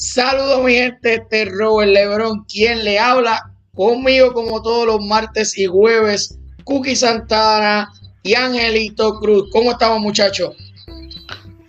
[0.00, 5.58] Saludos mi gente, este es Robert Lebron, quien le habla conmigo como todos los martes
[5.58, 7.92] y jueves, Cookie Santana
[8.22, 9.50] y Angelito Cruz.
[9.52, 10.56] ¿Cómo estamos muchachos?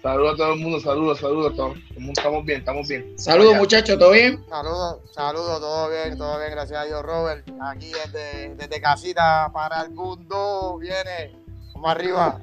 [0.02, 1.78] Saludos a todo el mundo, saludos, saludos, todos.
[1.98, 3.20] Estamos bien, estamos bien.
[3.20, 4.41] Saludos muchachos, ¿todo bien?
[4.48, 7.45] Saludos, saludos, todo bien, todo bien, gracias a Dios, Robert.
[7.62, 11.36] Aquí desde, desde casita para el mundo, viene,
[11.73, 12.41] vamos arriba.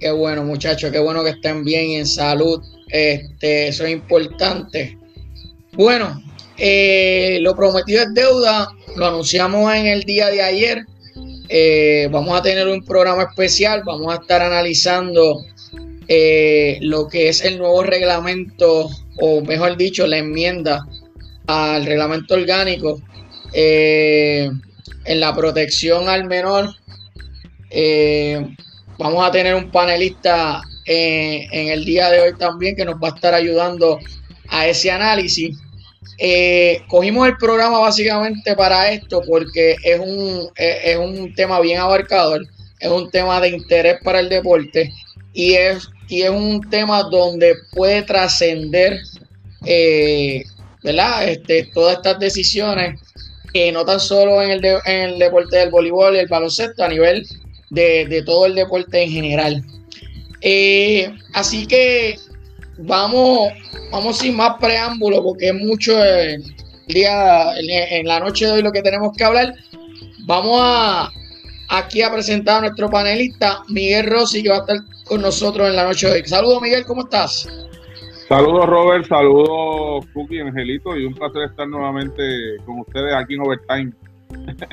[0.00, 2.60] Qué bueno muchachos, qué bueno que estén bien en salud.
[2.88, 4.98] Este, eso es importante.
[5.76, 6.22] Bueno,
[6.56, 10.86] eh, lo prometido es deuda, lo anunciamos en el día de ayer.
[11.48, 15.44] Eh, vamos a tener un programa especial, vamos a estar analizando
[16.06, 18.88] eh, lo que es el nuevo reglamento,
[19.18, 20.86] o mejor dicho, la enmienda
[21.48, 23.00] al reglamento orgánico
[23.52, 24.60] en
[25.06, 26.70] la protección al menor.
[28.96, 33.14] vamos a tener un panelista en el día de hoy también que nos va a
[33.16, 33.98] estar ayudando
[34.48, 35.58] a ese análisis.
[36.18, 42.46] Eh, cogimos el programa básicamente para esto porque es un, es, un tema bien abarcador,
[42.78, 44.92] es un tema de interés para el deporte
[45.32, 49.00] y es, y es un tema donde puede trascender
[49.66, 50.44] eh,
[50.82, 53.00] este, todas estas decisiones,
[53.52, 56.88] que no tan solo en el, en el deporte del voleibol y el baloncesto, a
[56.88, 57.26] nivel
[57.70, 59.64] de, todo el deporte en general.
[60.42, 62.18] Eh, así que
[62.78, 63.52] vamos,
[63.90, 66.42] vamos sin más preámbulo porque es mucho el
[66.88, 69.54] día, en la noche de hoy lo que tenemos que hablar.
[70.26, 71.10] Vamos a
[71.68, 74.76] aquí a presentar a nuestro panelista Miguel Rossi que va a estar
[75.06, 76.22] con nosotros en la noche de hoy.
[76.26, 77.48] Saludos Miguel, ¿cómo estás?
[78.28, 82.22] Saludos Robert, saludos Cookie, Angelito y un placer estar nuevamente
[82.64, 83.92] con ustedes aquí en Overtime.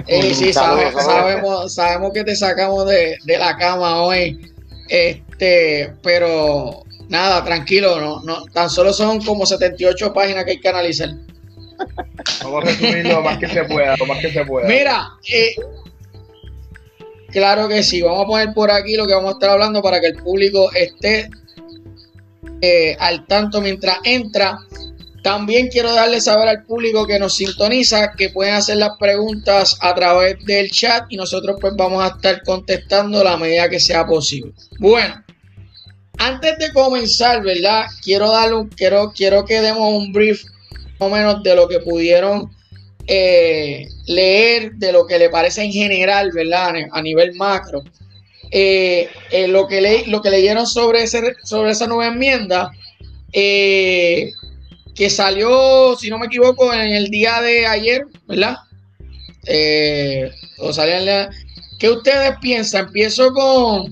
[0.08, 4.40] Eh, sí, sabemos, sabemos que te sacamos de, de la cama hoy,
[4.88, 10.70] este, pero Nada, tranquilo, no, no, tan solo son como 78 páginas que hay que
[10.70, 11.10] analizar.
[12.42, 14.66] Vamos a resumir lo más que se pueda, lo más que se pueda.
[14.66, 15.54] Mira, eh,
[17.28, 20.00] claro que sí, vamos a poner por aquí lo que vamos a estar hablando para
[20.00, 21.30] que el público esté
[22.62, 24.60] eh, al tanto mientras entra.
[25.22, 29.94] También quiero darle saber al público que nos sintoniza que pueden hacer las preguntas a
[29.94, 34.54] través del chat y nosotros pues vamos a estar contestando la medida que sea posible.
[34.80, 35.22] Bueno,
[36.22, 37.86] antes de comenzar, ¿verdad?
[38.04, 40.44] Quiero darle quiero, quiero que demos un brief
[41.00, 42.52] más o menos de lo que pudieron
[43.08, 46.76] eh, leer, de lo que le parece en general, ¿verdad?
[46.92, 47.84] A nivel macro.
[48.52, 52.72] Eh, eh, lo, que le, lo que leyeron sobre, ese, sobre esa nueva enmienda,
[53.34, 54.32] que
[55.10, 58.58] salió, si no me equivoco, en el día de ayer, ¿verdad?
[60.60, 61.30] o salió
[61.80, 62.86] ¿Qué ustedes piensan?
[62.86, 63.92] Empiezo con,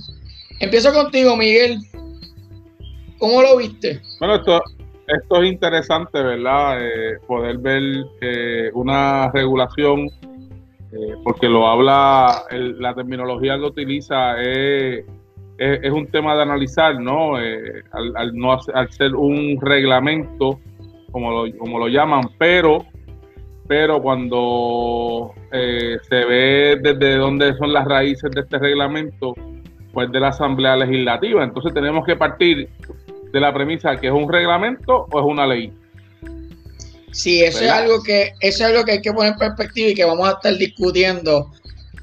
[0.60, 1.80] empiezo contigo, Miguel.
[3.20, 4.02] ¿Cómo lo viste?
[4.20, 4.64] Bueno, esto,
[5.08, 6.78] esto es interesante, ¿verdad?
[6.82, 7.84] Eh, poder ver
[8.22, 10.10] eh, una regulación,
[10.92, 15.06] eh, porque lo habla, la terminología que utiliza es,
[15.58, 17.36] es, un tema de analizar, ¿no?
[17.36, 20.60] Al, no al ser un reglamento,
[21.12, 22.86] como lo, como lo llaman, pero
[23.68, 29.36] pero cuando se ve desde dónde son las raíces de este reglamento,
[29.94, 31.44] pues de la Asamblea Legislativa.
[31.44, 32.70] Entonces tenemos que partir
[33.32, 35.74] de la premisa que es un reglamento o es una ley.
[37.12, 39.96] Sí, eso es algo que eso es algo que hay que poner en perspectiva y
[39.96, 41.52] que vamos a estar discutiendo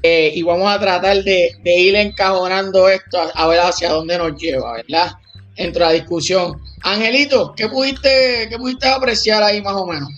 [0.03, 4.73] eh, y vamos a tratar de, ir encajonando esto a, ver hacia dónde nos lleva,
[4.73, 5.11] ¿verdad?
[5.55, 6.61] Entre la discusión.
[6.83, 10.09] Angelito, ¿qué pudiste, qué pudiste apreciar ahí más o menos?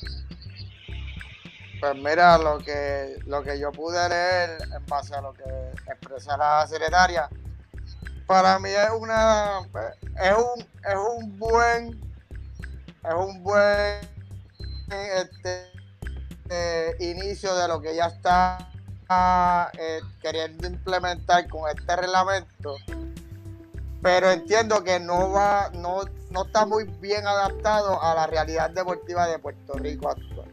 [1.79, 5.43] Pues mira, lo que, lo que yo pude leer en base a lo que
[5.89, 7.29] expresa la secretaria,
[8.29, 9.61] para mí es una
[10.21, 11.99] es un es un buen
[13.03, 14.01] es un buen
[14.91, 15.65] este,
[16.47, 18.69] eh, inicio de lo que ya está
[19.79, 22.75] eh, queriendo implementar con este reglamento.
[24.03, 29.25] Pero entiendo que no va no, no está muy bien adaptado a la realidad deportiva
[29.25, 30.51] de Puerto Rico actual.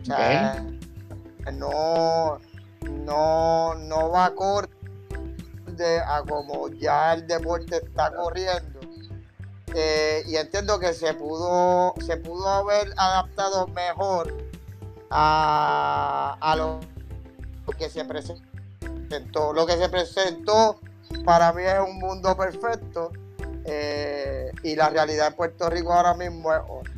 [0.00, 0.64] O sea,
[1.52, 2.38] no
[3.04, 4.79] no no va corto
[5.84, 8.80] a como ya el deporte está corriendo.
[9.74, 14.36] Eh, y entiendo que se pudo, se pudo haber adaptado mejor
[15.10, 16.80] a, lo
[17.78, 19.52] que se presentó.
[19.52, 20.80] Lo que se presentó
[21.24, 23.12] para mí es un mundo perfecto
[23.64, 26.92] eh, y la realidad de Puerto Rico ahora mismo es otra.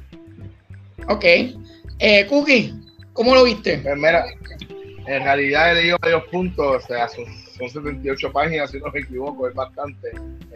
[1.09, 1.25] Ok.
[1.99, 2.75] Eh, Cookie,
[3.13, 3.79] ¿cómo lo viste?
[3.79, 3.95] Pues
[5.07, 7.09] en realidad he leído varios puntos, o sea,
[7.69, 10.13] son 78 páginas, si no me equivoco, es bastante,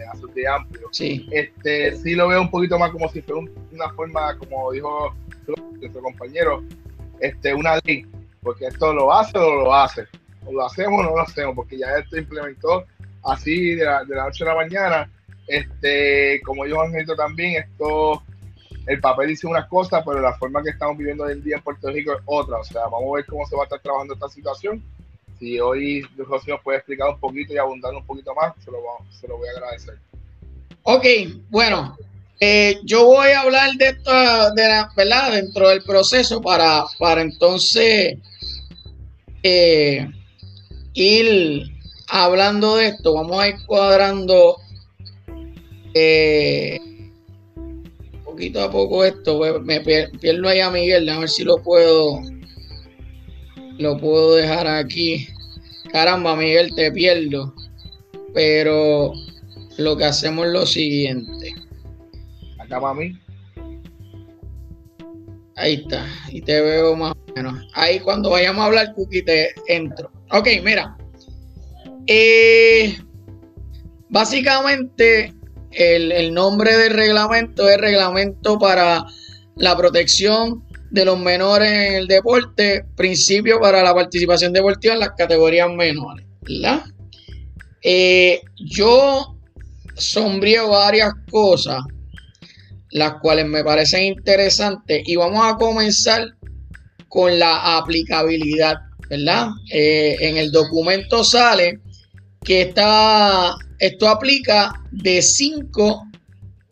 [0.06, 0.88] bastante amplio.
[0.92, 1.28] Sí.
[1.30, 3.42] Este, sí lo veo un poquito más como si fuera
[3.72, 5.14] una forma, como dijo
[5.80, 6.62] nuestro compañero,
[7.20, 8.06] este, una ley,
[8.42, 10.06] porque esto lo hace o lo hace,
[10.44, 12.84] o lo hacemos o no lo hacemos, porque ya esto implementó
[13.24, 15.10] así de la, de la noche a la mañana.
[15.46, 18.22] Este, como dijo Angelito también, esto
[18.86, 21.62] el papel dice unas cosas, pero la forma que estamos viviendo hoy en día en
[21.62, 22.58] Puerto Rico es otra.
[22.58, 24.82] O sea, vamos a ver cómo se va a estar trabajando esta situación.
[25.38, 28.78] Si hoy José nos puede explicar un poquito y abundar un poquito más, se lo,
[29.10, 29.98] se lo voy a agradecer.
[30.82, 31.04] Ok,
[31.50, 31.96] bueno,
[32.40, 34.10] eh, yo voy a hablar de esto,
[34.54, 35.32] de la, ¿verdad?
[35.32, 38.18] Dentro del proceso para, para entonces
[39.42, 40.08] eh,
[40.94, 41.62] ir
[42.08, 43.14] hablando de esto.
[43.14, 44.56] Vamos a ir cuadrando
[45.94, 46.78] eh,
[48.24, 49.40] poquito a poco esto.
[49.62, 52.20] Me pierdo ahí a Miguel, a ver si lo puedo.
[53.78, 55.28] Lo puedo dejar aquí.
[55.92, 57.54] Caramba, Miguel, te pierdo.
[58.34, 59.12] Pero
[59.78, 61.54] lo que hacemos es lo siguiente.
[62.58, 63.12] Acá para mí.
[65.56, 66.06] Ahí está.
[66.30, 67.66] Y te veo más o menos.
[67.74, 70.10] Ahí cuando vayamos a hablar, Cookie, te entro.
[70.30, 70.96] Ok, mira.
[72.06, 72.96] Eh,
[74.08, 75.34] básicamente,
[75.70, 79.04] el, nombre del reglamento es Reglamento para
[79.56, 85.12] la Protección de los Menores en el Deporte, Principio para la Participación Deportiva en las
[85.16, 86.26] categorías menores.
[86.42, 86.84] ¿verdad?
[87.82, 89.36] Eh, yo
[89.94, 91.82] sombrío varias cosas,
[92.90, 96.26] las cuales me parecen interesantes, y vamos a comenzar
[97.08, 98.76] con la aplicabilidad,
[99.08, 99.48] ¿verdad?
[99.72, 101.80] Eh, en el documento sale
[102.44, 106.02] que está esto aplica de 5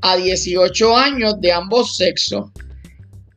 [0.02, 2.50] a 18 años de ambos sexos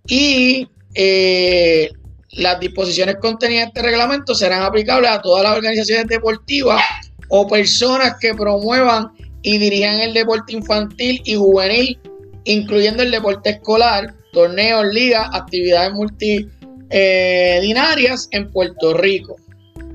[0.07, 1.92] y eh,
[2.31, 6.81] las disposiciones contenidas en este reglamento serán aplicables a todas las organizaciones deportivas
[7.30, 9.12] o personas que promuevan
[9.42, 12.00] y dirijan el deporte infantil y juvenil,
[12.45, 19.36] incluyendo el deporte escolar, torneos, ligas, actividades multidinarias en Puerto Rico.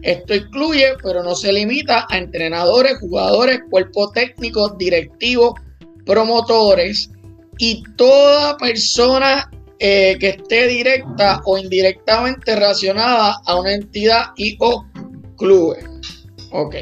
[0.02, 5.54] Esto incluye, pero no se limita a entrenadores, jugadores, cuerpo técnico, directivos,
[6.04, 7.10] promotores
[7.58, 9.48] y toda persona
[9.84, 14.86] eh, que esté directa o indirectamente relacionada a una entidad y o
[15.36, 15.84] clubes.
[16.52, 16.76] Ok.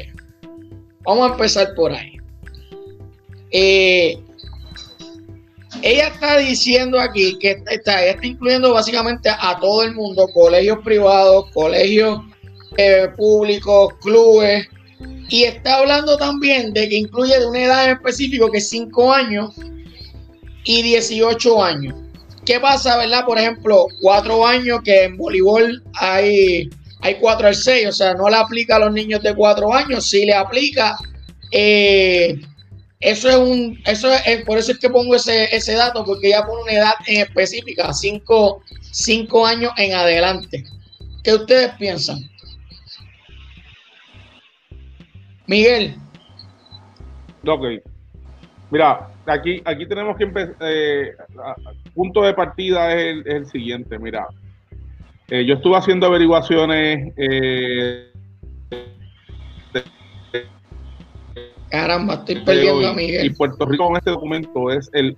[1.03, 2.17] Vamos a empezar por ahí.
[3.49, 4.19] Eh,
[5.81, 11.49] ella está diciendo aquí que está, está incluyendo básicamente a todo el mundo, colegios privados,
[11.55, 12.19] colegios
[12.77, 14.67] eh, públicos, clubes,
[15.27, 19.11] y está hablando también de que incluye de una edad en específico que es 5
[19.11, 19.55] años
[20.65, 21.95] y 18 años.
[22.51, 23.23] ¿Qué pasa, verdad?
[23.23, 26.69] Por ejemplo, 4 años que en voleibol hay,
[26.99, 30.09] hay 4 al 6, o sea, no le aplica a los niños de 4 años,
[30.09, 30.97] si le aplica,
[31.49, 32.41] eh,
[32.99, 36.45] eso es un, eso es, por eso es que pongo ese, ese dato, porque ya
[36.45, 40.65] pone una edad en específica, 5 años en adelante.
[41.23, 42.19] ¿Qué ustedes piensan?
[45.47, 45.95] Miguel.
[47.47, 47.63] Ok.
[48.71, 50.55] Mira, aquí, aquí tenemos que empezar.
[50.59, 51.15] Eh,
[51.93, 53.97] punto de partida es el, siguiente.
[53.99, 54.27] Mira,
[55.29, 57.13] eh, yo estuve haciendo averiguaciones.
[57.17, 58.11] Eh,
[61.69, 63.25] Caramba, estoy perdiendo a Miguel.
[63.25, 65.15] Y Puerto Rico con este documento es el.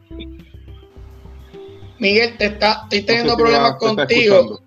[1.99, 4.61] Miguel, te está, estoy teniendo problemas contigo.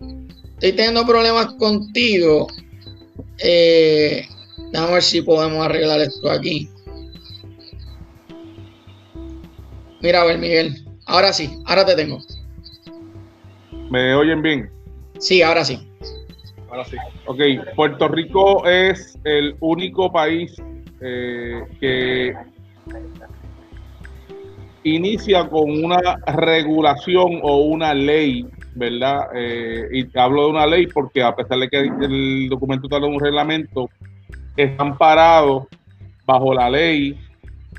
[0.54, 2.48] Estoy teniendo problemas contigo.
[3.38, 4.26] Eh,
[4.72, 6.68] Vamos a ver si podemos arreglar esto aquí.
[10.02, 10.85] Mira, a ver, Miguel.
[11.06, 12.18] Ahora sí, ahora te tengo.
[13.90, 14.70] ¿Me oyen bien?
[15.18, 15.88] Sí, ahora sí.
[16.68, 16.96] Ahora sí.
[17.26, 17.40] Ok,
[17.76, 20.56] Puerto Rico es el único país
[21.00, 22.34] eh, que
[24.82, 28.44] inicia con una regulación o una ley,
[28.74, 29.28] ¿verdad?
[29.34, 33.14] Eh, y hablo de una ley porque a pesar de que el documento está en
[33.14, 33.88] un reglamento,
[34.56, 35.66] están parados
[36.24, 37.18] bajo la ley.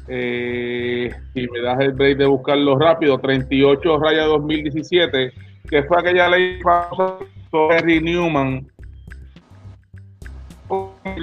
[0.08, 5.34] Eh, y me das el break de buscarlo rápido, 38 raya 2017,
[5.70, 6.60] que fue aquella ley
[7.52, 8.68] sobre Henry Newman.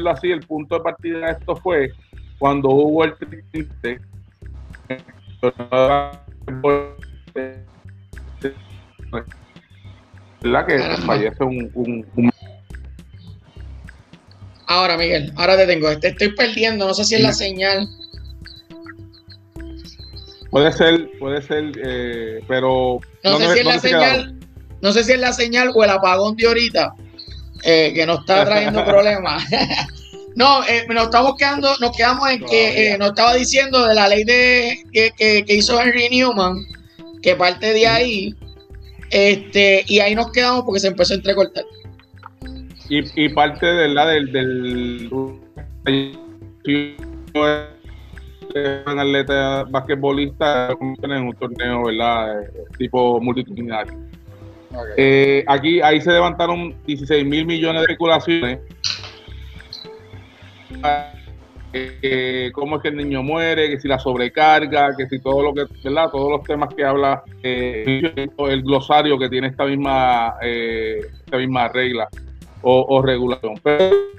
[0.07, 1.90] Así, el punto de partida de esto fue
[2.38, 3.14] cuando hubo el
[3.52, 4.00] triste
[10.43, 12.31] la que fallece un, un
[14.66, 15.99] Ahora, Miguel, ahora te tengo.
[15.99, 17.88] Te estoy perdiendo, no sé si es la señal.
[20.54, 23.00] Puede ser, puede ser, eh, pero.
[23.25, 24.38] No, sé si es la señal.
[24.82, 26.94] No sé si es la señal o el apagón de ahorita,
[27.64, 29.44] eh, que nos está trayendo problemas.
[30.37, 34.08] No, eh, nos estamos quedando, nos quedamos en que eh, nos estaba diciendo de la
[34.08, 36.56] ley de que, que, hizo Henry Newman,
[37.23, 38.34] que parte de ahí,
[39.11, 41.64] este, y ahí nos quedamos porque se empezó a entrecortar.
[42.88, 45.08] Y, y parte de la del, del
[48.54, 50.70] un atleta basquetbolista
[51.02, 52.42] en un torneo, ¿verdad?
[52.42, 53.94] Eh, tipo multitudinario.
[54.96, 58.58] Eh, aquí, ahí se levantaron 16 mil millones de especulaciones.
[61.73, 65.54] Eh, cómo es que el niño muere, que si la sobrecarga, que si todo lo
[65.54, 66.11] que, ¿verdad?
[66.11, 72.08] Todos los temas que habla el glosario que tiene esta misma, esta misma regla
[72.62, 73.54] o, o regulación.
[73.62, 74.14] Pero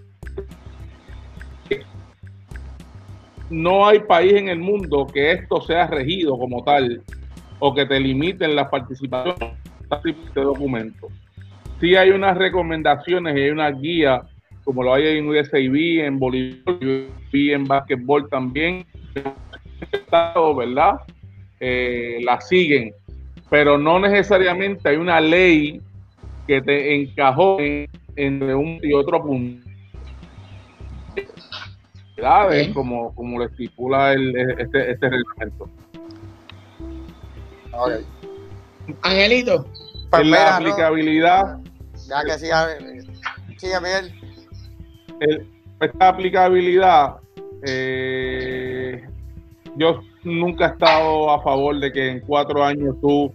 [3.49, 7.01] no hay país en el mundo que esto sea regido como tal
[7.59, 11.07] o que te limiten la participación de este documento.
[11.79, 14.21] Sí hay unas recomendaciones y hay una guía,
[14.63, 18.85] como lo hay en USAID, en voleibol en básquetbol también,
[20.57, 20.99] ¿verdad?
[21.59, 22.93] Eh, la siguen,
[23.49, 25.81] pero no necesariamente hay una ley
[26.47, 27.57] que te encajó
[28.15, 29.64] entre un y otro punto
[32.73, 35.69] como, como lo estipula el, este, este reglamento.
[39.01, 39.67] Angelito.
[40.09, 41.59] Pues la aplicabilidad.
[42.07, 42.67] Ya que siga,
[43.57, 44.13] siga Miguel.
[45.81, 47.15] esta aplicabilidad,
[47.65, 49.03] eh,
[49.75, 53.33] yo nunca he estado a favor de que en cuatro años tú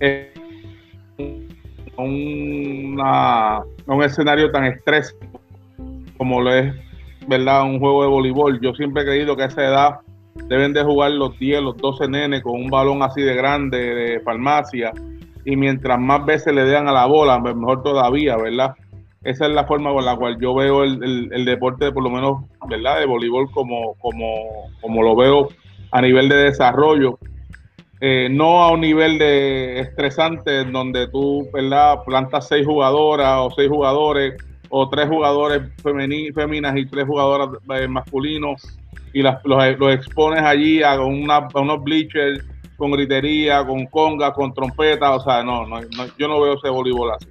[0.00, 0.32] eh,
[1.96, 5.16] una, un escenario tan estrés
[6.16, 6.74] como lo es
[7.28, 7.64] ¿verdad?
[7.64, 8.60] Un juego de voleibol.
[8.60, 10.00] Yo siempre he creído que a esa edad
[10.46, 14.20] deben de jugar los 10, los 12 nenes con un balón así de grande de
[14.20, 14.92] farmacia
[15.44, 18.74] y mientras más veces le den a la bola, pues mejor todavía, ¿verdad?
[19.24, 23.00] Esa es la forma con la cual yo veo el, deporte, por lo menos, ¿verdad?
[23.00, 25.48] De voleibol como, como, como lo veo
[25.90, 27.18] a nivel de desarrollo.
[28.00, 32.04] Eh, no a un nivel de estresante donde tú, ¿verdad?
[32.04, 34.34] Plantas seis jugadoras o seis jugadores
[34.68, 38.62] o tres jugadores femeninas y tres jugadoras eh, masculinos
[39.12, 42.44] y las, los, expones allí a, una, unos bleachers
[42.76, 45.80] con gritería, con conga, con trompeta, o sea, no, no,
[46.16, 47.26] yo no veo ese voleibol así.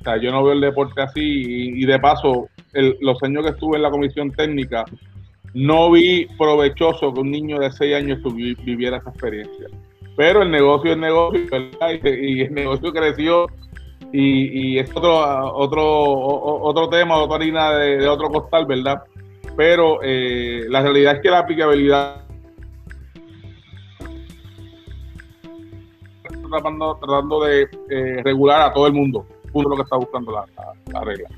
[0.00, 3.76] O sea, yo no veo el deporte así y, de paso, los años que estuve
[3.76, 4.84] en la comisión técnica,
[5.54, 8.20] no vi provechoso que un niño de seis años
[8.64, 9.66] viviera esa experiencia.
[10.16, 11.40] Pero el negocio es negocio,
[12.04, 13.46] y el negocio creció
[14.12, 19.02] y, es otro, otro, otro tema, otra harina de, otro costal, ¿verdad?
[19.56, 22.22] Pero eh, la realidad es que la aplicabilidad
[27.00, 31.30] tratando, de eh, regular a todo el mundo, uno lo que está buscando la, regla.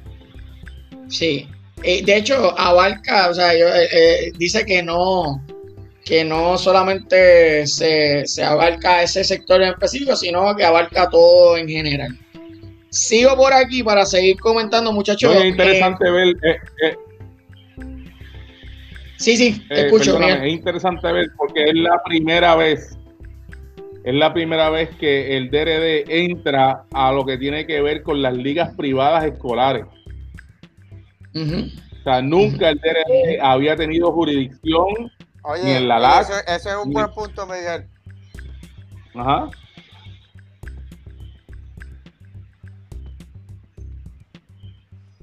[1.06, 1.48] Sí,
[1.84, 3.52] eh, de hecho abarca, o sea,
[4.36, 5.40] dice que no,
[6.04, 11.68] que no solamente se, se abarca ese sector en específico, sino que abarca todo en
[11.68, 12.18] general.
[12.94, 15.34] Sigo por aquí para seguir comentando, muchachos.
[15.34, 16.28] es interesante ver.
[16.44, 16.96] Eh, eh,
[19.16, 20.16] sí, sí, eh, escucho.
[20.20, 22.96] es interesante ver porque es la primera vez.
[24.04, 28.22] Es la primera vez que el DRD entra a lo que tiene que ver con
[28.22, 29.86] las ligas privadas escolares.
[31.34, 35.10] O sea, nunca el DRD había tenido jurisdicción
[35.64, 36.30] ni en la LAC.
[36.46, 37.88] Ese, es un buen punto, Miguel.
[39.16, 39.50] Ajá.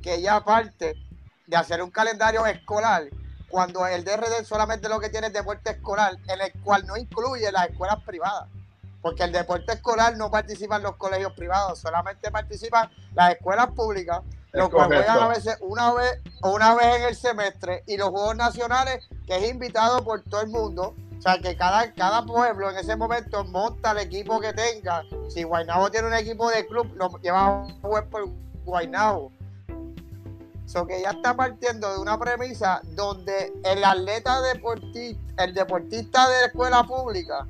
[0.01, 0.95] Que ya aparte
[1.47, 3.03] de hacer un calendario escolar,
[3.51, 7.51] cuando el DRD solamente lo que tiene es deporte escolar, en el cual no incluye
[7.51, 8.49] las escuelas privadas.
[9.01, 14.21] Porque el deporte escolar no participan los colegios privados, solamente participan las escuelas públicas,
[14.53, 18.35] los que juegan a veces una vez, una vez en el semestre, y los Juegos
[18.35, 20.95] Nacionales, que es invitado por todo el mundo.
[21.17, 25.03] O sea, que cada, cada pueblo en ese momento monta el equipo que tenga.
[25.29, 28.27] Si Guaynabo tiene un equipo de club, lo lleva a jugar por
[28.63, 29.31] Guaynabo
[30.87, 36.45] que ya está partiendo de una premisa donde el atleta deportista, el deportista de la
[36.47, 37.45] escuela pública,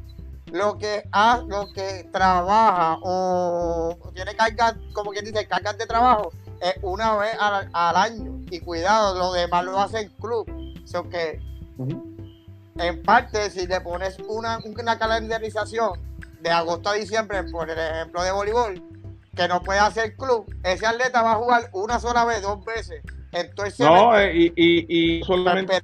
[0.47, 6.31] lo que ha, lo que trabaja o, tiene cargas, como quien dice, cargas de trabajo,
[6.61, 8.41] es una vez al, año.
[8.49, 10.45] Y cuidado, lo demás lo hace el club.
[10.85, 11.39] So que
[12.77, 15.99] en parte, si le pones una, una calendarización
[16.41, 18.83] de agosto a diciembre, por el ejemplo de voleibol,
[19.35, 23.01] que no puede hacer club, ese atleta va a jugar una sola vez, dos veces.
[23.31, 25.79] Entonces, no, eh, y, y, y, solamente.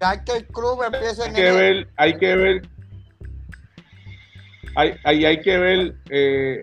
[0.00, 2.62] Hay que el club empiece hay que ver, hay que ver.
[4.74, 5.94] Hay, hay, hay que ver.
[6.08, 6.62] Eh,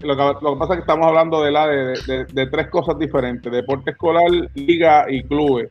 [0.00, 2.98] lo, que, lo, que, pasa es que estamos hablando de, la, de, de, tres cosas
[2.98, 5.68] diferentes: deporte escolar, liga y clubes.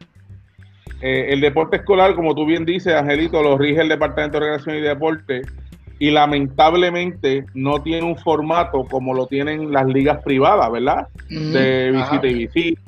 [1.02, 4.76] eh, el deporte escolar, como tú bien dices, Angelito, lo rige el Departamento de Recreación
[4.76, 5.42] y Deporte
[6.00, 11.08] y lamentablemente no tiene un formato como lo tienen las ligas privadas, ¿verdad?
[11.30, 12.82] De visita y visita,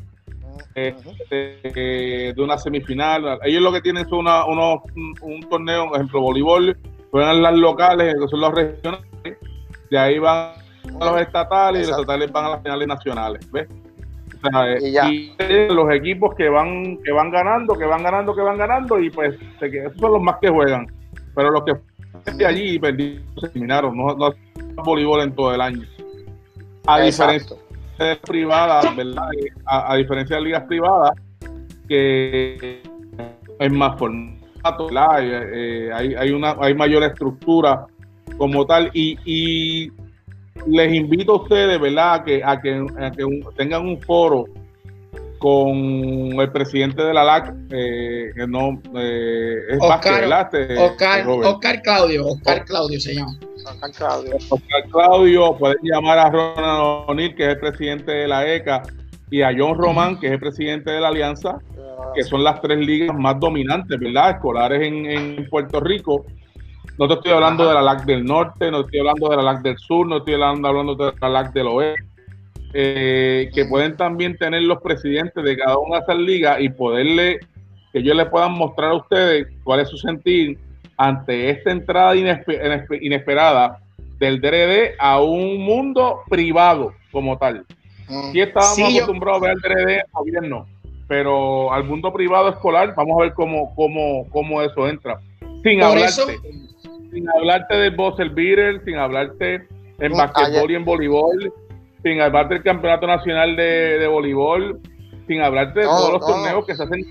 [0.74, 3.40] este, de una semifinal.
[3.44, 6.78] Ellos lo que tienen son una, un, torneo, por ejemplo, voleibol,
[7.12, 9.06] juegan las locales, que son los regionales,
[9.90, 10.54] de ahí van
[11.00, 13.68] a los estatales y los estatales van a las finales nacionales, ¿ves?
[14.82, 15.32] y,
[15.70, 19.36] los equipos que van que van ganando, que van ganando, que van ganando y pues
[19.60, 20.88] esos son los más que juegan.
[21.36, 21.74] Pero los que
[22.36, 24.34] de allí perdieron, se eliminaron, no, no
[24.84, 25.84] voleibol en todo el año.
[26.88, 27.56] A diferencia
[28.00, 29.30] de privadas, ¿verdad?
[29.66, 31.12] A, diferencia de ligas privadas,
[31.88, 32.82] que
[33.60, 34.90] es más formato,
[35.20, 37.86] eh, hay, hay, una, hay mayor estructura
[38.38, 39.92] como tal y, y
[40.68, 42.86] les invito a ustedes, ¿verdad?, a que, a que,
[43.56, 44.46] tengan un foro
[45.42, 51.82] con el presidente de la LAC, eh, que no eh, es Oscar, este, Oscar, Oscar,
[51.82, 53.36] Claudio, Oscar Claudio se llama.
[53.66, 54.36] Oscar Claudio.
[54.50, 58.84] Oscar Claudio, pueden llamar a Ronald O'Neill, que es el presidente de la ECA,
[59.32, 61.58] y a John Román, que es el presidente de la Alianza,
[62.14, 64.32] que son las tres ligas más dominantes, ¿verdad?
[64.32, 66.26] Escolares en, en Puerto Rico
[66.98, 69.62] no te estoy hablando de la LAC del norte, no estoy hablando de la LAC
[69.64, 72.11] del sur, no estoy hablando, de la LAC del oeste.
[72.74, 77.40] Eh, que pueden también tener los presidentes de cada una de esas ligas y poderle,
[77.92, 80.58] que ellos le puedan mostrar a ustedes cuál es su sentir
[80.96, 83.80] ante esta entrada inesperada
[84.20, 87.66] del DRD a un mundo privado como tal.
[88.08, 88.32] Mm.
[88.32, 90.68] Sí estábamos acostumbrados a ver el DRD en gobierno,
[91.08, 95.20] pero al mundo privado escolar, vamos a ver cómo, cómo, cómo eso entra.
[95.64, 96.40] Sin hablarte,
[97.12, 99.68] sin hablarte de Bosser Beater, sin hablarte
[100.00, 101.54] en basquetbol y en voleibol,
[102.04, 104.80] sin hablarte del campeonato nacional de, voleibol,
[105.28, 107.02] sin hablarte de todos los torneos que se hacen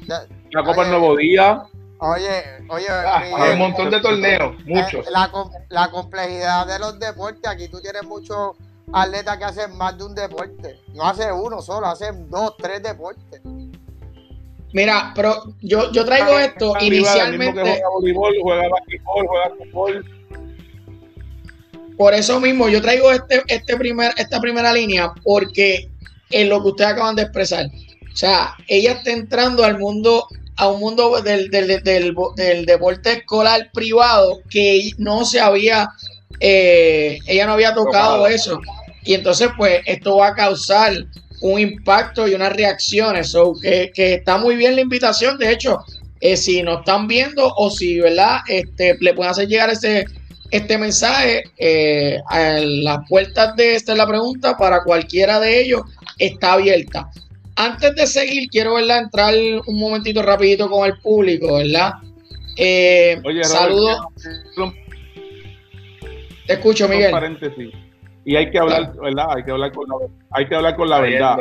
[0.51, 1.63] la Copa del Nuevo Día.
[2.03, 5.07] Oye, oye, ah, hay un montón de torneos, eh, muchos.
[5.11, 5.31] La,
[5.69, 8.57] la, complejidad de los deportes, aquí tú tienes muchos
[8.93, 10.81] atletas que hacen más de un deporte.
[10.95, 13.43] No hace uno solo, hacen dos, tres deportes.
[14.73, 17.61] Mira, pero yo, yo traigo esto inicialmente.
[17.61, 18.69] juega voleibol, juega
[19.05, 20.20] juega fútbol.
[22.01, 25.91] Por eso mismo, yo traigo este, este primer, esta primera línea porque
[26.31, 27.67] es lo que ustedes acaban de expresar.
[27.67, 33.69] O sea, ella está entrando al mundo, a un mundo del, del, del, deporte escolar
[33.75, 35.91] privado que no se había,
[36.41, 38.63] eh, ella no había tocado eso.
[39.05, 40.95] Y entonces, pues, esto va a causar
[41.43, 43.29] un impacto y unas reacciones.
[43.29, 45.37] So, que, está muy bien la invitación.
[45.37, 45.85] De hecho,
[46.23, 48.39] eh, si nos están viendo o si, ¿verdad?
[48.49, 50.07] Este, le pueden hacer llegar ese,
[50.51, 55.83] este mensaje eh, a las puertas de esta es la pregunta para cualquiera de ellos
[56.19, 57.09] está abierta.
[57.57, 59.03] Antes de seguir, quiero ¿verdad?
[59.03, 59.35] entrar
[59.67, 61.95] un momentito rapidito con el público, ¿verdad?
[62.57, 64.01] Eh, saludos.
[66.47, 67.15] Te escucho, Miguel.
[68.25, 69.27] Y hay que hablar, ¿verdad?
[69.37, 69.95] Hay que hablar con la,
[70.31, 71.37] hay que hablar con la verdad.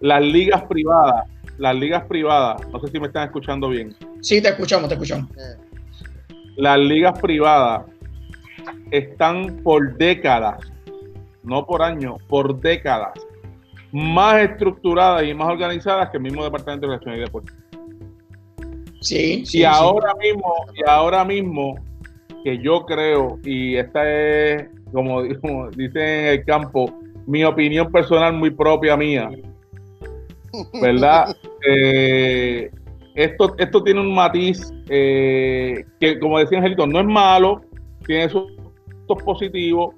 [0.00, 1.28] Las ligas privadas,
[1.58, 3.94] las ligas privadas, no sé si me están escuchando bien.
[4.20, 5.28] Sí, te escuchamos, te escuchamos.
[6.56, 7.84] Las ligas privadas
[8.90, 10.58] están por décadas,
[11.42, 13.12] no por años, por décadas,
[13.90, 17.56] más estructuradas y más organizadas que el mismo Departamento de Relaciones y Deportes.
[19.00, 21.74] Sí, sí, y ahora mismo, y ahora mismo,
[22.44, 26.92] que yo creo, y esta es como, dicen en el campo,
[27.26, 29.30] mi opinión personal muy propia mía.
[30.82, 31.34] ¿Verdad?
[31.66, 32.70] Eh,
[33.14, 37.62] esto, esto tiene un matiz eh, que, como decía Angelito, no es malo,
[38.06, 38.44] tiene sus
[39.24, 39.94] positivos,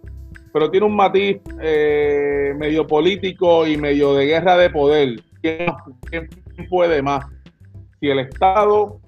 [0.52, 5.20] pero tiene un matiz eh, medio político y medio de guerra de poder.
[5.40, 6.28] ¿Quién,
[6.68, 7.24] puede más?
[8.00, 9.00] Si el Estado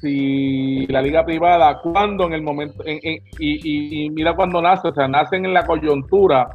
[0.00, 5.44] si la liga privada, cuando en el momento, y, mira cuando nace, o sea, nacen
[5.44, 6.50] en la coyuntura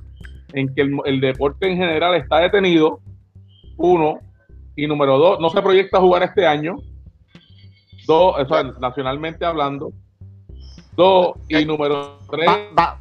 [0.54, 3.00] en que el, deporte en general está detenido,
[3.78, 4.20] uno,
[4.78, 6.78] y número dos, no se proyecta jugar este año,
[8.06, 9.92] dos, o sea, nacionalmente hablando,
[10.96, 13.00] dos, y número tres, va,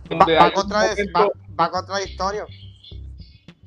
[0.55, 2.45] contra, la historia.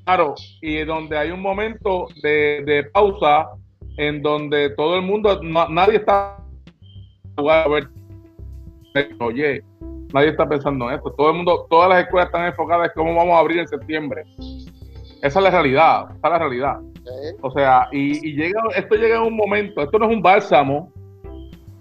[0.03, 3.49] Claro, y donde hay un momento de, de pausa
[3.97, 6.37] en donde todo el mundo, nadie está
[7.37, 7.89] a ver,
[9.19, 9.63] oye,
[10.13, 11.11] nadie está pensando en esto.
[11.11, 14.23] Todo el mundo, todas las escuelas están enfocadas en cómo vamos a abrir en septiembre.
[15.21, 16.79] Esa es la realidad, esa es la realidad.
[17.41, 20.91] O sea, y, llega, esto llega en un momento, esto no es un bálsamo.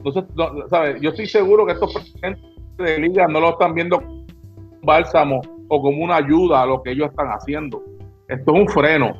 [0.04, 0.24] Entonces,
[0.68, 1.00] ¿sabes?
[1.00, 2.44] Yo estoy seguro que estos presidentes
[2.76, 6.82] de liga no lo están viendo como un bálsamo o como una ayuda a lo
[6.82, 7.82] que ellos están haciendo.
[8.28, 9.16] Esto es un freno.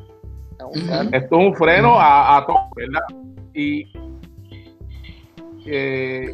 [1.12, 3.02] Esto es un freno a, a todo, ¿verdad?
[3.54, 3.84] Y,
[5.66, 6.26] eh,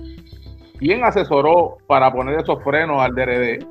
[0.79, 3.65] quién asesoró para poner esos frenos al DRD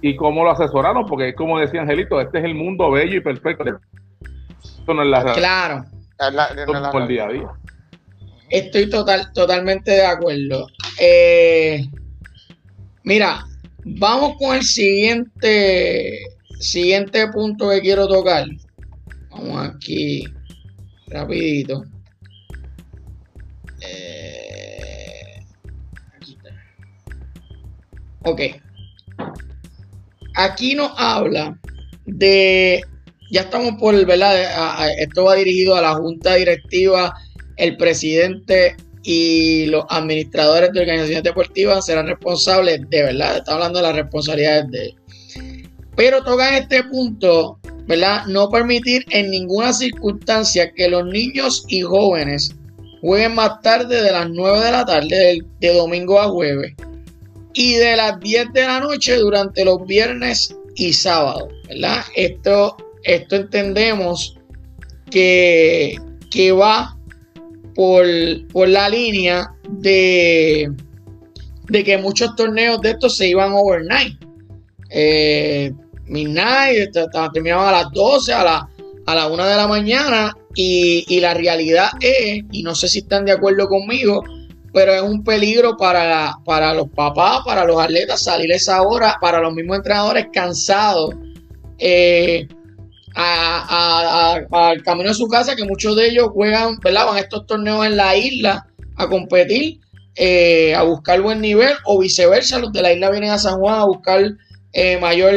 [0.00, 3.64] y cómo lo asesoraron, porque como decía Angelito, este es el mundo bello y perfecto.
[4.62, 5.84] Esto no es la Claro.
[6.92, 7.48] por el día a día.
[8.50, 10.68] Estoy total, totalmente de acuerdo.
[10.98, 11.86] Eh,
[13.04, 13.44] mira,
[13.84, 16.18] vamos con el siguiente,
[16.58, 18.46] siguiente punto que quiero tocar.
[19.30, 20.24] Vamos aquí,
[21.08, 21.84] rapidito.
[23.80, 25.44] Eh,
[28.24, 28.40] ok.
[30.34, 31.58] Aquí nos habla
[32.06, 32.80] de,
[33.30, 34.90] ya estamos por, ¿verdad?
[34.98, 37.14] Esto va dirigido a la junta directiva
[37.58, 43.84] el presidente y los administradores de organizaciones deportivas serán responsables, de verdad, está hablando de
[43.84, 44.94] las responsabilidades de él.
[45.96, 48.26] Pero toca en este punto, ¿verdad?
[48.26, 52.54] No permitir en ninguna circunstancia que los niños y jóvenes
[53.00, 56.74] jueguen más tarde de las 9 de la tarde, de, domingo a jueves,
[57.54, 62.02] y de las 10 de la noche durante los viernes y sábados, ¿verdad?
[62.14, 64.36] Esto, esto entendemos
[65.10, 65.96] que,
[66.30, 66.97] que va
[67.78, 70.68] por, la línea de,
[71.68, 74.20] de que muchos torneos de estos se iban overnight.
[74.90, 75.72] Eh,
[76.06, 76.90] midnight,
[77.32, 78.68] terminaban a las 12, a la,
[79.06, 80.36] a la 1 de la mañana.
[80.56, 84.24] Y, la realidad es, y no sé si están de acuerdo conmigo,
[84.72, 89.38] pero es un peligro para, para los papás, para los atletas salir esa hora, para
[89.38, 91.14] los mismos entrenadores cansados.
[91.78, 92.48] Eh,
[93.14, 97.06] al camino de su casa, que muchos de ellos juegan, ¿verdad?
[97.06, 98.66] Van a estos torneos en la isla
[98.96, 99.80] a competir,
[100.16, 103.80] eh, a buscar buen nivel, o viceversa, los de la isla vienen a San Juan
[103.80, 104.22] a buscar
[104.72, 105.34] eh, mayor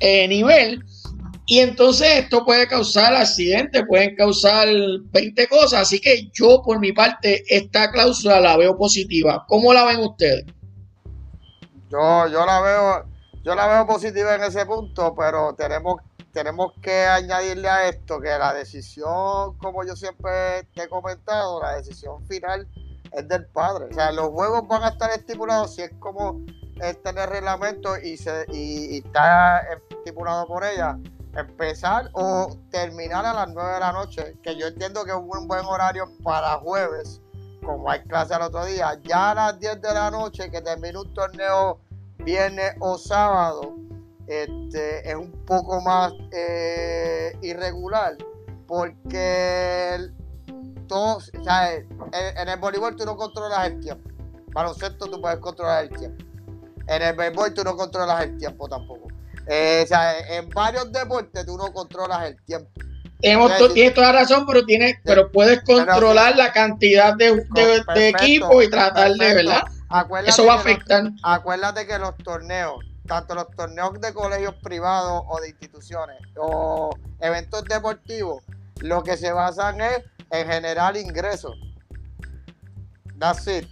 [0.00, 0.82] eh, nivel.
[1.48, 4.66] Y entonces esto puede causar accidentes, pueden causar
[5.12, 5.82] 20 cosas.
[5.82, 9.44] Así que yo, por mi parte, esta cláusula la veo positiva.
[9.46, 10.44] ¿Cómo la ven ustedes?
[11.88, 13.04] Yo, yo la veo,
[13.44, 16.00] yo la veo positiva en ese punto, pero tenemos
[16.36, 21.76] tenemos que añadirle a esto que la decisión, como yo siempre te he comentado, la
[21.76, 22.68] decisión final
[23.10, 23.86] es del padre.
[23.86, 26.44] O sea, los juegos van a estar estipulados si es como
[26.82, 29.62] está en el reglamento y, se, y, está
[29.96, 30.98] estipulado por ella.
[31.34, 35.48] Empezar o terminar a las 9 de la noche, que yo entiendo que es un
[35.48, 37.22] buen horario para jueves,
[37.64, 39.00] como hay clase al otro día.
[39.04, 41.80] Ya a las 10 de la noche, que termine un torneo
[42.18, 43.74] viernes o sábado,
[44.26, 48.16] este, es un poco más eh, irregular
[48.66, 50.10] porque
[50.88, 54.10] todos, en, el voleibol tú no controlas el tiempo.
[54.52, 56.24] Baloncesto tú puedes controlar el tiempo.
[56.88, 59.08] En el béisbol tú no controlas el tiempo tampoco.
[59.48, 59.86] Eh,
[60.30, 62.70] en varios deportes tú no controlas el tiempo.
[63.20, 67.44] tienes toda la razón, pero tienes, pero puedes controlar la cantidad de,
[67.94, 69.62] de, equipos y tratar de, ¿verdad?
[70.26, 71.10] Eso va a afectar.
[71.22, 76.90] acuérdate que los torneos tanto los torneos de colegios privados o de instituciones o
[77.20, 78.42] eventos deportivos,
[78.80, 81.56] lo que se basan es en generar ingresos.
[83.18, 83.64] That's it.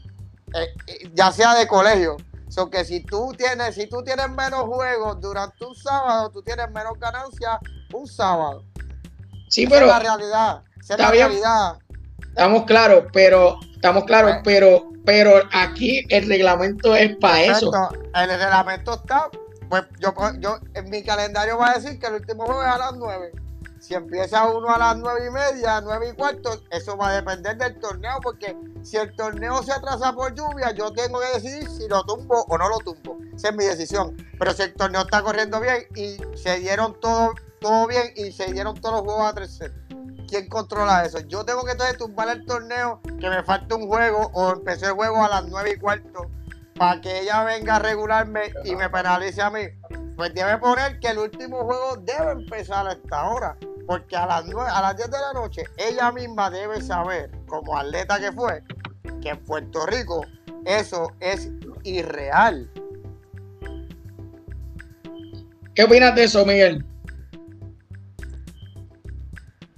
[0.55, 2.17] Eh, eh, ya sea de colegio.
[2.49, 6.71] So que si tú tienes, si tú tienes menos juegos durante un sábado, tú tienes
[6.71, 7.59] menos ganancias
[7.93, 8.65] un sábado.
[9.49, 9.87] Sí, pero.
[9.87, 10.63] Es la realidad.
[10.81, 11.79] es la realidad.
[12.35, 13.59] Estamos claros, pero.
[13.75, 17.71] Estamos claros, pero pero aquí el reglamento es para eso.
[18.15, 19.29] El reglamento está,
[19.69, 22.79] pues yo, yo en mi calendario va a decir que el último juego es a
[22.79, 23.33] las 9.
[23.81, 27.59] Si empieza uno a las nueve y media, nueve y cuarto, eso va a depender
[27.59, 31.87] del torneo, porque si el torneo se atrasa por lluvia, yo tengo que decidir si
[31.87, 33.19] lo tumbo o no lo tumbo.
[33.37, 34.17] Esa es mi decisión.
[34.39, 38.51] Pero si el torneo está corriendo bien y se dieron todo, todo bien y se
[38.55, 39.61] dieron todos los juegos a 3
[40.29, 41.21] ¿quién controla eso?
[41.21, 44.93] Yo tengo que entonces tumbar el torneo, que me falta un juego, o empecé el
[44.93, 46.31] juego a las 9 y cuarto,
[46.77, 49.63] para que ella venga a regularme y me penalice a mí.
[50.17, 53.57] Pues debe poner que el último juego debe empezar a esta hora.
[53.87, 57.77] Porque a las, 9, a las 10 de la noche, ella misma debe saber, como
[57.77, 58.63] atleta que fue,
[59.21, 60.25] que en Puerto Rico
[60.65, 61.51] eso es
[61.83, 62.71] irreal.
[65.75, 66.85] ¿Qué opinas de eso, Miguel?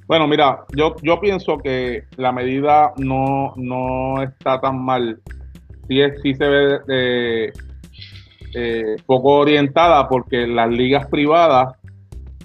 [0.06, 5.20] Bueno, mira, yo, yo pienso que la medida no, no está tan mal.
[5.88, 7.52] Sí, es, sí se ve eh,
[8.54, 11.74] eh, poco orientada porque las ligas privadas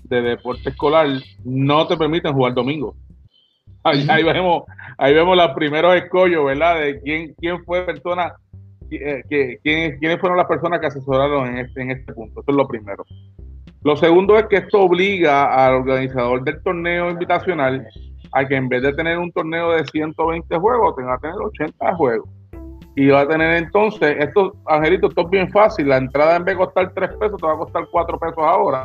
[0.05, 1.07] de deporte escolar
[1.43, 2.95] no te permiten jugar domingo.
[3.83, 4.63] Ahí, vemos,
[4.97, 6.79] ahí vemos los primeros escollos, ¿verdad?
[6.79, 8.33] De quién, quién fue persona,
[8.91, 12.41] eh, que, quién, quiénes fueron las personas que asesoraron en este, en este punto.
[12.41, 13.03] Eso es lo primero.
[13.83, 17.87] Lo segundo es que esto obliga al organizador del torneo invitacional
[18.33, 21.95] a que en vez de tener un torneo de 120 juegos, tenga que tener 80
[21.95, 22.29] juegos.
[22.95, 26.57] y va a tener entonces, esto, Angelito, esto es bien fácil, la entrada en vez
[26.57, 28.83] de costar 3 pesos, te va a costar 4 pesos ahora.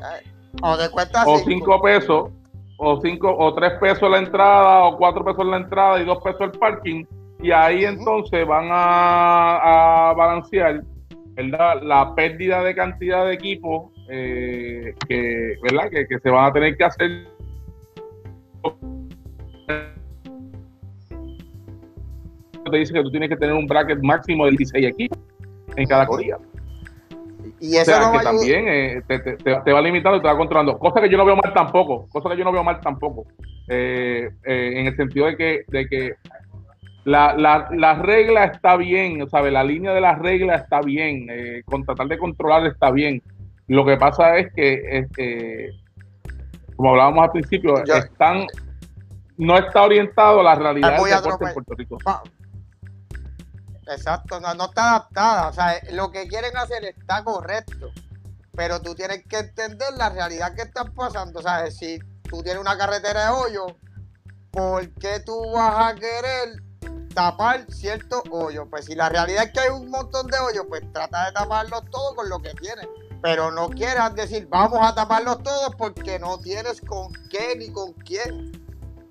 [0.63, 2.31] O de cuesta O 5 pesos,
[2.79, 6.41] o 5 o 3 pesos la entrada, o 4 pesos la entrada y 2 pesos
[6.41, 7.05] el parking.
[7.43, 10.83] Y ahí entonces van a, a balancear
[11.35, 11.83] ¿verdad?
[11.83, 15.91] la pérdida de cantidad de equipos eh, que, ¿verdad?
[15.91, 17.27] Que, que se van a tener que hacer
[22.71, 25.19] te dice que tú tienes que tener un bracket máximo de 16 equipos
[25.77, 26.37] en cada categoría.
[27.61, 29.73] Y eso o sea, no que va a ayudar- también eh, te, te- te- te
[29.73, 30.79] va limitando y te va controlando.
[30.79, 32.09] Cosa que yo no veo mal tampoco.
[32.09, 33.25] Cosa que yo no veo mal tampoco.
[33.69, 36.15] Eh, eh, en el sentido de que, de que
[37.05, 39.53] la, la, la regla está bien, ¿sabe?
[39.53, 41.29] La línea de la regla está bien.
[41.31, 43.23] eh, con tratar de controlar está bien.
[43.69, 45.71] Lo que pasa es que, este,
[46.77, 48.47] como hablábamos al principio, están
[49.39, 51.55] no está orientado a la realidad del deporte en.
[51.55, 51.99] Puerto Rico.
[53.89, 55.49] Exacto, no, no está adaptada.
[55.49, 57.91] O sea, lo que quieren hacer está correcto.
[58.53, 61.41] Pero tú tienes que entender la realidad que está pasando.
[61.41, 63.67] O sea, si tú tienes una carretera de hoyo,
[64.51, 66.63] ¿por qué tú vas a querer
[67.15, 68.67] tapar ciertos hoyos?
[68.71, 71.85] Pues si la realidad es que hay un montón de hoyos, pues trata de taparlos
[71.91, 72.89] todos con lo que tienes.
[73.23, 77.93] Pero no quieras decir, vamos a taparlos todos porque no tienes con qué ni con
[77.93, 78.53] quién.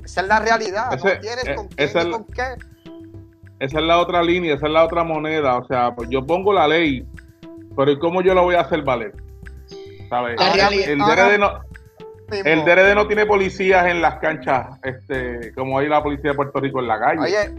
[0.03, 0.93] Esa es la realidad.
[0.93, 2.55] Ese- no tienes eh, con quién esa ni con qué.
[3.59, 5.57] Esa es la otra línea, esa es la otra moneda.
[5.57, 7.07] O sea, pues yo pongo la ley,
[7.75, 9.13] pero ¿y cómo yo la voy a hacer valer?
[10.09, 10.35] ¿Sabes?
[10.39, 11.59] El ahora- DRD, no,
[12.29, 16.59] el DRD no tiene policías en las canchas, este, como hay la policía de Puerto
[16.59, 17.21] Rico en la calle.
[17.21, 17.55] Oye,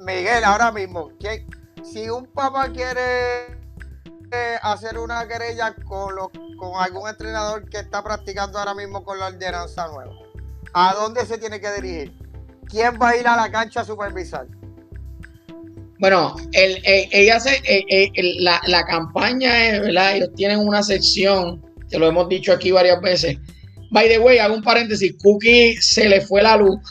[0.00, 1.10] Miguel, ahora mismo,
[1.82, 3.57] si un papá quiere
[4.62, 9.26] hacer una querella con, los- con algún entrenador que está practicando ahora mismo con la
[9.28, 10.12] ordenanza nueva,
[10.74, 12.12] ¿a dónde se tiene que dirigir?
[12.68, 14.46] ¿Quién va a ir a la cancha a supervisar?
[16.00, 17.60] Bueno, el, el- ella se,
[18.40, 20.16] la, la campaña es, ¿verdad?
[20.16, 23.38] Ellos tienen una sección, que lo hemos dicho aquí varias veces.
[23.90, 26.78] By the way, hago un paréntesis, Cookie se le fue la luz.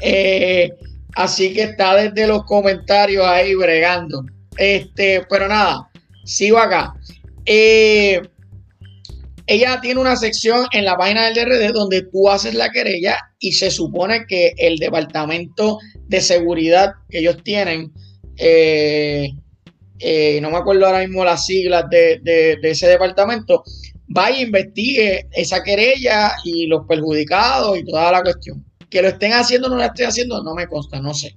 [0.00, 0.72] Eh,
[1.14, 4.24] así que está desde los comentarios ahí bregando.
[4.56, 5.90] Este, pero nada,
[6.26, 6.92] sigo acá.
[7.46, 8.20] Eh,
[9.46, 13.52] ella tiene una sección en la página del DRD donde tú haces la querella y
[13.52, 17.92] se supone que el departamento de seguridad que ellos tienen,
[18.38, 19.30] eh,
[20.00, 23.62] eh, no me acuerdo ahora mismo las siglas de, de- de ese departamento,
[24.08, 28.64] vaya e investigue esa querella y los perjudicados y toda la cuestión.
[28.90, 31.34] Que lo estén haciendo o no lo estén haciendo, no me consta, no sé.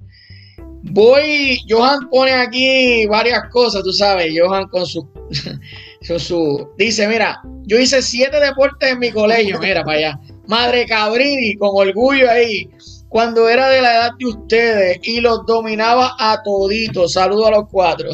[0.92, 5.08] Voy, Johan pone aquí varias cosas, tú sabes, Johan con su,
[6.08, 10.86] con su, dice, mira, yo hice siete deportes en mi colegio, mira para allá, madre
[10.86, 12.70] cabrini, con orgullo ahí,
[13.08, 17.66] cuando era de la edad de ustedes y los dominaba a toditos, saludo a los
[17.70, 18.10] cuatro,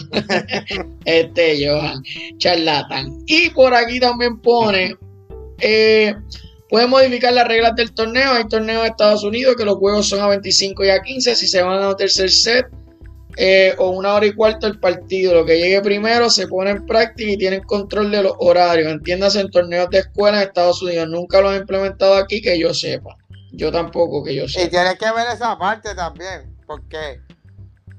[1.05, 2.03] este Johan,
[2.37, 4.95] charlatán, y por aquí también pone,
[5.59, 6.13] eh,
[6.75, 8.33] Pueden modificar las reglas del torneo.
[8.33, 11.33] Hay torneos de Estados Unidos que los juegos son a 25 y a 15.
[11.33, 12.67] Si se van a un tercer set
[13.37, 16.85] eh, o una hora y cuarto el partido, lo que llegue primero se pone en
[16.85, 18.91] práctica y tienen control de los horarios.
[18.91, 21.07] Entiéndase en torneos de escuela en Estados Unidos.
[21.07, 23.15] Nunca lo han implementado aquí que yo sepa.
[23.53, 24.69] Yo tampoco que yo Y sepa.
[24.69, 27.21] tienes que ver esa parte también, porque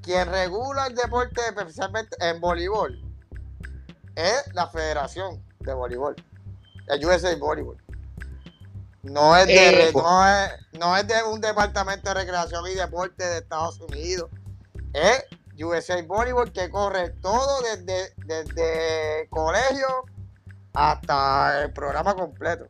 [0.03, 3.01] quien regula el deporte, especialmente en voleibol,
[4.15, 6.15] es la Federación de Voleibol,
[6.89, 7.77] el USA Voleibol.
[9.11, 12.75] No es, de, Eh, re- no, es, no es de un departamento de recreación y
[12.75, 14.29] deporte de Estados Unidos.
[14.93, 15.25] Es
[15.63, 19.87] USA Voleibol que corre todo desde, desde colegio
[20.73, 22.65] hasta el programa completo.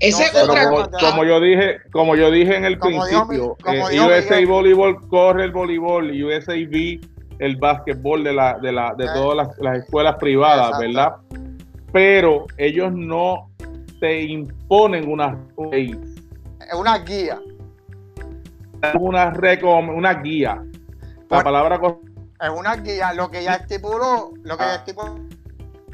[0.00, 1.10] Esa es no sé, otra como, cosa.
[1.10, 4.46] como yo dije, como yo dije en el Como principio, eh, USA Miguel.
[4.46, 7.00] Volleyball corre el voleibol y USA V
[7.38, 9.08] el básquetbol de la de la de Eh.
[9.14, 10.80] todas las, las escuelas privadas, Exacto.
[10.80, 11.12] ¿verdad?
[11.92, 13.50] Pero ellos no
[14.02, 15.38] te imponen una
[15.70, 15.92] ley,
[16.68, 17.38] Es una guía.
[18.98, 20.60] una recom- una guía.
[21.30, 21.80] La palabra
[22.40, 23.12] Es una guía.
[23.12, 24.74] Lo que ya estipuló, lo que ya Ah.
[24.74, 25.20] estipuló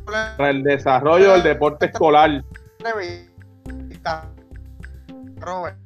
[0.07, 2.43] para el desarrollo del deporte escolar.
[2.79, 4.31] revista.
[5.37, 5.77] Robert.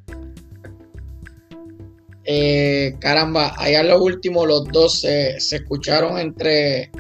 [2.25, 6.93] Eh, caramba, allá en lo último los dos se, se escucharon entre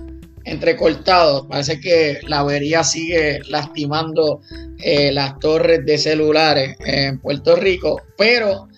[0.45, 1.47] entrecortados.
[1.49, 4.41] Parece que la avería sigue lastimando
[4.79, 8.69] eh, las torres de celulares en Puerto Rico, pero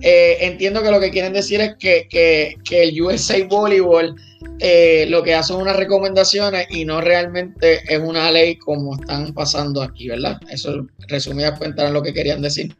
[0.00, 4.14] eh, entiendo que lo que quieren decir es que, que- que el USA Volleyball
[4.60, 9.32] eh, lo que hace son unas recomendaciones y no realmente es una ley como están
[9.32, 10.40] pasando aquí, ¿verdad?
[10.50, 12.74] Eso resumidas cuentas era lo que querían decir.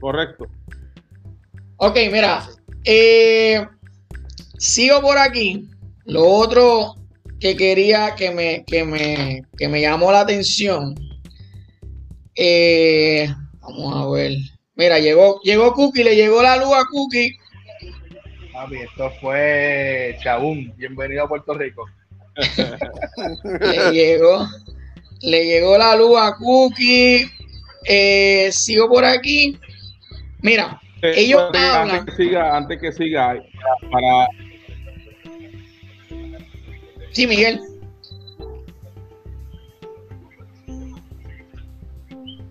[0.00, 0.46] Correcto.
[1.78, 2.46] Ok, mira,
[2.84, 3.66] eh,
[4.58, 5.68] sigo por aquí.
[6.06, 6.96] Lo otro
[7.40, 10.94] que quería que me, que me, que me llamó la atención.
[12.34, 13.28] Eh,
[13.60, 14.32] vamos a ver.
[14.74, 17.36] Mira, llegó, llegó Cookie, le llegó la luz a Cookie.
[18.52, 20.72] Papi, esto fue Chabún.
[20.76, 21.84] Bienvenido a Puerto Rico.
[23.60, 24.46] le llegó,
[25.22, 27.26] le llegó la luz a Cookie.
[27.84, 29.58] Eh, sigo por aquí.
[30.42, 31.96] Mira, Eh, ellos antes, hablan.
[32.00, 33.42] antes que siga, antes que siga,
[33.90, 34.28] para,
[37.16, 37.58] Sí, Miguel.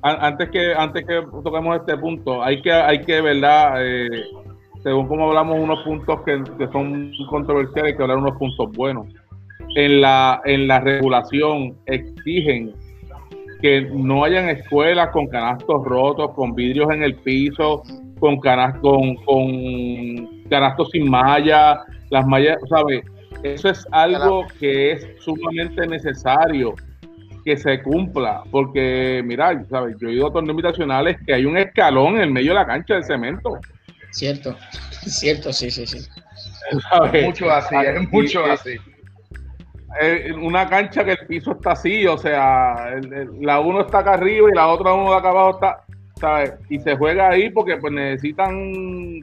[0.02, 4.08] an- antes que antes que toquemos este punto, hay que hay que verdad, eh,
[4.82, 9.06] según como hablamos unos puntos que, son controversiales, hay que hablar unos puntos buenos.
[9.76, 12.74] En la en la regulación exigen
[13.62, 17.84] que no hayan escuelas con canastos rotos, con vidrios en el piso,
[18.20, 23.04] con canas, con, con canastos sin malla, las mallas, ¿sabes?
[23.54, 26.74] Eso es algo que es sumamente necesario
[27.44, 29.96] que se cumpla, porque mira, ¿sabes?
[30.02, 32.66] Yo he ido a torneos invitacionales que hay un escalón en el medio de la
[32.66, 33.60] cancha de cemento.
[34.12, 34.58] Cierto,
[35.06, 36.00] cierto, sí, sí, sí.
[36.90, 37.24] ¿sabes?
[37.26, 38.70] Mucho así, es mucho Y, eh, así.
[40.02, 44.00] eh, una cancha que el piso está así, o sea, el- el- la uno está
[44.00, 45.82] acá arriba y la otra uno de acá abajo está,
[46.20, 46.54] ¿sabes?
[46.70, 48.56] Y se juega ahí porque pues necesitan,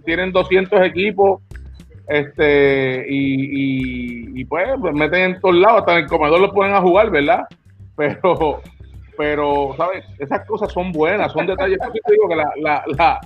[0.05, 1.41] tienen 200 equipos,
[2.09, 3.45] este, y,
[4.37, 6.81] y, y, pues, pues meten en todos lados, hasta en el comedor los ponen a
[6.81, 7.45] jugar, ¿verdad?
[7.97, 8.63] Pero,
[9.19, 10.03] pero, ¿sabes?
[10.19, 11.77] Esas cosas son buenas, son detalles.
[11.79, 13.21] Por eso te digo que la, la, la,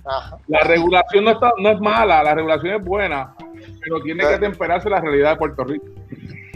[0.48, 3.32] la regulación no, está, no es mala, la regulación es buena,
[3.80, 5.86] pero tiene que temperarse la realidad de Puerto Rico.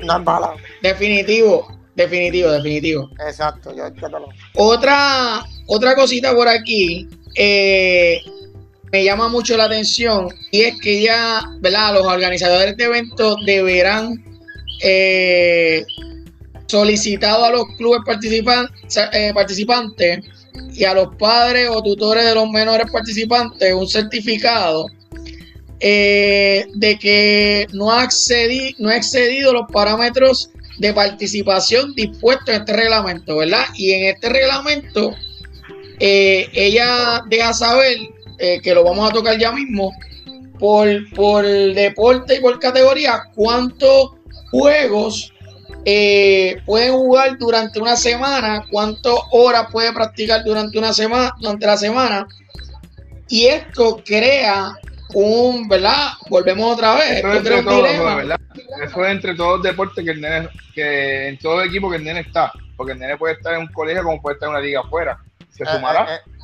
[0.02, 0.54] No es mala.
[0.82, 3.08] Definitivo, definitivo, definitivo.
[3.24, 8.18] Exacto, yo lo- Otra, otra cosita por aquí eh,
[8.92, 11.94] me llama mucho la atención y es que ya, ¿verdad?
[11.94, 14.24] Los organizadores de eventos deberán
[14.82, 15.84] eh,
[16.66, 18.68] solicitado a los clubes participan-
[19.12, 20.20] eh, participantes
[20.74, 24.86] y a los padres o tutores de los menores participantes un certificado
[25.80, 32.60] eh, de que no ha, accedi- no ha excedido los parámetros de participación dispuestos en
[32.62, 33.64] este reglamento, ¿verdad?
[33.74, 35.14] Y en este reglamento,
[35.98, 37.96] eh, ella deja saber
[38.40, 39.92] eh, que lo vamos a tocar ya mismo,
[40.58, 44.10] por, por deporte y por categoría, cuántos
[44.50, 45.32] juegos
[45.84, 51.76] eh, pueden jugar durante una semana, cuántas horas puede practicar durante una semana, durante la
[51.76, 52.26] semana.
[53.28, 54.72] Y esto crea
[55.14, 56.08] un, ¿verdad?
[56.28, 57.18] Volvemos otra vez.
[57.18, 58.16] Eso Esto es crea entre un todos, dilema.
[58.16, 58.40] ¿verdad?
[58.84, 62.04] Eso es entre todos los deportes que el nene, que en todo equipo que el
[62.04, 62.52] nene está.
[62.76, 65.18] Porque el nene puede estar en un colegio como puede estar en una liga afuera.
[65.50, 66.14] ¿Se Eh, sumará?
[66.14, 66.39] eh, eh, eh,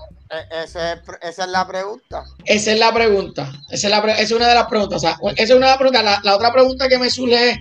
[0.64, 2.24] ese pr- esa es la pregunta.
[2.44, 3.52] Esa es la pregunta.
[3.70, 4.96] Esa es, la pre- esa es una de las preguntas.
[4.96, 6.04] O sea, esa es una de las preguntas.
[6.04, 7.58] La, la otra pregunta que me surge es: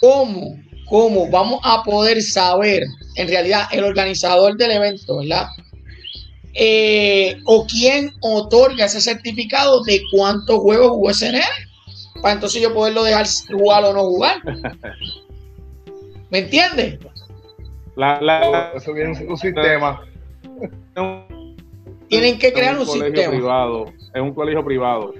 [0.00, 0.56] ¿cómo,
[0.88, 2.82] ¿cómo vamos a poder saber,
[3.16, 5.46] en realidad, el organizador del evento, ¿verdad?
[6.54, 11.44] Eh, o quién otorga ese certificado de cuántos juegos jugó ese nene?
[12.20, 14.36] Para entonces yo poderlo dejar jugar o no jugar.
[16.30, 16.98] ¿Me entiendes?
[17.96, 20.02] La, la- Eso viene un, un sistema.
[22.12, 23.30] Tienen que crear un colegio sistema.
[23.30, 25.14] privado, es un colegio privado.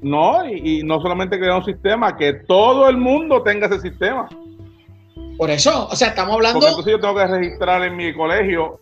[0.00, 4.26] No, y, y no solamente crear un sistema, que todo el mundo tenga ese sistema.
[5.36, 6.60] Por eso, o sea, estamos hablando.
[6.60, 8.80] Porque entonces yo tengo que registrar en mi colegio,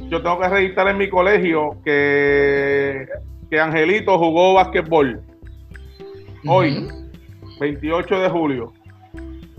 [0.00, 3.06] yo tengo que registrar en mi colegio que,
[3.48, 5.22] que Angelito jugó basquetbol
[6.48, 6.88] hoy,
[7.60, 8.72] 28 de julio.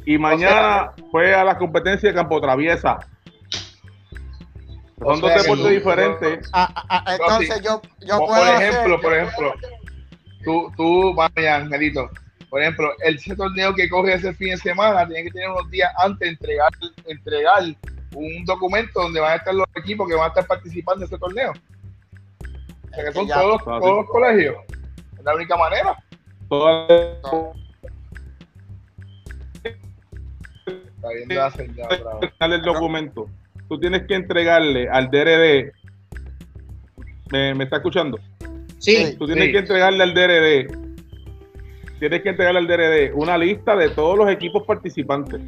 [0.06, 3.00] Y mañana fue a la competencia de campo traviesa.
[5.04, 6.50] Son dos deportes diferentes.
[6.54, 9.54] Ah, ah, ah, entonces yo, yo por, puedo por hacer- ejemplo, por ejemplo,
[10.44, 12.10] tú, tú, vaya, Angelito,
[12.50, 15.70] por ejemplo, el ese torneo que coge ese fin de semana tiene que tener unos
[15.72, 16.70] días antes de entregar,
[17.06, 17.64] entregar
[18.16, 21.18] un documento donde van a estar los equipos que van a estar participando en ese
[21.18, 21.52] torneo.
[21.52, 23.36] O sea que son Ya.
[23.42, 24.56] todos, todos los colegios.
[25.18, 25.98] Es la única manera.
[26.48, 26.88] Todas-
[31.28, 32.32] Está señal otra vez.
[32.40, 33.28] el documento.
[33.70, 35.72] Tú tienes que entregarle al DRD.
[37.32, 38.20] ¿Me, me está escuchando?
[38.80, 39.52] Sí, Tú tienes Sí.
[39.54, 40.68] que entregarle al DRD.
[42.00, 45.40] Tienes que entregarle al DRD una lista de todos los equipos participantes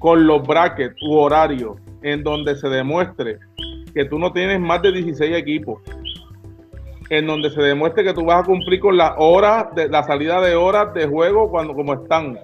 [0.00, 3.38] con los brackets u horarios en donde se demuestre
[3.94, 5.80] que tú no tienes más de 16 equipos.
[7.10, 10.40] En donde se demuestre que tú vas a cumplir con las horas de la salida
[10.42, 12.38] de horas de juego cuando como están.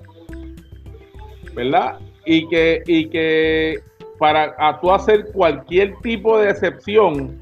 [1.55, 1.99] ¿Verdad?
[2.24, 3.80] Y que, y que
[4.25, 7.39] para a tú hacer cualquier tipo de excepción,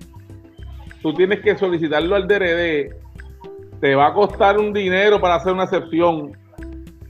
[1.00, 2.92] tú tienes que solicitarlo al DRD
[3.80, 6.36] te va a costar un dinero para hacer una excepción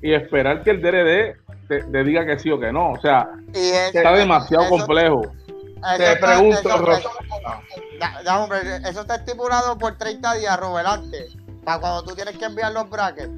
[0.03, 1.37] y esperar que el DRD
[1.69, 2.93] te, diga que sí o que no.
[2.93, 5.23] O sea, está demasiado complejo.
[5.97, 6.69] Te pregunto,
[8.87, 12.91] eso está estipulado por 30 días, Robert, antes, para cuando tú tienes que enviar los
[12.91, 13.33] brackets.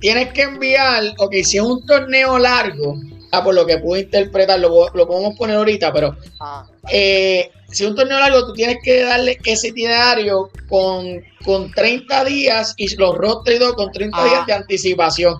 [0.00, 2.96] Tienes que enviar, ok, si es un torneo largo,
[3.38, 6.66] ah, por lo que pude interpretar, lo, lo podemos poner ahorita, pero ah.
[6.90, 12.74] eh, si un torneo largo, tú tienes que darle ese itinerario con, con 30 días
[12.76, 14.44] y los rostros con 30 días ah.
[14.46, 15.38] de anticipación.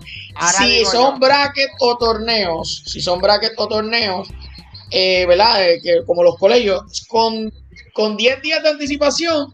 [0.57, 4.27] si son brackets o torneos, si son brackets o torneos,
[4.91, 5.69] eh, ¿verdad?
[5.69, 7.51] Eh, que, como los colegios, con,
[7.93, 9.53] con 10 días de anticipación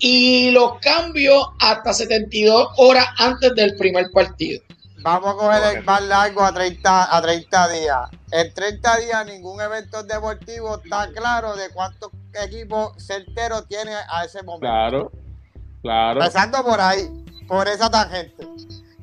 [0.00, 4.62] y los cambios hasta 72 horas antes del primer partido.
[5.02, 8.10] Vamos a coger el más largo a 30, a 30 días.
[8.32, 14.42] En 30 días ningún evento deportivo está claro de cuántos equipos certeros tiene a ese
[14.42, 14.60] momento.
[14.60, 15.12] Claro,
[15.82, 16.20] claro.
[16.20, 17.08] Empezando por ahí,
[17.46, 18.46] por esa tangente.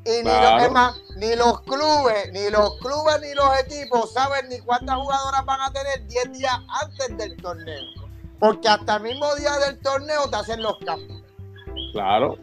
[0.05, 4.59] Y ni, los, más, ni los clubes, ni los clubes ni los equipos saben ni
[4.59, 7.81] cuántas jugadoras van a tener 10 días antes del torneo.
[8.39, 11.23] Porque hasta el mismo día del torneo te hacen los cambios.
[11.93, 12.37] Claro.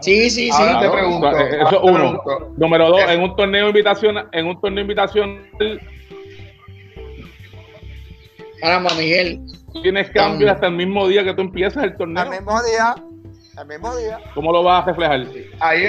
[0.00, 0.62] Sí, sí, sí.
[0.80, 2.22] te pregunto, eso uno.
[2.56, 5.42] Número dos, en un torneo invitación, en un torneo invitación.
[8.60, 9.40] Caramba, Miguel.
[9.82, 12.22] Tienes cambios hasta el mismo día que tú empiezas el torneo.
[12.22, 12.94] Al mismo día.
[13.56, 14.18] Al mismo día.
[14.34, 15.26] ¿Cómo lo vas a reflejar?
[15.60, 15.84] Ahí,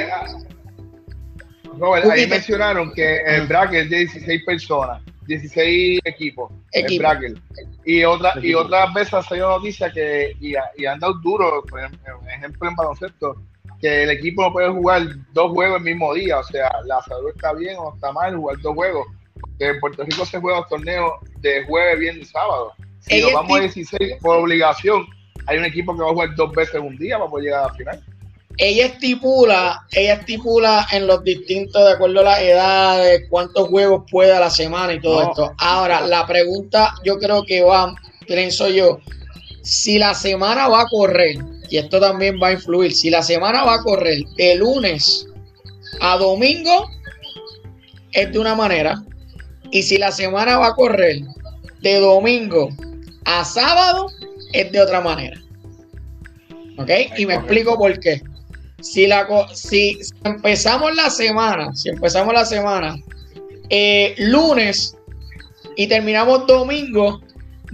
[1.78, 6.51] Robert, ahí mencionaron que el bracket es de 16 personas, 16 equipos.
[6.72, 7.39] El bracket.
[7.86, 11.80] Y, otra, y otras veces ha salido noticia que y, y han dado duro, por
[11.80, 13.36] ejemplo, en baloncesto,
[13.82, 15.04] que el equipo no puede jugar
[15.34, 16.40] dos juegos el mismo día.
[16.40, 19.08] O sea, la salud está bien o está mal jugar dos juegos.
[19.58, 22.74] Que en Puerto Rico se juega los torneos de jueves, viernes y sábado.
[23.00, 25.08] Si nos vamos a 16 por obligación,
[25.48, 27.68] hay un equipo que va a jugar dos veces un día para poder llegar a
[27.68, 28.04] la final.
[28.58, 34.34] Ella estipula, ella estipula en los distintos, de acuerdo a las edades, cuántos juegos puede
[34.34, 35.54] a la semana y todo esto.
[35.58, 37.96] Ahora, la pregunta yo creo que va,
[38.28, 39.00] pienso yo,
[39.62, 41.38] si la semana va a correr,
[41.70, 45.28] y esto también va a influir, si la semana va a correr de lunes
[45.99, 46.89] a domingo,
[48.12, 49.01] es de una manera,
[49.72, 51.22] y si la semana va a correr
[51.82, 52.70] de domingo
[53.26, 54.07] a sábado,
[54.53, 55.39] es de otra manera.
[56.78, 56.89] ¿Ok?
[57.18, 58.22] Y me explico por qué.
[58.82, 62.95] Si, la, si, empezamos la semana, si empezamos la semana
[63.70, 64.97] eh, lunes
[65.78, 67.22] y terminamos domingo,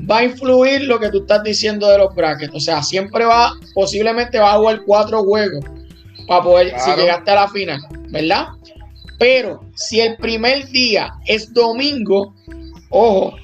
[0.09, 2.53] va a influir lo que tú estás diciendo de los brackets.
[2.53, 5.65] O sea, siempre va, posiblemente va a jugar cuatro juegos
[6.27, 7.79] para poder, si llegaste a la final,
[8.09, 8.47] ¿verdad?
[9.17, 12.35] Pero si el primer día es domingo,
[12.89, 13.35] ojo,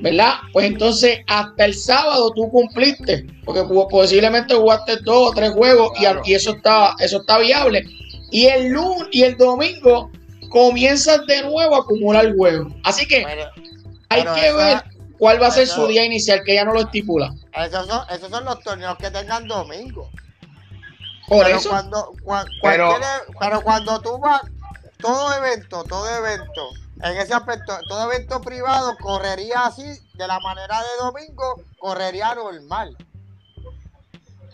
[0.00, 0.34] ¿verdad?
[0.52, 5.90] Pues entonces hasta el sábado tú cumpliste, porque posiblemente jugaste dos o tres juegos
[6.24, 7.84] y, eso está, eso está viable.
[8.30, 10.10] Y el lunes y el domingo
[10.48, 12.72] comienzas de nuevo a acumular juegos.
[12.84, 13.26] Así que
[14.08, 14.91] hay que ver
[15.22, 17.32] cuál va a ser su día inicial, que ya no lo estipula.
[17.52, 20.10] Esos son, esos son los torneos que tengan domingo.
[21.28, 21.70] Por eso.
[21.70, 22.12] Cuando,
[22.60, 22.96] pero,
[23.38, 24.42] pero cuando tú vas,
[24.98, 26.70] todo evento, todo evento,
[27.04, 32.96] en ese aspecto, todo evento privado correría así, de la manera de domingo, correría normal.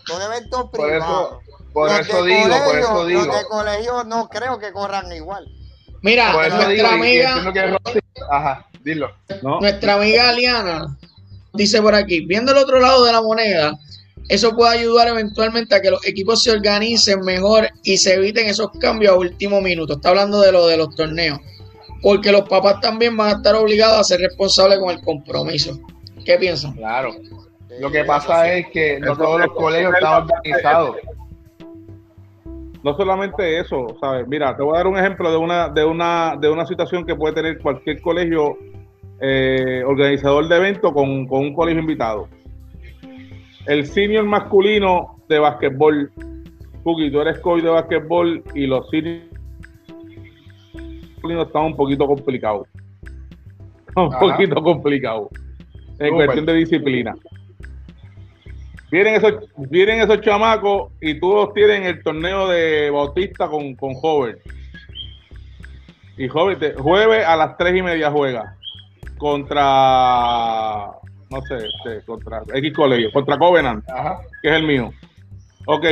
[0.07, 1.41] Todo evento privado.
[1.73, 3.25] Por eso, digo, por eso digo.
[3.25, 5.49] Los de colegio no creo que corran igual.
[6.03, 7.43] Mira, nuestra amiga.
[8.31, 8.67] Ajá.
[8.89, 9.11] Dilo.
[9.61, 10.97] Nuestra amiga Aliana
[11.53, 13.79] dice por aquí, viendo el otro lado de la moneda,
[14.29, 18.71] eso puede ayudar eventualmente a que los equipos se organicen mejor y se eviten esos
[18.81, 19.95] cambios a último minuto.
[19.95, 21.39] Está hablando de lo de los torneos.
[22.01, 25.79] Porque los papás también van a estar obligados a ser responsables con el compromiso.
[26.25, 26.75] ¿Qué piensan?
[26.75, 27.15] Claro.
[27.81, 30.97] Lo que pasa es que no todos los colegios están organizados.
[32.83, 34.27] No solamente eso, ¿sabes?
[34.29, 37.15] Mira, te voy a dar un ejemplo de una, de una, de una situación que
[37.15, 38.57] puede tener cualquier colegio
[39.21, 42.29] eh, organizador de evento con, un colegio invitado.
[43.67, 46.11] El senior masculino de básquetbol,
[46.85, 49.23] Cookie, tú eres coach de básquetbol y los senior
[51.15, 52.69] masculinos están un poquito complicados.
[53.97, 55.29] Un poquito complicados
[55.99, 57.15] en cuestión de disciplina.
[58.93, 64.39] Vienen esos, vienen esos chamacos y todos tienen el torneo de Bautista con, con Hover.
[66.17, 68.58] Y Hover, jueves a las tres y media juega
[69.19, 70.87] contra,
[71.31, 73.85] no sé, este, contra X Colegio, contra Covenant,
[74.43, 74.93] que es el mío.
[75.67, 75.85] Ok.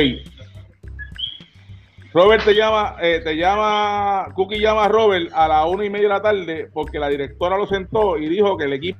[2.13, 6.07] Robert te llama, eh, te llama, Cookie llama a Robert a las una y media
[6.07, 8.97] de la tarde porque la directora lo sentó y dijo que el equipo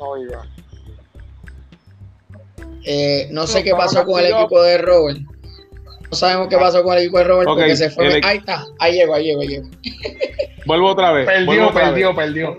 [0.00, 0.44] no iba.
[2.84, 5.18] Eh, no sé qué pasó con el equipo de Robert.
[6.10, 8.06] No sabemos qué pasó con el equipo de Robert porque se fue.
[8.18, 9.68] el- Ahí está, ahí llegó, ahí llegó, ahí llegó.
[10.66, 11.26] Vuelvo otra vez.
[11.26, 11.90] Perdió, otra vez.
[11.90, 12.56] perdió, perdió.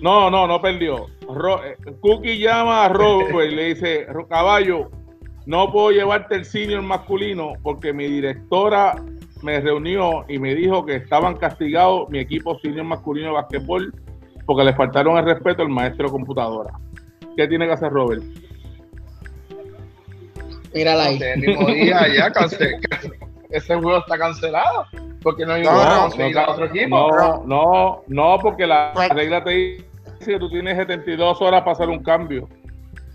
[0.00, 1.06] No, no, no perdió.
[1.28, 4.90] Ro- eh, Cookie llama a Robert y le dice, "Ro- caballo,
[5.46, 8.96] no puedo llevarte el senior masculino porque mi directora
[9.42, 13.94] me reunió y me dijo que estaban castigados mi equipo senior masculino de basquetbol
[14.46, 16.72] porque le faltaron el respeto al maestro de computadora.
[17.36, 18.22] ¿Qué tiene que hacer Robert?
[20.74, 21.18] Mírala ahí.
[21.22, 22.78] El mismo día ya cancel-
[23.54, 24.86] Ese juego está cancelado.
[25.22, 26.88] Porque no hay No, un no, conseguir a otro equipo.
[26.88, 29.84] No, no, no, porque la Pues- regla te dice
[30.26, 32.48] que tú tienes 72 horas para hacer un cambio.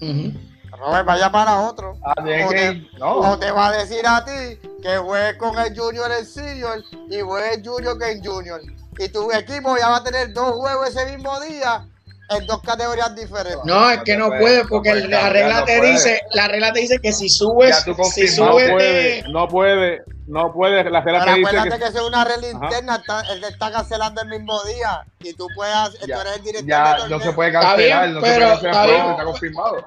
[0.01, 0.31] Ujú.
[0.77, 1.93] Robert, vaya para otro.
[2.05, 3.11] Ah, O que- te, no.
[3.15, 7.19] o te va a decir a ti que juegues con el Junior en Senior y
[7.19, 8.61] juegues Junior que en Junior.
[8.97, 11.85] Y tu equipo ya va a tener dos juegos ese mismo día
[12.30, 13.59] en dos categorías diferentes.
[13.65, 15.91] No, es que no puede porque no puede la regla no te puede.
[15.91, 20.53] dice, la regla te dice que si subes, si subes de- puede, no puede, no
[20.53, 20.84] puede.
[20.89, 23.71] La regla Pero te dice acuérdate que es una regla interna, está, él te está
[23.71, 27.32] cancelando el mismo día y tú puedes, tú Ya, eres el director ya no se
[27.34, 27.77] puede cancelar.
[27.77, 29.25] bien, no pero se puede cancelar está bien.
[29.25, 29.86] confirmado.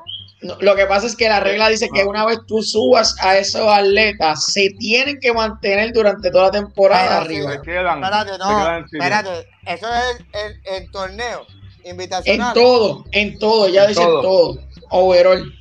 [0.58, 3.64] Lo que pasa es que la regla dice que una vez tú subas a esos
[3.68, 7.52] atletas, se tienen que mantener durante toda la temporada sí, arriba.
[7.52, 8.02] se quedan.
[8.02, 9.06] Espérate, se no, quedan senior.
[9.12, 11.46] espérate, eso es el, el torneo
[11.84, 14.22] En todo, en todo, ya dice todo.
[14.22, 14.58] todo.
[14.90, 15.52] Overall.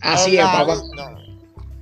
[0.00, 0.74] Así es, papá.
[0.74, 1.16] no,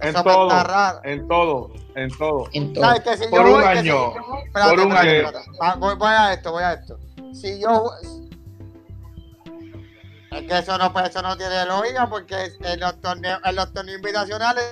[0.01, 2.49] En todo, en todo, en todo.
[2.53, 2.85] En todo.
[2.85, 4.13] ¿Sabes que si Por yo un voy- que si- año,
[4.45, 5.77] espérate, por un espérate, año.
[5.79, 6.99] Voy, voy a esto, voy a esto.
[7.33, 7.91] Si yo
[10.31, 13.73] es que eso no pues, eso no tiene lógica porque en los torneos en los
[13.73, 14.65] torneos invitacionales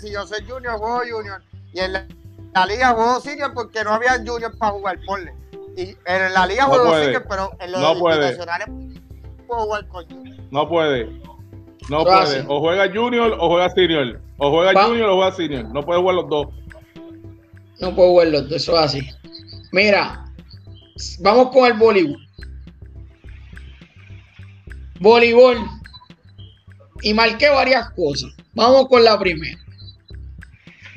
[0.00, 1.40] si yo soy junior juego junior
[1.72, 2.06] y en la,
[2.54, 5.32] la liga juego senior porque no había junior para jugar ponle
[5.80, 7.04] y en la liga No juego puede.
[7.04, 8.36] senior pero en los No puede.
[9.46, 11.04] puedo jugar con junior No puede.
[11.88, 12.44] No Eso puede.
[12.48, 14.20] O juega junior o juega senior.
[14.38, 15.64] O juega junior o juega senior.
[15.72, 16.46] No puede jugar los dos.
[17.80, 19.08] No puedo verlo, eso es así.
[19.72, 20.24] Mira,
[21.20, 22.18] vamos con el voleibol.
[25.00, 25.58] Voleibol.
[27.02, 28.30] Y marqué varias cosas.
[28.54, 29.56] Vamos con la primera.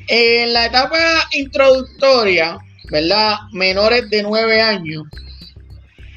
[0.07, 0.97] En la etapa
[1.33, 2.57] introductoria,
[2.91, 3.35] ¿verdad?
[3.53, 5.03] Menores de 9 años.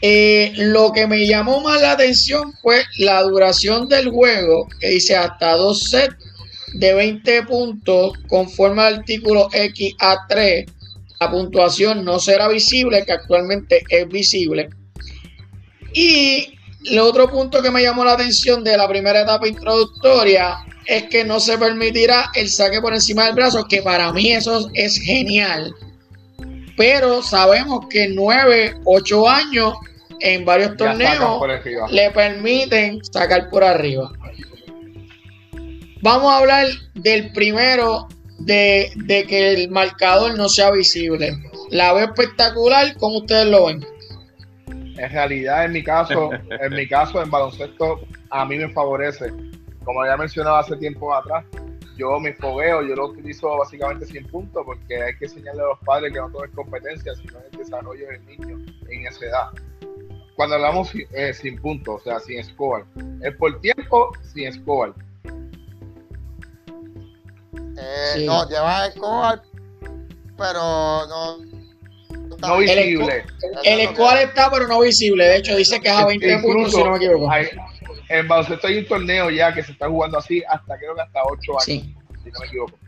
[0.03, 5.17] eh, lo que me llamó más la atención fue la duración del juego, que dice
[5.17, 6.17] hasta dos sets
[6.75, 10.67] de 20 puntos conforme al artículo XA3.
[11.21, 14.69] La puntuación no será visible, que actualmente es visible.
[15.95, 16.59] Y
[16.91, 21.25] el otro punto que me llamó la atención de la primera etapa introductoria es que
[21.25, 25.75] no se permitirá el saque por encima del brazo, que para mí eso es genial.
[26.77, 29.75] Pero sabemos que 9, 8 años
[30.21, 31.41] en varios torneos
[31.91, 34.13] le permiten sacar por arriba.
[36.03, 38.09] Vamos a hablar del primero
[38.39, 41.35] de, de que el marcador no sea visible.
[41.71, 43.85] La veo espectacular, como ustedes lo ven.
[44.97, 48.01] En realidad, en mi caso, en mi caso, en baloncesto,
[48.31, 49.33] a mí me favorece.
[49.85, 51.45] Como ya mencionaba hace tiempo atrás,
[51.97, 55.79] yo mi fogueo, yo lo utilizo básicamente sin puntos porque hay que enseñarle a los
[55.81, 59.49] padres que no todo es competencia, sino el desarrollo del niño en esa edad.
[60.37, 62.85] Cuando hablamos eh, sin puntos, o sea, sin score,
[63.23, 64.93] es por tiempo, sin score.
[67.77, 68.27] Eh, Sí.
[68.27, 69.43] no lleva escobar
[70.37, 70.61] pero
[71.07, 71.39] no
[72.41, 73.25] No El visible.
[73.63, 75.25] El score está, pero no visible.
[75.25, 77.31] De hecho, dice que es a 20 puntos, Incluso si no me equivoco.
[77.31, 77.49] hay-
[78.09, 81.21] en baloncesto hay un torneo ya que se está jugando así hasta creo que hasta
[81.25, 81.97] 8 años, Sí.
[82.23, 82.79] si no me equivoco.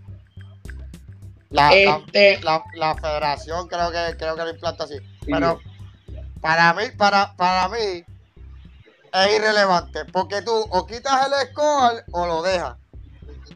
[1.51, 4.97] la, la- Este, la, la federación creo que creo que lo implanta así.
[5.25, 5.61] Pero
[6.41, 8.05] para mí, para, para mí
[9.13, 10.05] es irrelevante.
[10.07, 12.77] Porque tú o quitas el score o lo dejas.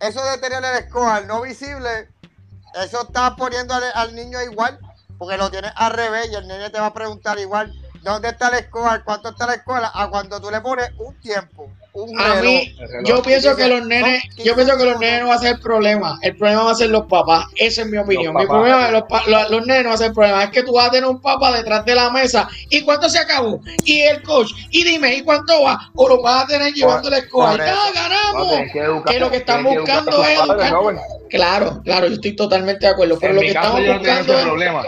[0.01, 2.09] Eso de tener el score no visible,
[2.83, 4.79] eso está poniendo al, al niño igual.
[5.19, 7.73] Porque lo tienes al revés y el niño te va a preguntar igual.
[8.03, 9.03] ¿Dónde está el score?
[9.05, 9.91] ¿Cuánto está la escuela?
[9.95, 12.45] A cuando tú le pones un tiempo, un a reloj.
[12.45, 13.05] mí, reloj.
[13.05, 15.01] yo pienso que los nenes, no, yo pienso que los no.
[15.01, 16.19] nenes no va a ser el problema.
[16.23, 17.45] El problema va a ser los papás.
[17.57, 18.35] Esa es mi opinión.
[18.35, 18.57] Mi papás.
[18.57, 20.45] problema es los, los, los nenes no va a ser el problema.
[20.45, 22.49] Es que tú vas a tener un papá detrás de la mesa.
[22.71, 23.61] ¿Y cuánto se acabó?
[23.85, 24.51] Y el coach.
[24.71, 25.79] Y dime, ¿y cuánto va?
[25.95, 27.27] O lo vas a tener llevando eso.
[27.43, 28.73] ¡Ah, No, ganamos!
[28.73, 31.05] que educar- que lo que están que educar buscando es padres, educar.
[31.29, 33.19] Claro, claro, yo estoy totalmente de acuerdo.
[33.21, 34.49] Pero En lo mi que caso estamos yo no tengo buscando ese es.
[34.49, 34.83] problema.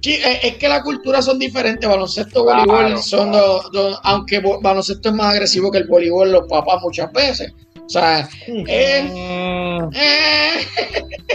[0.00, 1.88] Sí, es, que las culturas son diferentes.
[1.88, 3.46] Baloncesto, Claro, voleibol son claro.
[3.46, 7.52] dos, dos- aunque baloncesto es más agresivo que el voleibol, los papás muchas veces.
[7.84, 10.50] O sea, eh, Mm, eh,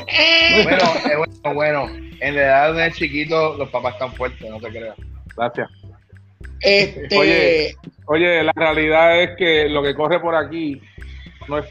[0.07, 0.63] eh.
[0.63, 1.89] Bueno, eh, bueno, bueno,
[2.19, 4.95] en la edad de chiquito los papás están fuertes, no te creas.
[5.35, 5.69] gracias.
[6.61, 7.75] Este, Oye.
[8.05, 10.79] Oye, la realidad es que lo que corre por aquí
[11.47, 11.65] no es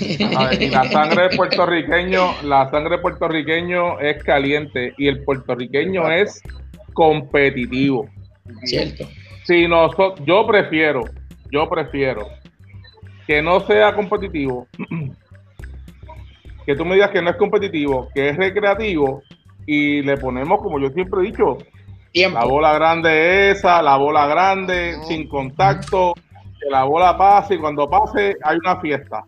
[0.00, 6.42] Y la sangre de puertorriqueño, la sangre puertorriqueño es caliente y el puertorriqueño es
[6.92, 8.08] competitivo.
[8.64, 9.06] Cierto.
[9.44, 11.04] Si nosotros, yo prefiero,
[11.50, 12.28] yo prefiero
[13.26, 14.66] que no sea competitivo,
[16.66, 19.22] que tú me digas que no es competitivo, que es recreativo
[19.66, 21.58] y le ponemos, como yo siempre he dicho,
[22.14, 26.14] la bola grande esa, la bola grande, sin contacto,
[26.60, 29.24] que la bola pase y cuando pase hay una fiesta.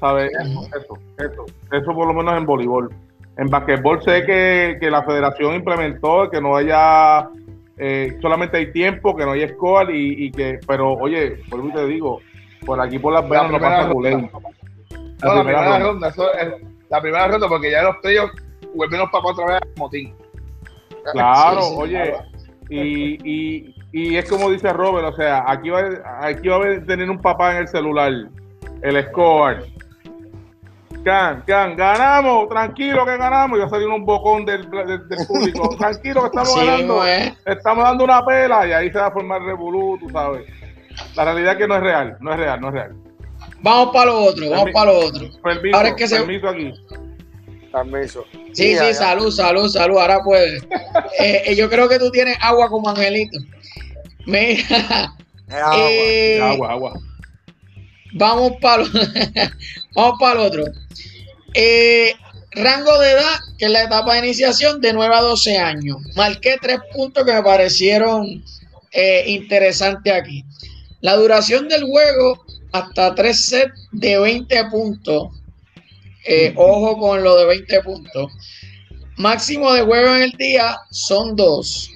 [0.00, 0.32] ¿Sabes?
[0.32, 2.90] Eso, eso, eso, por lo menos en voleibol.
[3.36, 7.28] En basquetbol sé que, la federación implementó que no haya,
[7.76, 12.20] eh, solamente hay tiempo, que no haya score y, que, pero oye, por te digo,
[12.64, 14.30] por aquí por las venas no pasa ronda.
[15.22, 16.48] La, la, primera ronda, eso es,
[16.88, 18.34] la primera ronda, porque ya los playoffs
[18.74, 20.14] vuelven los papás otra vez a motín.
[21.12, 22.14] Claro, oye,
[22.68, 25.82] y, y, y, es como dice Robert, o sea, aquí va,
[26.20, 28.12] aquí va a tener un papá en el celular,
[28.82, 29.64] el score.
[31.04, 33.58] Can, can, ganamos, tranquilo que ganamos.
[33.58, 34.68] Y va a salir un bocón del,
[35.28, 35.76] público.
[35.78, 37.04] tranquilo que estamos ganando.
[37.46, 40.46] Estamos dando una pela y ahí se va a formar revolú, tú sabes.
[41.14, 42.96] La realidad es que no es real, no es real, no es real.
[43.60, 45.28] Vamos para lo otro, vamos para lo otro.
[45.42, 46.72] Permiso, Ahora es que permiso aquí.
[47.72, 48.24] Permiso.
[48.52, 49.98] Sí, sí, salud, salud, salud.
[49.98, 50.60] Ahora puede.
[51.18, 53.38] Eh, eh, yo creo que tú tienes agua como Angelito.
[54.26, 55.12] Mira.
[55.48, 56.92] Eh, agua, agua.
[58.16, 58.84] Vamos para
[59.94, 60.64] vamos para el otro.
[62.52, 65.98] rango de edad, que es la etapa de iniciación, de 9 a 12 años.
[66.14, 68.44] Marqué tres puntos que me parecieron
[69.26, 70.44] interesantes aquí.
[71.00, 75.28] La duración del juego, hasta tres sets de 20 puntos
[76.28, 78.32] eh, ojo con lo de 20 puntos.
[79.16, 81.90] Máximo de juego en el día son dos.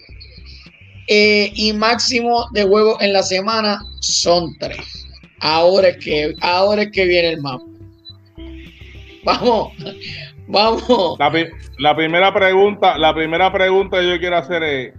[1.08, 5.08] Eh, y máximo de juego en la semana son tres.
[5.40, 7.64] Ahora es que, ahora es que viene el mapa.
[9.24, 9.72] Vamos,
[10.46, 11.18] vamos.
[11.78, 14.94] La, primera pregunta, la primera pregunta que yo quiero hacer es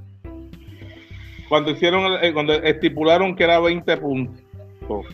[1.50, 5.06] cuando hicieron, eh, cuando estipularon que era 20 puntos,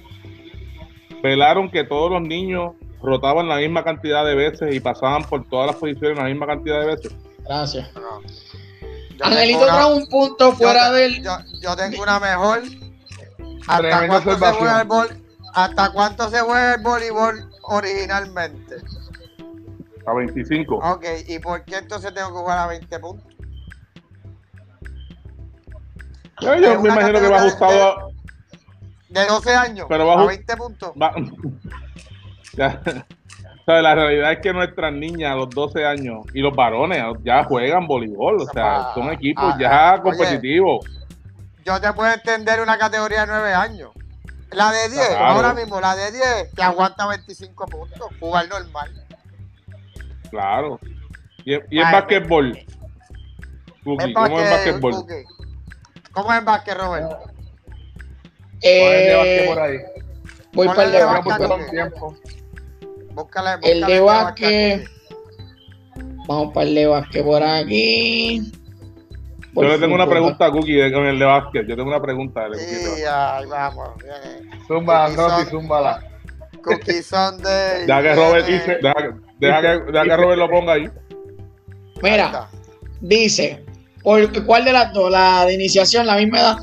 [1.23, 5.67] velaron que todos los niños rotaban la misma cantidad de veces y pasaban por todas
[5.67, 7.15] las posiciones la misma cantidad de veces.
[7.45, 7.89] Gracias.
[9.21, 11.23] Angelito trae un punto fuera del.
[11.23, 12.61] Yo, tengo una mejor.
[13.67, 14.87] ¿Hasta cuánto, se juega el
[15.53, 18.75] ¿Hasta cuánto se juega el voleibol originalmente?
[20.05, 20.75] A 25.
[20.75, 23.35] Ok, ¿y por qué entonces tengo que jugar a 20 puntos?
[26.39, 28.13] Yo, me imagino que va ajustado
[29.09, 30.93] de, de 12 años pero a 20 puntos.
[33.65, 37.87] la realidad es que nuestras niñas a los 12 años y los varones ya juegan
[37.87, 40.85] voleibol, o sea, son equipos ah, ya competitivos.
[41.67, 43.91] Yo te puedo entender una categoría de 9 años.
[44.51, 49.05] La de 10, ahora mismo, la de 10 que aguanta 25 puntos, jugar normal.
[50.29, 50.79] Claro.
[51.43, 52.57] Y, y el basquetbol.
[53.83, 55.05] ¿Cómo es el basquetbol?
[56.13, 57.11] ¿Cómo es el basquet, Robert?
[58.61, 59.77] Eh, por ahí.
[60.53, 61.69] Voy para el de basquet.
[61.69, 62.17] tiempo
[63.63, 64.89] el de Vázquez.
[66.27, 68.51] Vamos para el de Vázquez por aquí.
[69.63, 71.65] Yo le tengo una pregunta a Cookie con el de Vázquez.
[71.67, 72.47] Yo tengo una pregunta.
[72.53, 73.89] Sí, ahí vamos.
[74.67, 76.03] Zumba, Rocky, zúmbala.
[76.63, 77.85] Cookie Sunday.
[77.87, 80.89] Deja que Robert dice, deja, que, deja que Robert lo ponga ahí.
[82.01, 82.49] Mira,
[83.01, 83.63] dice,
[84.03, 85.09] ¿por cuál de las dos?
[85.09, 86.57] ¿La de iniciación, la misma edad?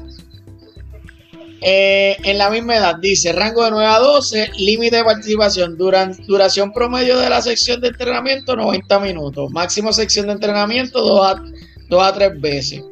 [1.67, 6.73] Eh, en la misma edad, dice rango de 9 a 12, límite de participación, duración
[6.75, 11.43] promedio de la sección de entrenamiento 90 minutos, máximo sección de entrenamiento 2 a,
[11.89, 12.83] 2 a 3 veces,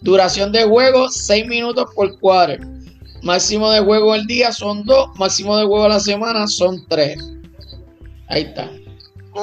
[0.00, 2.64] duración de juego 6 minutos por cuadro,
[3.22, 7.18] máximo de juego el día son 2, máximo de juego la semana son 3.
[8.28, 8.70] Ahí está.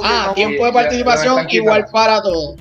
[0.03, 2.55] ah, tiempo de participación igual para todos.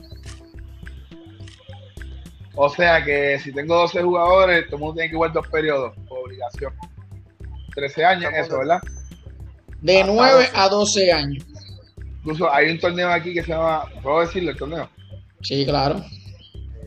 [2.61, 5.95] O sea que si tengo 12 jugadores, todo el mundo tiene que jugar dos periodos,
[6.09, 6.73] por obligación.
[7.75, 8.81] 13 años, eso, ¿verdad?
[9.81, 11.47] De 9 a 12 años.
[12.19, 14.91] Incluso hay un torneo aquí que se llama, ¿puedo decirle el torneo?
[15.41, 16.05] Sí, claro.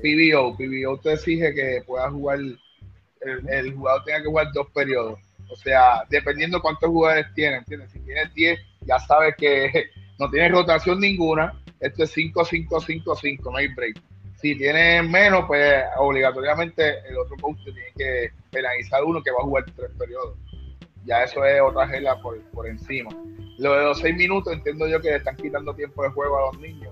[0.02, 5.20] PBO, PBO te exige que pueda jugar, el, jugador tenga que jugar dos periodos.
[5.50, 7.92] O sea, dependiendo cuántos jugadores tiene, ¿entiendes?
[7.92, 9.90] Si tienes 10, ya sabes que
[10.20, 11.54] no tiene rotación ninguna.
[11.80, 14.02] Esto es 5-5-5-5, no hay break
[14.42, 19.44] si tiene menos, pues obligatoriamente el otro coach tiene que penalizar uno que va a
[19.44, 20.36] jugar tres periodos.
[21.06, 23.12] Ya eso es otra regla por, por encima.
[23.60, 26.52] Lo de los seis minutos entiendo yo que le están quitando tiempo de juego a
[26.52, 26.91] los niños.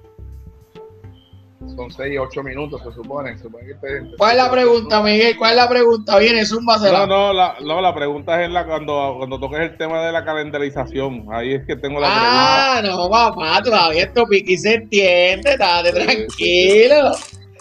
[1.76, 3.38] Son 6, 8 minutos, se supone.
[3.38, 5.38] se supone que te- ¿Cuál es la pregunta, Miguel?
[5.38, 6.18] ¿Cuál es la pregunta?
[6.18, 9.60] Viene, es un No, no, la, no, la pregunta es en la, cuando, cuando toques
[9.60, 11.26] el tema de la calendarización.
[11.32, 12.78] Ahí es que tengo la pregunta.
[12.78, 17.12] Ah, no, papá, todavía esto piqui se entiende, date Sí, tranquilo.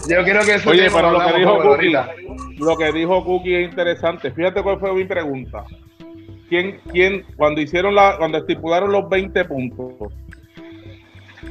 [0.09, 1.93] Yo creo que eso Oye, pero lo que dijo Cookie,
[2.59, 4.31] lo que dijo Cookie es interesante.
[4.31, 5.65] Fíjate cuál fue mi pregunta.
[6.49, 10.13] ¿Quién, quién, cuando hicieron la, cuando estipularon los 20 puntos,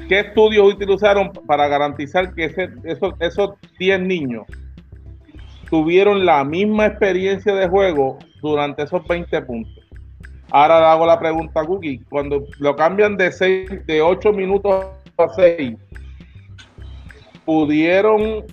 [0.07, 4.45] qué estudios utilizaron para garantizar que ese- esos, esos 10 niños
[5.69, 9.83] tuvieron la misma experiencia de juego durante esos 20 puntos?
[10.51, 11.99] Ahora le hago la pregunta a Cookie.
[12.09, 14.85] Cuando lo cambian de, seis, de 8 minutos
[15.17, 15.75] a 6,
[17.45, 18.43] pudieron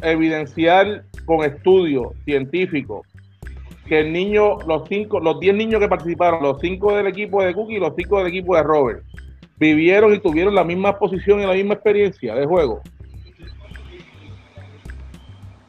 [0.00, 3.06] evidenciar con estudios científicos
[3.86, 7.52] que el niño, los cinco, los 10 niños que participaron, los 5 del equipo de
[7.52, 9.02] Cookie y los 5 del equipo de Robert,
[9.62, 12.82] vivieron y tuvieron la misma posición y la misma experiencia de juego.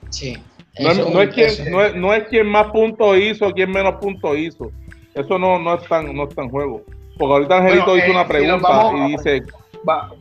[0.09, 0.37] Sí.
[0.79, 3.95] No, es- no es quien, no, es, no es quien más puntos hizo, quien menos
[4.01, 4.71] puntos hizo.
[5.13, 6.81] Eso no, no, es tan, no está en juego.
[7.17, 9.43] Porque ahorita Angelito Bueno, hizo eh, una si pregunta vamos- y dice,
[9.87, 10.11] Va-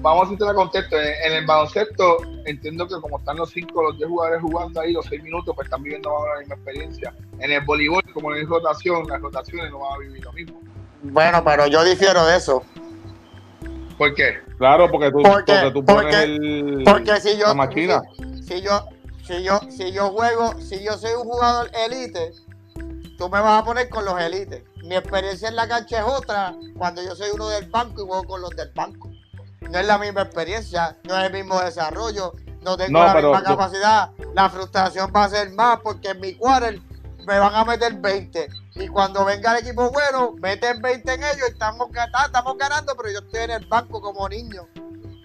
[0.00, 0.96] vamos a hacer la contexto.
[1.00, 4.92] En, en el baloncesto, entiendo que como están los 5, los 10 jugadores jugando ahí,
[4.92, 7.14] los 6 minutos, pues están viviendo menos la misma experiencia.
[7.38, 10.60] En el voleibol, como no hay rotación, las rotaciones no van a vivir lo mismo.
[11.02, 12.62] Bueno, pero yo difiero de eso.
[13.98, 14.40] ¿Por qué?
[14.58, 18.02] claro, porque tú, Porque- porque tú pones porque- el, Porque si yo, la máquina.
[18.46, 18.86] si yo,
[19.26, 22.32] si yo, si yo juego, si yo soy un jugador elite,
[23.18, 24.62] tú me vas a poner con los elites.
[24.84, 28.24] Mi experiencia en la cancha es otra cuando yo soy uno del banco y juego
[28.24, 29.10] con los del banco.
[29.60, 32.32] No es la misma experiencia, no es el mismo desarrollo,
[32.62, 34.10] no tengo No, la pero- misma capacidad.
[34.34, 36.80] La frustración va a ser más porque en mi quarter
[37.26, 38.48] me van a meter 20.
[38.76, 42.94] Y cuando venga el equipo bueno, meten 20 en ellos y estamos, ah, estamos ganando,
[42.96, 44.62] pero yo estoy en el banco como niño.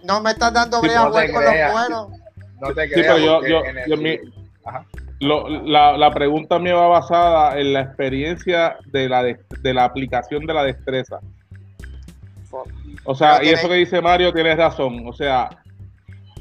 [0.04, 2.08] No me estás dando Sí, brea a no con los buenos.
[2.62, 3.08] No te Sí, creas.
[3.16, 4.20] pero yo, yo, el- yo mi-
[4.66, 4.86] Ajá.
[5.20, 9.86] lo- la, la pregunta mía va basada en la experiencia de la, de, de la
[9.86, 11.20] aplicación de la destreza.
[13.06, 15.08] O sea, y eso que dice Mario tiene razón.
[15.08, 15.50] O sea,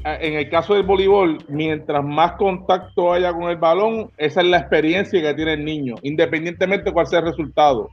[0.05, 4.57] en el caso del voleibol, mientras más contacto haya con el balón, esa es la
[4.59, 7.89] experiencia que tiene el niño, independientemente de cuál sea el resultado.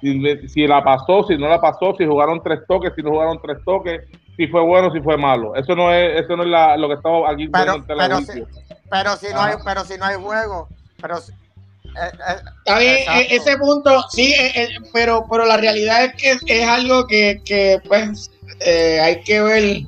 [0.00, 3.58] Si, la pasó, si no la pasó, si jugaron tres toques, si no jugaron tres
[3.66, 4.00] toques,
[4.36, 5.54] si fue bueno, si fue malo.
[5.54, 8.42] Eso no es, eso no es la- lo que estamos aquí Pero, pero, si,
[8.90, 10.68] pero si no hay, pero si no hay juego,
[11.00, 12.12] pero si- eh,
[12.66, 16.14] eh, e- ese punto, sí, eh, eh, pero, pero la realidad es
[16.44, 18.30] que es algo que, que, pues,
[18.64, 19.82] eh, hay que ver.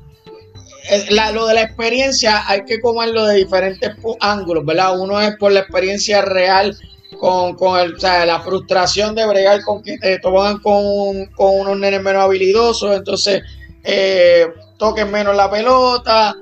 [1.09, 4.99] La- lo de la experiencia hay que comerlo de diferentes ángulos, ¿verdad?
[4.99, 6.75] Uno es por la experiencia real
[7.19, 11.59] con, con el, o sea, la frustración de bregar con que te toman con, con
[11.61, 13.41] unos nenes menos habilidosos, entonces
[13.83, 16.35] eh, toquen menos la pelota.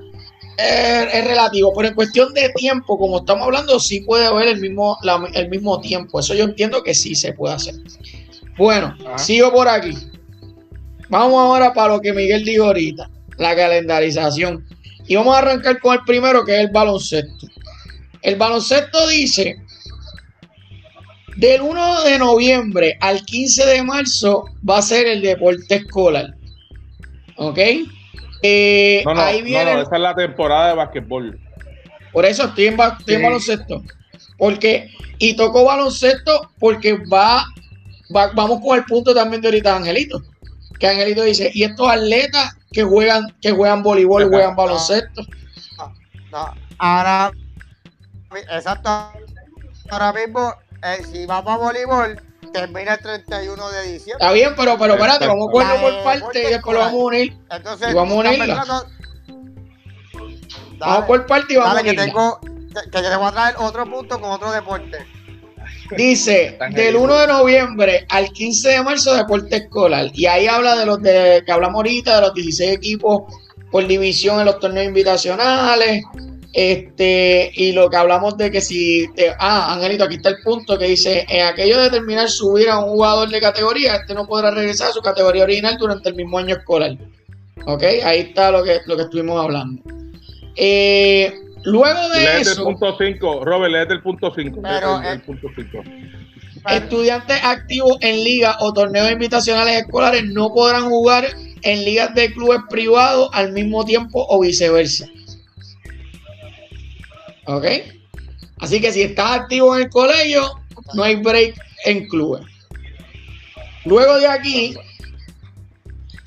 [0.58, 4.60] Es, es relativo, pero en cuestión de tiempo, como estamos hablando, sí puede haber el
[4.60, 6.20] mismo, la- el mismo tiempo.
[6.20, 7.74] Eso yo entiendo que sí se puede hacer.
[8.58, 9.18] Bueno, Ajá.
[9.18, 9.96] sigo por aquí.
[11.08, 13.08] Vamos ahora para lo que Miguel dijo ahorita,
[13.38, 14.64] la calendarización.
[15.06, 17.46] Y vamos a arrancar con el primero, que es el baloncesto.
[18.22, 19.56] El baloncesto dice,
[21.36, 26.34] del 1 de noviembre al 15 de marzo va a ser el deporte escolar.
[27.36, 27.58] ¿Ok?
[28.42, 29.74] Eh, No, no, ahí viene...
[29.74, 31.38] no, esa es la temporada de basquetbol.
[32.12, 33.24] Por eso estoy en, ba- estoy en Sí.
[33.24, 33.82] baloncesto.
[34.36, 37.44] Porque, y tocó baloncesto porque va,
[38.14, 40.22] va- vamos con el punto también de ahorita Angelito.
[40.78, 45.22] Que Angelito dice, y estos atletas que juegan, que juegan voleibol, juegan baloncesto.
[46.30, 47.30] no, ahora,
[48.50, 48.88] exacto,
[49.90, 52.20] ahora mismo, eh, si vamos a voleibol,
[52.52, 54.12] termina el 31 de diciembre.
[54.24, 57.00] Está bien, pero, pero espérate, vamos a cogerlo La por parte y después lo vamos
[57.00, 57.38] a unir.
[57.50, 58.44] Entonces, y vamos a unirla.
[58.56, 58.86] pensando-
[60.78, 62.04] Vamos Dale, por parte y vamos a dale, que unirla.
[62.06, 65.06] tengo, que, que te voy a traer otro punto con otro deporte.
[65.96, 70.10] Dice, del 1 de noviembre al 15 de marzo, deporte escolar.
[70.14, 73.22] Y ahí habla de los de, que hablamos ahorita, de los 16 equipos
[73.70, 76.04] por división en los torneos invitacionales.
[76.54, 80.78] Este, y lo que hablamos de que si, te- ah, Angelito, aquí está el punto
[80.78, 84.50] que dice, en aquello de terminar subir a un jugador de categoría, este no podrá
[84.50, 86.96] regresar a su categoría original durante el mismo año escolar.
[87.64, 89.82] Ok, ahí está lo que, lo que estuvimos hablando.
[90.56, 91.32] Eh,
[91.64, 92.64] luego de Léete el eso...
[92.64, 94.60] punto 5, Robert, léete el punto 5.
[94.62, 95.82] Pero, el, el eh, punto 5.
[96.68, 101.26] Estudiantes activos en ligas o torneos invitacionales escolares no podrán jugar
[101.62, 105.06] en ligas de clubes privados al mismo tiempo o viceversa.
[107.46, 107.66] ¿Ok?
[108.60, 110.60] Así que si estás activo en el colegio,
[110.94, 111.54] no hay break
[111.84, 112.46] en clubes.
[113.84, 114.76] Luego de aquí,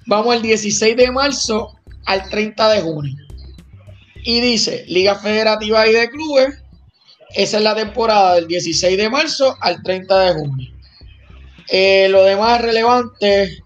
[0.05, 3.24] vamos el 16 de marzo al 30 de junio.
[4.25, 6.61] Y dice Liga Federativa y de Clubes.
[7.35, 10.71] Esa es la temporada del 16 de marzo al 30 de junio.
[11.69, 13.61] Eh, lo demás es relevante, es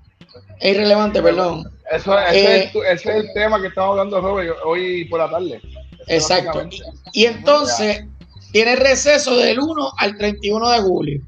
[0.75, 1.69] irrelevante, perdón.
[1.91, 5.19] Eso, ese, Eh, es, tu- ese es el tema que estamos hablando Robert, hoy por
[5.19, 5.61] la tarde.
[6.07, 6.67] Eso Exacto.
[7.13, 8.05] Y entonces
[8.51, 11.21] tiene receso del 1 al 31 de julio.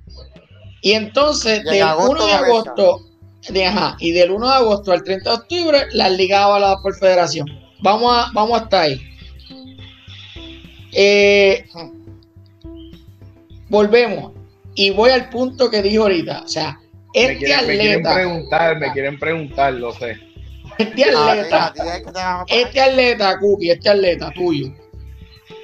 [0.81, 2.99] Y entonces Y del agosto 1 de agosto,
[3.49, 6.95] de, ajá, y del 1 de agosto al 30 de octubre, las ligas avaladas por
[6.97, 7.47] federación.
[7.79, 8.99] Vamos a, vamos hasta ahí.
[10.93, 11.65] Eh,
[13.69, 14.33] volvemos.
[14.75, 16.43] Y voy al punto que dije ahorita.
[16.43, 16.79] O sea,
[17.13, 20.17] Me este quieren, me quieren atleta, preguntar, me quieren preguntar, lo sé.
[20.77, 24.73] este A ti, atleta este atleta, Cookie, este atleta tuyo,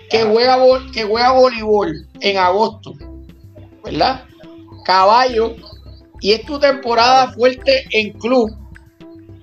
[0.10, 2.94] que juega, vol- que juega voleibol en agosto,
[3.84, 4.26] ¿verdad?
[4.84, 5.56] Caballo,
[6.20, 8.52] y es tu temporada fuerte en club,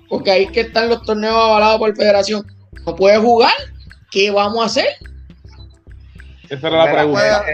[0.07, 2.45] porque ahí que están los torneos avalados por federación.
[2.85, 3.53] No puedes jugar,
[4.11, 4.87] ¿qué vamos a hacer?
[6.55, 7.45] Esa era la Mira, pregunta.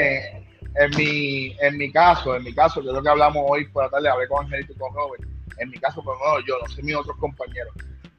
[0.76, 3.84] en, mi, en mi caso, en mi caso, que es lo que hablamos hoy por
[3.84, 5.24] la tarde, hablé con Angelito y con Robert.
[5.58, 7.74] En mi caso, por lo menos yo, no sé mis otros compañeros.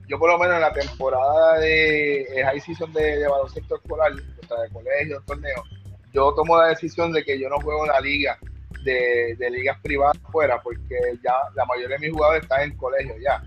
[0.08, 4.12] Yo, por lo menos, en la temporada de eh, high season de, de baloncesto escolar,
[4.12, 5.68] o sea, de colegios, torneos,
[6.12, 8.38] yo tomo la decisión de que yo no juego en la liga
[8.84, 13.14] de, de ligas privadas fuera, porque ya la mayoría de mis jugadores están en colegio
[13.22, 13.42] ya.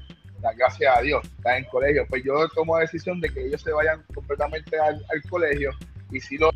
[0.57, 2.05] Gracias a Dios, están en colegio.
[2.07, 5.71] Pues yo tomo la decisión de que ellos se vayan completamente al, al colegio
[6.11, 6.53] y sí los,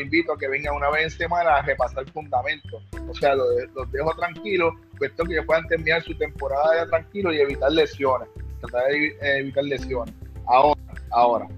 [0.00, 2.82] invito a que vengan una vez en semana a repasar fundamentos.
[3.08, 7.32] O sea, los, los dejo tranquilos, cuestión que ellos puedan terminar su temporada ya tranquilo
[7.32, 8.28] y evitar lesiones.
[8.60, 10.14] Tratar de eh, evitar lesiones.
[10.46, 10.80] Ahora,
[11.10, 11.48] ahora.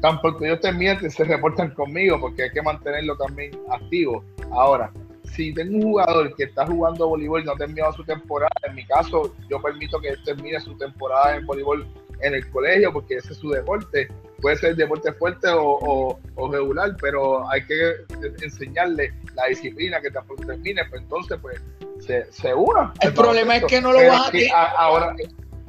[0.00, 4.24] Tan porque ellos terminen, se reportan conmigo porque hay que mantenerlo también activo.
[4.50, 4.90] Ahora,
[5.24, 8.74] si tengo un jugador que está jugando voleibol y no ha terminado su temporada, en
[8.74, 11.86] mi caso, yo permito que él termine su temporada en voleibol
[12.20, 14.08] en el colegio porque ese es su deporte
[14.42, 17.92] puede ser deporte fuerte o, o- o regular, pero hay que
[18.42, 21.62] enseñarle la disciplina que tampoco termine, pues entonces pues
[22.00, 22.92] se, se una.
[23.00, 24.50] El problema es que no lo Pero vas a tener.
[24.52, 25.14] ahora,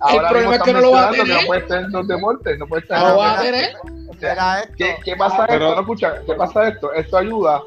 [0.02, 1.28] ahora problema es que no lo vas a tener.
[1.42, 3.76] no puedes tener los deportes, no puedes tener No lo los vas a deportes.
[4.10, 4.70] O sea.
[4.78, 5.76] ¿Qué, qué pasa Pero- esto?
[5.76, 6.94] No, escucha, ¿qué pasa esto?
[6.94, 7.62] Esto ayuda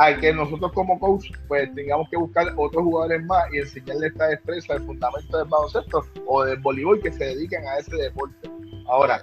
[0.00, 4.28] a que nosotros como coach pues tengamos que buscar otros jugadores más y enseñarles esta
[4.28, 8.48] destreza, el fundamento del baloncesto o del voleibol que se dediquen a ese deporte.
[8.88, 9.22] Ahora,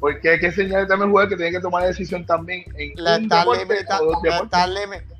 [0.00, 3.16] porque hay que enseñarle también al jugador que tiene que tomar decisión también en Le
[3.16, 4.60] un deporte o dos deportes.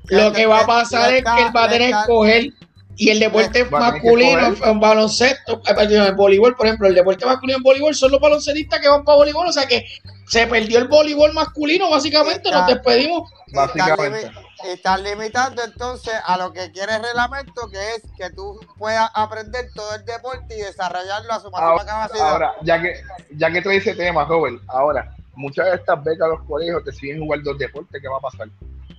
[0.09, 2.53] Lo que va a pasar es que él va a tener que escoger
[2.97, 7.57] y el deporte masculino en baloncesto, eh, perdón, en voleibol, por ejemplo, el deporte masculino
[7.57, 9.85] en voleibol son los baloncetistas que van para voleibol, o sea que
[10.27, 13.29] se perdió el voleibol masculino, básicamente, nos despedimos.
[13.53, 14.31] Básicamente.
[14.65, 19.69] Están limitando entonces a lo que quiere el reglamento, que es que tú puedas aprender
[19.73, 22.29] todo el deporte y desarrollarlo a su máxima Ahora, capacidad.
[22.29, 22.93] ahora, ya que
[23.31, 26.91] ya que trae ese tema, Robert, ahora, muchas de estas becas a los colegios te
[26.91, 28.47] siguen jugando dos deportes, ¿qué va a pasar?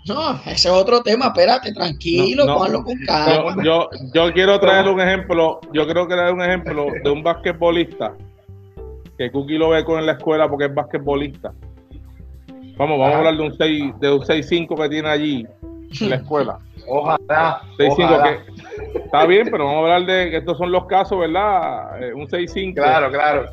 [0.06, 3.62] No, ese es otro tema, espérate, tranquilo, No, con calma.
[3.62, 8.12] Yo, yo, yo quiero traer un ejemplo, yo quiero traer un ejemplo de un basquetbolista
[9.16, 11.52] que Cookie lo ve con en la escuela porque es basquetbolista.
[12.76, 13.14] Vamos, vamos Ajá.
[13.14, 15.46] a hablar de un 6 de un 6-5 que tiene allí
[16.00, 16.58] en la escuela.
[16.88, 17.60] Ojalá.
[17.78, 18.24] 6-5 ojalá.
[18.94, 22.02] que está bien, pero vamos a hablar de que estos son los casos, ¿verdad?
[22.02, 23.44] Eh, un 6-5 Claro, claro.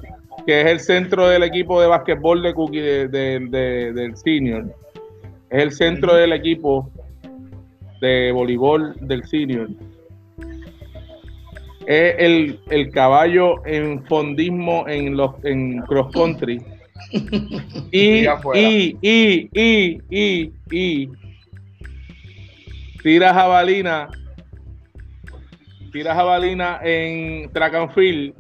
[0.48, 4.66] que es el centro del equipo de basquetbol de Cookie de- de- de- del senior.
[5.52, 6.90] Es el centro del equipo
[8.02, 9.70] de voleibol del senior.
[11.88, 16.62] Es el, el caballo en fondismo en los en cross country.
[17.92, 21.10] Y, Y y, y, y, y, y
[23.02, 24.10] tira jabalina
[25.92, 28.34] tira jabalina en track and field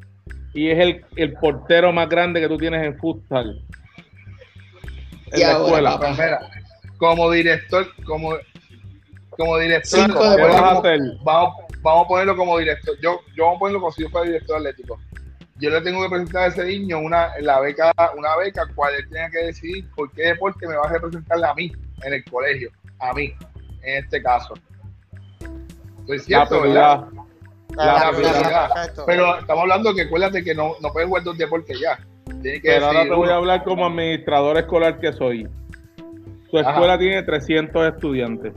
[0.53, 3.61] y es el, el portero más grande que tú tienes en futsal.
[5.31, 5.91] En Y la ahora, escuela.
[5.99, 6.39] papá.
[6.99, 8.33] Pues como director, como,
[9.29, 11.01] como director, Cinco vamos, de a ¿Qué vas a ponerlo- hacer?
[11.23, 12.95] vamos, vamos a ponerlo como director.
[13.01, 14.99] Yo, yo vamos a ponerlo como si yo fuera director atlético.
[15.57, 19.09] Yo le tengo que presentar a ese niño una, la beca, una beca cual él
[19.09, 21.71] tenga que decidir por qué deporte me va a representar a mí
[22.03, 22.69] en el colegio,
[22.99, 23.33] a mí,
[23.83, 24.53] en este caso.
[26.01, 27.05] Estoy La cierto, ¿verdad?
[27.07, 27.25] prioridad.
[27.75, 29.03] La la perfecto.
[29.05, 31.97] Pero estamos hablando que acuérdate que no, no puedes jugar dos deportes ya.
[32.41, 35.47] Que Pero ahora te voy a hablar como administrador escolar que soy.
[36.51, 36.71] Tu Ajá.
[36.71, 38.53] escuela tiene 300 estudiantes.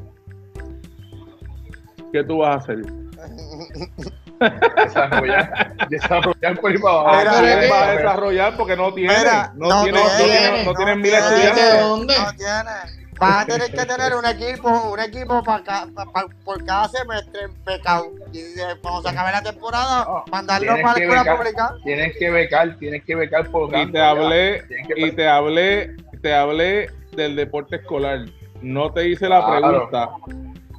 [2.13, 2.79] ¿Qué tú vas a hacer?
[4.85, 7.17] desarrollar, desarrollar por ahí para abajo.
[7.19, 8.57] Mira, ¿Quién pero- va a desarrollar?
[8.57, 9.17] Porque no tiene.
[9.19, 11.73] Mira, no, no tiene, no tiene, tiene- no no tienen mil estudiantes.
[11.73, 12.15] ¿De dónde?
[12.19, 13.03] No tiene.
[13.21, 16.89] Vas a tener que tener un equipo, un equipo para ca- pa- pa- por cada
[16.89, 18.07] semestre becado.
[18.33, 18.41] Y
[18.83, 21.37] cuando se acabe la temporada, mandarlo tienes para la escuela becar.
[21.37, 21.75] pública.
[21.85, 24.65] Tienes que becar, tienes que becar por Y te hablé,
[24.97, 28.25] y te hablé, te hablé del deporte escolar.
[28.61, 29.89] No te hice la Claro.
[29.89, 30.09] pregunta.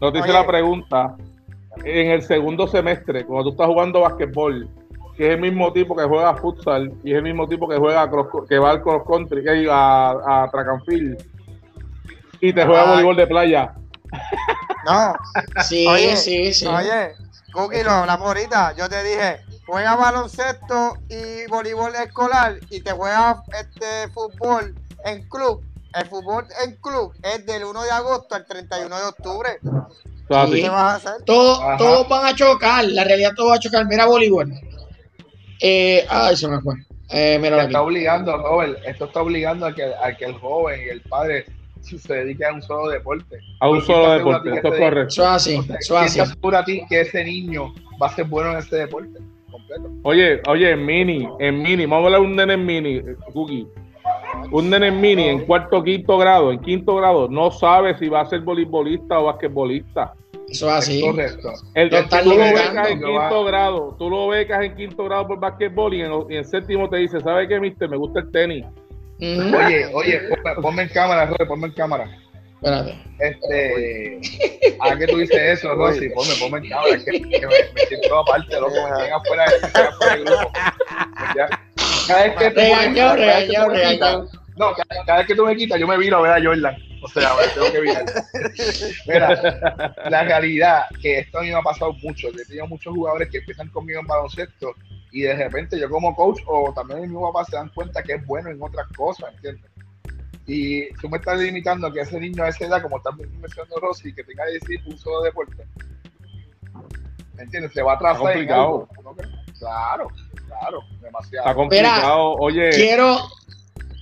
[0.02, 0.40] No te hice Oye.
[0.40, 1.16] la pregunta.
[1.84, 4.70] En el segundo semestre, cuando tú estás jugando basquetbol,
[5.16, 8.10] que es el mismo tipo que juega futsal y es el mismo tipo que juega
[8.10, 11.24] cross- que va al cross country, que a, a track and field,
[12.42, 12.90] y te juega Ay.
[12.90, 13.74] voleibol de playa.
[14.86, 15.14] No,
[15.64, 16.68] Sí, Oye, sí, sí.
[16.68, 17.14] Oye,
[17.54, 18.74] Cookie, lo hablamos ahorita.
[18.76, 24.76] Yo te dije, juega baloncesto y voleibol escolar y te juegas este fútbol
[25.06, 25.64] en club.
[25.96, 29.50] El fútbol en club es del 1 de agosto al 31 de octubre.
[29.62, 31.24] ¿Qué vas a hacer?
[31.26, 31.78] Todos, Ajá.
[31.78, 33.86] todos van a chocar, la realidad todos van a chocar.
[33.88, 34.52] Mira voleibol.
[35.62, 36.76] Eh, ay, se me fue.
[37.10, 40.90] Eh, mira está obligando, Robert, esto está obligando a que, a que el joven y
[40.90, 41.46] el padre
[41.82, 43.38] se dedique a un solo deporte.
[43.60, 45.14] A un solo deporte, esto es ese- correcto.
[45.14, 46.56] Eso es así, eso es ¿quién así.
[46.56, 49.20] a ti que ese niño va a ser bueno en este deporte
[49.52, 49.92] completo?
[50.04, 53.68] Oye, oye, en mini, en mini, vamos a hablar de un nene en mini, Cookie.
[54.52, 58.08] Un nene en mini en cuarto o quinto grado, en quinto grado, no sabe si
[58.10, 60.14] va a ser voleibolista o basquetbolista.
[60.50, 61.02] Eso es así.
[61.02, 61.52] Correcto.
[61.74, 61.96] El, tú
[62.30, 66.02] lo becas en va- quinto grado, tú lo becas en quinto grado por basquetbol y
[66.02, 67.90] en, y en séptimo te dice, ¿sabe qué, mister?
[67.90, 68.66] Me gusta el tenis.
[69.20, 72.06] Oye, oye, ponme, ponme en cámara, Robert, ponme en cámara.
[72.64, 72.96] Espérate.
[73.20, 74.20] Este,
[74.80, 76.10] ¿a qué tú dices eso, Rosy?
[76.10, 80.16] Ponme, ponme en cámara, que, que me, me siento aparte, loco, me tienen afuera, afuera
[80.16, 80.52] del grupo.
[82.08, 84.30] Cada vez que tú Regañado, pones- cada vez que regañado, tú me quitas- regañado.
[84.56, 86.76] No, cada, cada vez que tú me quitas, yo me viro a ver a Jordan.
[87.02, 88.06] O sea, me tengo que virar.
[89.08, 92.30] Mira, la realidad que esto a mí me ha pasado mucho.
[92.30, 94.74] He tenido muchos jugadores que empiezan conmigo en baloncesto
[95.12, 98.26] y de repente yo como coach o también mi papá se dan cuenta que es
[98.26, 99.70] bueno en otras cosas, ¿entiendes?
[100.46, 104.14] Y tú me estás limitando que ese niño a esa edad, como estás mencionando Rosy,
[104.14, 105.66] que tenga que decir un solo deporte.
[107.36, 107.72] ¿Me entiendes?
[107.74, 108.18] Se va a atrasar.
[108.18, 108.62] Está en complicado.
[108.64, 109.34] algo, ¿no crees?
[109.60, 110.08] Claro,
[110.48, 111.46] claro, demasiado.
[111.46, 112.34] Está complicado.
[112.36, 113.18] Oye, Quiero.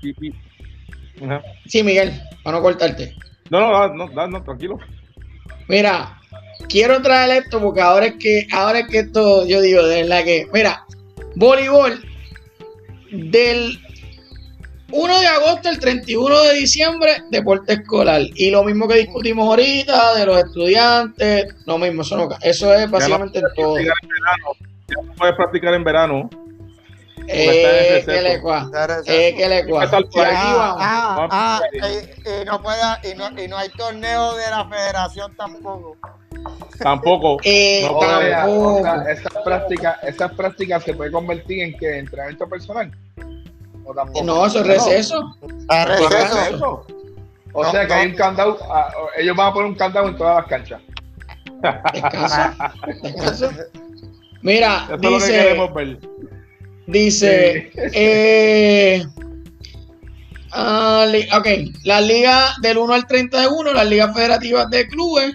[0.02, 1.42] y- y- Ajá.
[1.68, 3.16] Sí, Miguel, para no cortarte.
[3.52, 4.80] no, no, no, no, no, tranquilo.
[5.68, 6.20] Mira,
[6.68, 10.24] quiero traer esto porque ahora es que, ahora es que esto, yo digo, de verdad
[10.24, 10.84] que, mira,
[11.36, 12.04] voleibol
[13.12, 13.80] del
[14.92, 18.22] 1 de agosto al 31 de diciembre, deporte escolar.
[18.36, 22.89] Y lo mismo que discutimos ahorita de los estudiantes, lo mismo, eso, no, eso es
[22.89, 23.76] básicamente en todo.
[23.76, 24.48] Practicar en verano.
[24.88, 26.30] Ya no puedes practicar en verano.
[27.28, 29.12] Eh, está que le cua, De receso.
[29.12, 29.89] eh, que le cua.
[30.26, 31.78] Ah, ah, y,
[32.42, 35.96] y no pueda, y, no, y no hay torneo de la federación tampoco.
[36.80, 37.38] Tampoco.
[37.44, 38.74] Eh, No, tampoco.
[38.78, 42.92] o sea, esas prácticas, esas prácticas se puede convertir en que entrenamiento personal.
[43.86, 44.23] O tampoco.
[44.25, 45.36] No, eso es receso.
[45.67, 46.09] A Receso.
[46.09, 46.86] receso.
[47.53, 47.99] O No, sea que no.
[47.99, 50.82] hay un candado, ah, ellos van a poner un candado en todas las canchas.
[51.93, 52.55] Descansa.
[53.03, 53.51] Descansa.
[54.41, 55.99] Mira, es que dice, queremos ver.
[56.88, 59.05] dice, eh,
[60.51, 61.47] ah, li- ok,
[61.84, 65.34] las ligas del 1 al 31, las ligas federativas de clubes,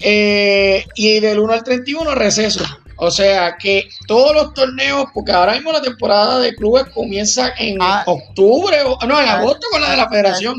[0.00, 2.64] eh, y del 1 al 31 receso.
[3.02, 7.78] O sea que todos los torneos, porque ahora mismo la temporada de clubes comienza en
[7.80, 8.02] Ah.
[8.06, 9.38] octubre, o, no, en Ah.
[9.38, 10.54] agosto con la de la federación.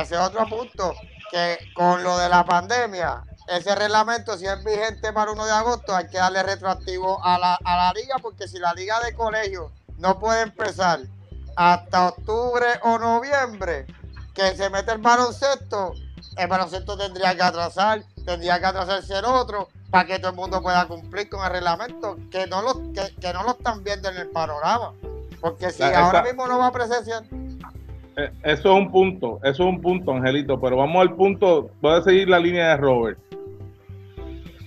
[0.00, 0.94] Ese es otro punto,
[1.32, 5.94] que con lo de la pandemia, ese reglamento, si es vigente para 1 de agosto,
[5.96, 9.72] hay que darle retroactivo a la, a la liga, porque si la liga de colegio
[9.98, 11.00] no puede empezar
[11.56, 13.86] hasta octubre o noviembre,
[14.32, 15.92] que se mete el baloncesto,
[16.36, 20.60] el baloncesto tendría que atrasar, tendría que atrasarse el otro, para que todo el mundo
[20.62, 24.16] pueda cumplir con el reglamento, que no lo, que, que no lo están viendo en
[24.16, 24.92] el panorama.
[25.40, 27.22] Porque si La- ahora esa- mismo no va a presenciar,
[28.16, 31.98] Eh, Eso es un punto, eso es un punto, Angelito, pero vamos al punto, voy
[31.98, 33.18] a seguir la línea de Robert.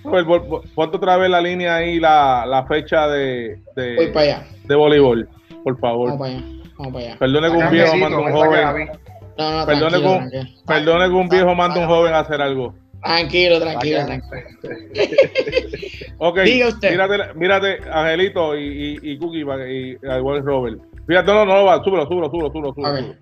[0.03, 0.45] Robert,
[0.76, 4.76] ponte otra vez la línea ahí, la, la fecha de, Voy de, para allá, de
[4.76, 5.30] voleibol,
[5.63, 6.09] por favor.
[6.09, 6.45] vamos para allá,
[6.78, 7.18] vamos para allá.
[7.20, 8.89] Perdone que un viejo manda un joven.
[9.38, 12.74] No, no, perdone que un viejo manda un joven a hacer algo.
[13.07, 14.41] Tranquilo, tranquilo, tranquilo.
[16.19, 16.91] Ok, Diga usted.
[16.91, 20.79] Mírate, mírate, Angelito y, y, y Cookie y, igual Robert.
[21.05, 23.15] Fíjate, no, no, no, va, súbelo, súbelo, súbelo, súbelo, súbelo.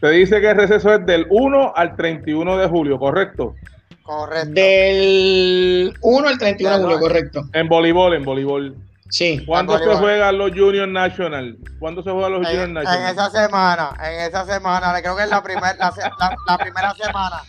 [0.00, 3.54] Te dice que el receso es del 1 al 31 de julio, ¿correcto?
[4.02, 4.50] correcto.
[4.52, 7.42] Del 1 al 31 de julio, correcto.
[7.52, 8.76] En voleibol, en voleibol.
[9.08, 9.42] Sí.
[9.46, 11.56] ¿Cuándo En se juegan los Junior National?
[11.78, 13.12] ¿Cuándo se juegan los Junior En, en National?
[13.12, 16.94] esa semana, en esa semana, creo que es la, primer, la, se- la- la primera
[16.94, 17.42] semana.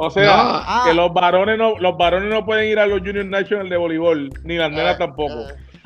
[0.00, 0.32] O sea, No.
[0.64, 0.82] Ah.
[0.86, 4.30] que los varones no, los varones no pueden ir a los Junior National de voleibol,
[4.44, 5.40] ni las nenas Eh, tampoco.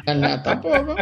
[0.06, 0.96] eh, Nada, tampoco.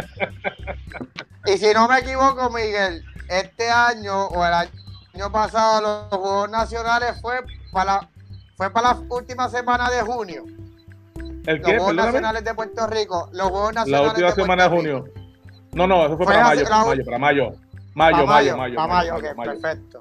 [1.45, 7.19] y si no me equivoco, Miguel, este año o el año pasado los Juegos Nacionales
[7.21, 7.41] fue
[7.73, 8.07] para,
[8.55, 10.43] fue para la última semana de junio.
[11.45, 11.71] ¿El Los qué?
[11.77, 11.95] Juegos Perdóname.
[12.11, 13.29] Nacionales de Puerto Rico.
[13.33, 15.03] Los Juegos La Nacionales última de semana de junio.
[15.05, 15.19] Rico.
[15.73, 17.51] No, no, eso fue, Fue para mayo, para la- mayo, para mayo.
[17.93, 18.75] Mayo, Pa' mayo, mayo.
[18.87, 19.51] mayo, mayo, mayo.
[19.59, 19.99] perfecto.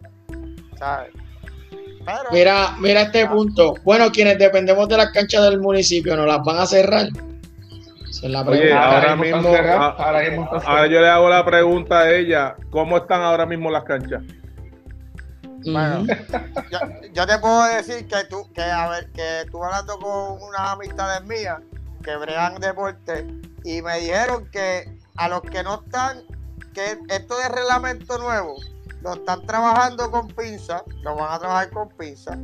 [0.79, 1.13] ¿Sabes?
[2.33, 3.75] Mira, mira este punto.
[3.85, 7.09] Bueno, quienes dependemos de las canchas del municipio, ¿nos las van a cerrar?
[8.11, 11.09] Es la Oye, ahora Ahora mismo mismo, están cerradas, a- ahora mismo ahora yo le
[11.09, 14.23] hago la pregunta a ella, ¿cómo están ahora mismo las canchas?
[15.65, 16.07] Bueno,
[16.71, 16.79] yo,
[17.13, 21.23] yo te puedo decir que tú, que a ver, que tú hablando con unas amistades
[21.29, 21.59] mías
[22.03, 23.27] que bregan deporte
[23.63, 26.23] y me dijeron que a los que no están,
[26.75, 28.55] que esto de reglamento nuevo,
[29.03, 32.39] lo están trabajando con pinza, lo van a trabajar con pinza,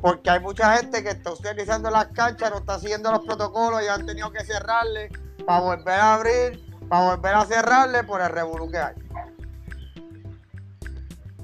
[0.00, 3.88] porque hay mucha gente que está utilizando las canchas, no está siguiendo los protocolos y
[3.88, 5.08] han tenido que cerrarle
[5.46, 8.94] para volver a abrir, para volver a cerrarle por el revolú que hay.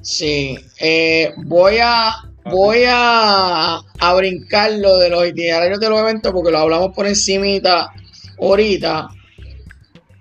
[0.02, 2.14] Sí, eh, voy a
[2.44, 7.06] voy a, a brincar lo de los itinerarios de los eventos porque lo hablamos por
[7.08, 7.90] encimita
[8.40, 9.08] ahorita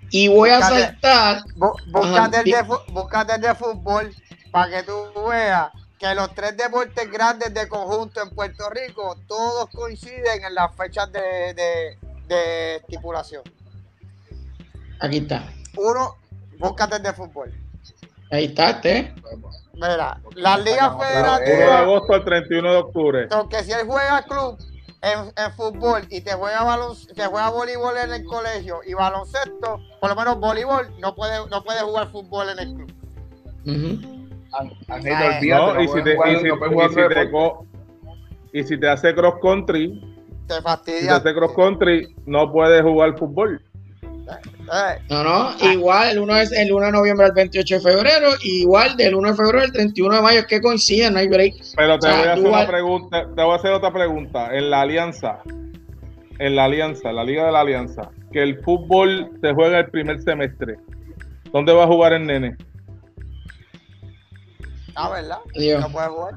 [0.10, 4.16] y voy a saltar Bú- Búscate, el de, búscate el de fútbol
[4.56, 4.94] para que tú
[5.28, 10.74] veas que los tres deportes grandes de conjunto en Puerto Rico todos coinciden en las
[10.78, 13.44] fechas de, de- de estipulación.
[15.02, 15.44] aquí está
[15.76, 16.16] Uno,
[16.58, 17.54] búscate el de fútbol.
[18.32, 19.14] ahí está este
[19.74, 23.28] Mira, las ligas 1 de federativas, agosto al 31 de octubre.
[23.32, 24.58] aunque si él juega club
[25.02, 26.66] en, en fútbol y te juega
[27.14, 31.62] te juega voleibol en el colegio y baloncesto, por lo menos voleibol, no puede, no
[31.62, 32.96] puede jugar fútbol en el club.
[33.66, 34.15] Angelito,
[38.54, 40.06] Y si te, hace cross country, Te
[40.40, 41.16] si te fastidia.
[41.18, 43.62] hace cross country, no puedes jugar fútbol.
[45.10, 48.62] No no igual el 1 es el 1 de noviembre al 28 de febrero y
[48.62, 51.54] igual del 1 de febrero al 31 de mayo es que coinciden no hay break
[51.76, 53.94] Pero te O sea, voy a hacer igual- una pregunta, te voy a hacer otra
[53.94, 54.56] pregunta.
[54.56, 55.40] En la alianza,
[56.40, 60.20] en la alianza, la liga de la alianza, que el fútbol se juega el primer
[60.24, 60.78] semestre.
[61.52, 62.58] ¿Dónde va a jugar el nene?
[64.96, 65.38] Ah, ¿verdad?
[65.54, 65.82] Dios.
[65.82, 66.34] No puede jugar.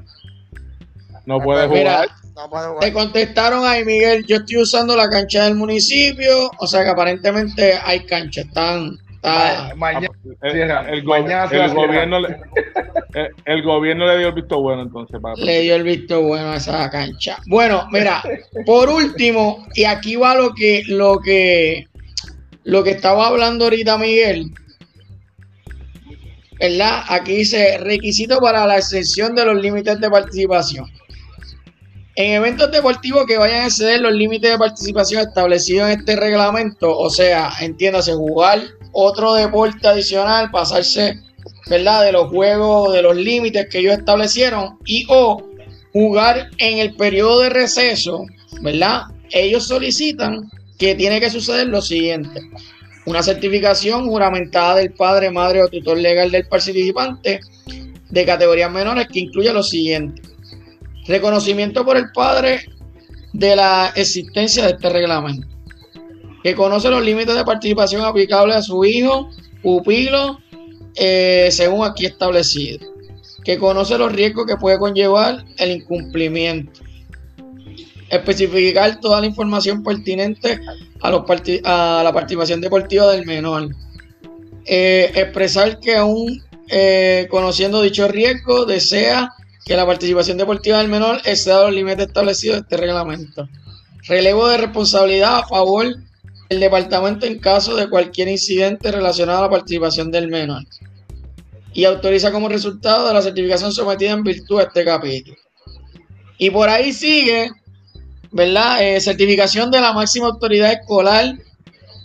[1.25, 1.79] No puede jugar.
[1.79, 2.05] mira
[2.35, 4.25] No puede Te contestaron ahí, Miguel.
[4.25, 6.49] Yo estoy usando la cancha del municipio.
[6.59, 8.41] O sea que aparentemente hay cancha.
[8.41, 8.97] Están.
[9.15, 10.07] está- Mañana
[11.03, 12.39] Mañana gobierno le,
[13.45, 16.55] el gobierno le dio el visto bueno entonces para le dio el visto bueno a
[16.55, 17.37] esa cancha.
[17.47, 18.23] Bueno, mira,
[18.65, 21.87] por último, y aquí va lo que, lo que,
[22.63, 24.51] lo que estaba hablando ahorita Miguel.
[26.59, 27.03] ¿Verdad?
[27.07, 30.85] Aquí dice requisito para la excepción de los límites de participación.
[32.15, 36.97] En eventos deportivos que vayan a exceder los límites de participación establecidos en este reglamento,
[36.97, 41.17] o sea, entiéndase, jugar otro deporte adicional, pasarse,
[41.69, 42.03] ¿verdad?
[42.03, 45.41] De los juegos, de los límites que ellos establecieron y o
[45.93, 48.25] jugar en el periodo de receso,
[48.61, 49.03] ¿verdad?
[49.31, 52.41] Ellos solicitan que tiene que suceder lo siguiente.
[53.09, 57.39] Una certificación juramentada del padre, madre o tutor legal del participante
[58.07, 60.21] de categorías menores que incluye lo siguiente.
[61.07, 62.65] Reconocimiento por el padre
[63.33, 65.47] de la existencia de este reglamento.
[66.43, 69.31] Que conoce los límites de participación aplicables a su hijo,
[69.63, 70.37] pupilo,
[70.95, 72.85] eh, según aquí establecido.
[73.43, 76.81] Que conoce los riesgos que puede conllevar el incumplimiento.
[78.09, 80.59] Especificar toda la información pertinente
[81.01, 83.69] a, la participación deportiva del menor.
[84.65, 89.31] Eh, expresar que aún eh, conociendo dicho riesgo desea
[89.65, 93.47] que la participación deportiva del menor exceda los límites establecidos de este reglamento.
[94.07, 95.95] Relevo de responsabilidad a favor
[96.49, 100.63] del departamento en caso de cualquier incidente relacionado a la participación del menor.
[101.73, 105.37] Y autoriza como resultado de la certificación sometida en virtud de este capítulo.
[106.39, 107.51] Y por ahí sigue,
[108.31, 108.81] ¿verdad?
[108.81, 111.35] Eh, certificación de la máxima autoridad escolar,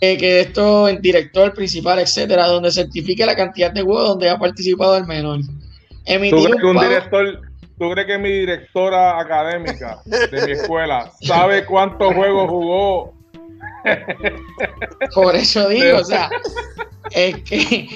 [0.01, 4.37] eh, que esto en director, principal, etcétera, donde certifique la cantidad de juegos donde ha
[4.37, 5.39] participado el menor.
[5.41, 5.51] ¿Tú
[6.05, 7.41] Emitir crees que un pago- director,
[7.79, 13.13] tú crees que mi directora académica de mi escuela sabe cuántos juegos jugó?
[15.13, 16.29] Por eso digo, o sea,
[17.11, 17.87] es que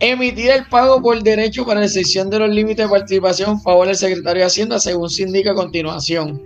[0.00, 3.96] emitir el pago por derecho para la excepción de los límites de participación favor del
[3.96, 6.42] secretario de Hacienda, según se indica a continuación.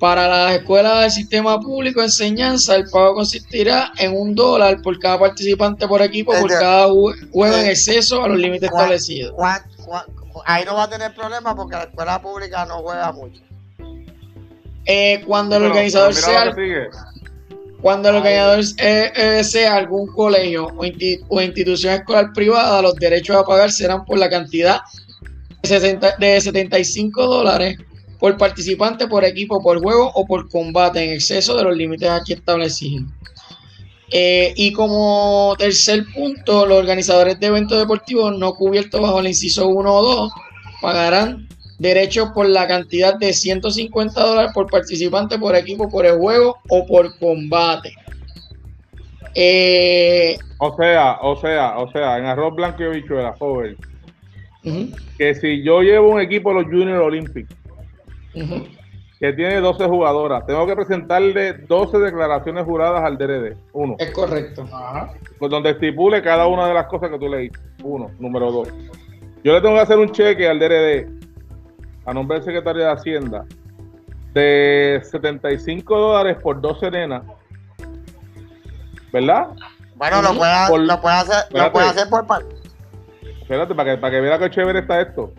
[0.00, 4.98] Para las escuelas del sistema público de enseñanza, el pago consistirá en un dólar por
[4.98, 8.70] cada participante por equipo por Eh, cada jue- juego en eh, exceso a los límites
[8.70, 9.34] ¿cuál- establecidos.
[10.46, 13.42] ahí no va a tener problema porque la escuela pública no juega mucho.
[14.86, 16.90] Eh, cuando el Pero- organizador pero sea.
[17.82, 20.68] Cuando el organizador eh, eh, sea algún colegio
[21.28, 24.80] o institución escolar privada, los derechos a pagar serán por la cantidad
[25.62, 27.78] de, 60 de 75 dólares
[28.20, 32.34] por participante, por equipo, por juego o por combate en exceso de los límites aquí
[32.34, 33.10] establecidos.
[34.12, 39.68] Eh, y como tercer punto, los organizadores de eventos deportivos no cubiertos bajo el inciso
[39.68, 40.32] 1 o 2
[40.82, 41.48] pagarán
[41.78, 46.86] derechos por la cantidad de 150 dólares por participante, por equipo, por el juego o
[46.86, 47.94] por combate.
[49.34, 53.76] Eh, o sea, o sea, o sea, en arroz blanco y bichuela, joven.
[55.16, 57.54] Que si yo llevo un equipo de los Junior Olympics,
[58.32, 63.56] que tiene 12 jugadoras, tengo que presentarle 12 declaraciones juradas al DRD.
[63.72, 63.96] Uno.
[63.98, 64.66] Es correcto.
[65.38, 67.58] Pues donde estipule cada una de las cosas que tú leíste.
[67.82, 68.10] Uno.
[68.18, 68.68] Número dos.
[69.44, 71.06] Yo le tengo que hacer un cheque al DRD
[72.06, 73.44] a nombre del secretario de Hacienda
[74.32, 77.22] de 75 dólares por 12 nenas.
[79.12, 79.48] ¿Verdad?
[79.96, 80.80] Bueno, lo puede, hacer,
[81.50, 82.54] lo puede hacer por parte.
[83.42, 85.32] Espérate, para que, para que vea qué chévere está esto.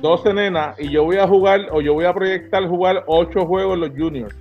[0.00, 3.74] 12 nenas y yo voy a jugar o yo voy a proyectar jugar 8 juegos
[3.74, 4.34] en los juniors.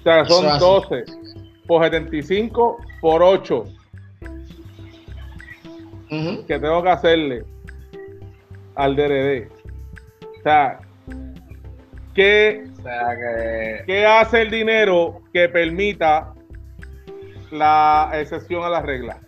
[0.00, 1.04] O sea, son 12
[1.66, 3.64] por 75 por 8
[6.46, 7.44] que tengo que hacerle
[8.74, 9.48] al DRD.
[10.38, 10.78] O sea,
[12.14, 12.64] ¿qué,
[13.86, 16.34] ¿qué hace el dinero que permita
[17.50, 19.18] la excepción a la regla?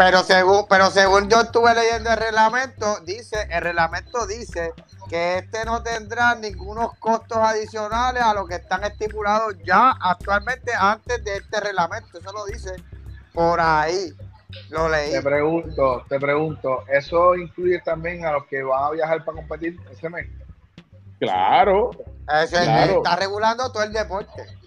[0.00, 4.72] Pero según, pero según yo estuve leyendo el reglamento, dice, el reglamento dice
[5.10, 11.22] que este no tendrá ningunos costos adicionales a lo que están estipulados ya actualmente antes
[11.22, 12.18] de este reglamento.
[12.18, 12.76] Eso lo dice
[13.34, 14.14] por ahí.
[14.70, 15.12] Lo leí.
[15.12, 19.78] Te pregunto, te pregunto, ¿eso incluye también a los que van a viajar para competir
[19.92, 20.26] ese mes?
[21.18, 21.90] Claro.
[22.26, 24.59] Está regulando todo el deporte.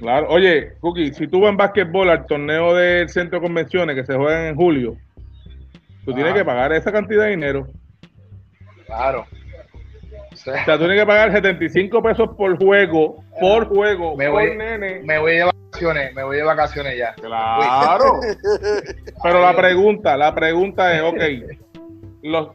[0.00, 4.04] Claro, oye, Cookie, si tú vas en básquetbol al torneo del centro de convenciones que
[4.04, 4.96] se juegan en julio,
[6.04, 7.66] tú tienes que pagar esa cantidad de dinero.
[8.86, 9.26] Claro.
[10.32, 14.56] O sea, tú tienes que pagar 75 pesos por juego, por juego, me por voy,
[14.56, 15.00] nene.
[15.04, 17.14] Me voy de vacaciones, me voy de vacaciones ya.
[17.14, 18.20] Claro.
[19.22, 21.20] Pero la pregunta, la pregunta es, ok,
[22.22, 22.48] los,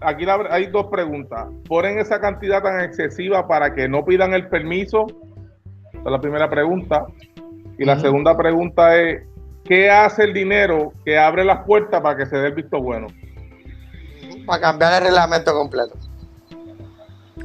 [0.00, 1.46] aquí hay dos preguntas.
[1.68, 5.06] ¿Ponen esa cantidad tan excesiva para que no pidan el permiso?
[6.02, 7.06] Esa es la primera pregunta.
[7.78, 9.22] Y la segunda pregunta es,
[9.64, 13.06] ¿qué hace el dinero que abre las puertas para que se dé el visto bueno?
[14.44, 15.94] Para cambiar el reglamento completo.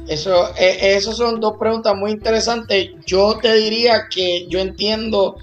[0.08, 2.90] Eso, eh, esas son dos preguntas muy interesantes.
[3.06, 5.36] Yo te diría que yo entiendo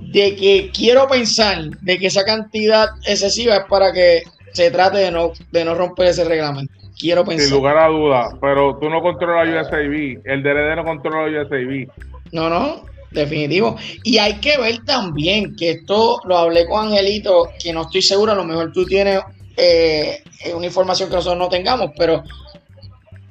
[0.00, 5.12] de que quiero pensar de que esa cantidad excesiva es para que se trate de
[5.12, 6.72] no, de no romper ese reglamento.
[6.98, 7.46] Quiero pensar.
[7.46, 11.88] Sin lugar a dudas, pero tú no controlas USAID, el DRD no controla USAID.
[12.34, 13.76] No, no, definitivo.
[14.02, 18.32] Y hay que ver también que esto lo hablé con Angelito, que no estoy seguro,
[18.32, 19.22] a lo mejor tú tienes
[19.56, 20.20] eh,
[20.52, 22.24] una información que nosotros no tengamos, pero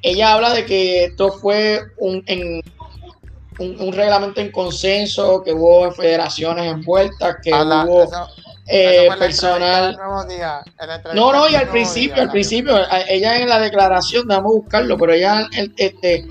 [0.01, 2.23] ella habla de que esto fue un,
[3.59, 8.09] un, reglamento en consenso, que hubo federaciones envueltas, que hubo
[8.67, 9.99] eh, personal.
[11.13, 12.77] No, no, y al principio, al principio,
[13.09, 15.45] ella en la declaración, vamos a buscarlo, pero ella
[15.77, 16.25] este,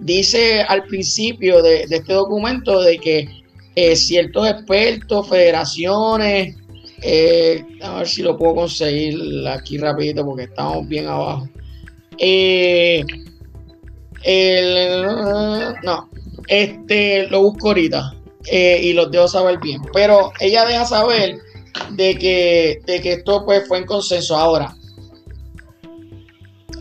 [0.00, 3.28] dice al principio de, este documento de que
[3.76, 6.56] eh, ciertos expertos, federaciones,
[7.02, 11.48] eh, a ver si lo puedo conseguir aquí rapidito porque estamos bien abajo.
[12.18, 13.04] Eh,
[15.82, 16.10] no,
[16.46, 18.14] este lo busco ahorita
[18.50, 19.80] y los dejo saber bien.
[19.92, 21.38] Pero ella deja saber
[21.92, 24.36] de que, de que esto pues fue en consenso.
[24.36, 24.76] Ahora,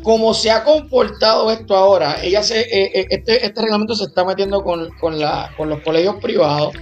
[0.03, 4.63] como se ha comportado esto ahora, ella se, eh, este, este, reglamento se está metiendo
[4.63, 4.89] con,
[5.19, 6.73] la, con los colegios privados.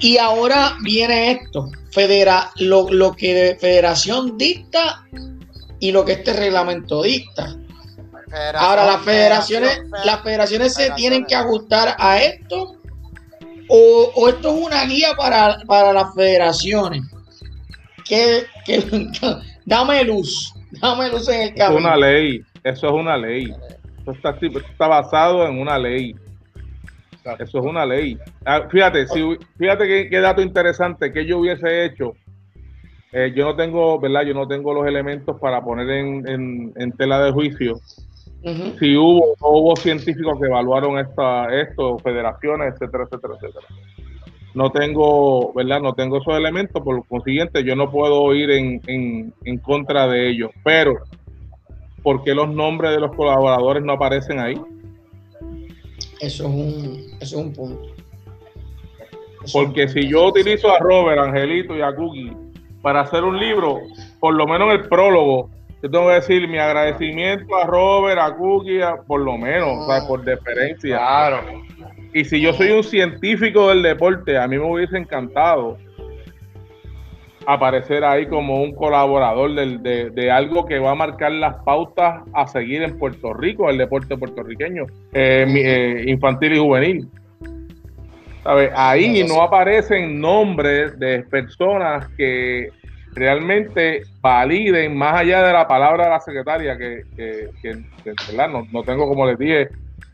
[0.00, 5.06] Y ahora viene esto, federa, lo, lo que Federación dicta
[5.78, 7.56] y lo que este reglamento dicta.
[8.54, 12.76] Ahora las federaciones, las federaciones se tienen que ajustar a esto
[13.68, 17.02] o, esto es una guía para, las federaciones.
[18.04, 18.46] Que,
[19.64, 21.78] dame luz, dame luz en el camino.
[21.78, 23.54] Es una ley, eso es una ley.
[24.02, 26.14] Eso está, está basado en una ley.
[27.38, 28.18] Eso es una ley.
[28.44, 29.22] Ah, fíjate, si,
[29.56, 32.14] fíjate qué, qué dato interesante que yo hubiese hecho
[33.12, 34.22] eh, yo no tengo, ¿verdad?
[34.22, 37.78] Yo no tengo los elementos para poner en, tela de juicio
[38.78, 43.66] si hubo hubo científicos que evaluaron esta, esto, federaciones, etcétera, etcétera, etcétera.
[44.54, 45.80] No tengo, ¿verdad?
[45.80, 50.30] No tengo esos elementos, por lo consiguiente yo no puedo ir en, en contra de
[50.30, 50.50] ellos.
[50.62, 50.98] Pero,
[52.02, 54.60] ¿por qué los nombres de los colaboradores no aparecen ahí?
[56.22, 57.82] Eso es un, eso es un punto.
[59.52, 62.32] Porque si yo utilizo a Robert, Angelito y a Cookie
[62.80, 63.80] para hacer un libro,
[64.20, 65.50] por lo menos en el prólogo,
[65.82, 70.96] yo tengo que decir mi agradecimiento a Robert, a Cookie, por lo menos, por deferencia.
[70.96, 71.40] Claro.
[72.14, 75.78] Y si yo soy un científico del deporte, a mí me hubiese encantado
[77.46, 82.82] aparecer ahí como un colaborador de, algo que va a marcar las pautas a seguir
[82.82, 87.08] en Puerto Rico, el deporte puertorriqueño, eh, eh, infantil y juvenil.
[88.74, 92.70] Ahí no aparecen nombres de personas que
[93.14, 97.04] realmente validen más allá de la palabra de la secretaria, que,
[98.72, 99.68] No, tengo, como les dije,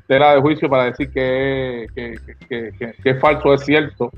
[0.08, 4.10] tela de juicio para decir que, que, es falso, es cierto,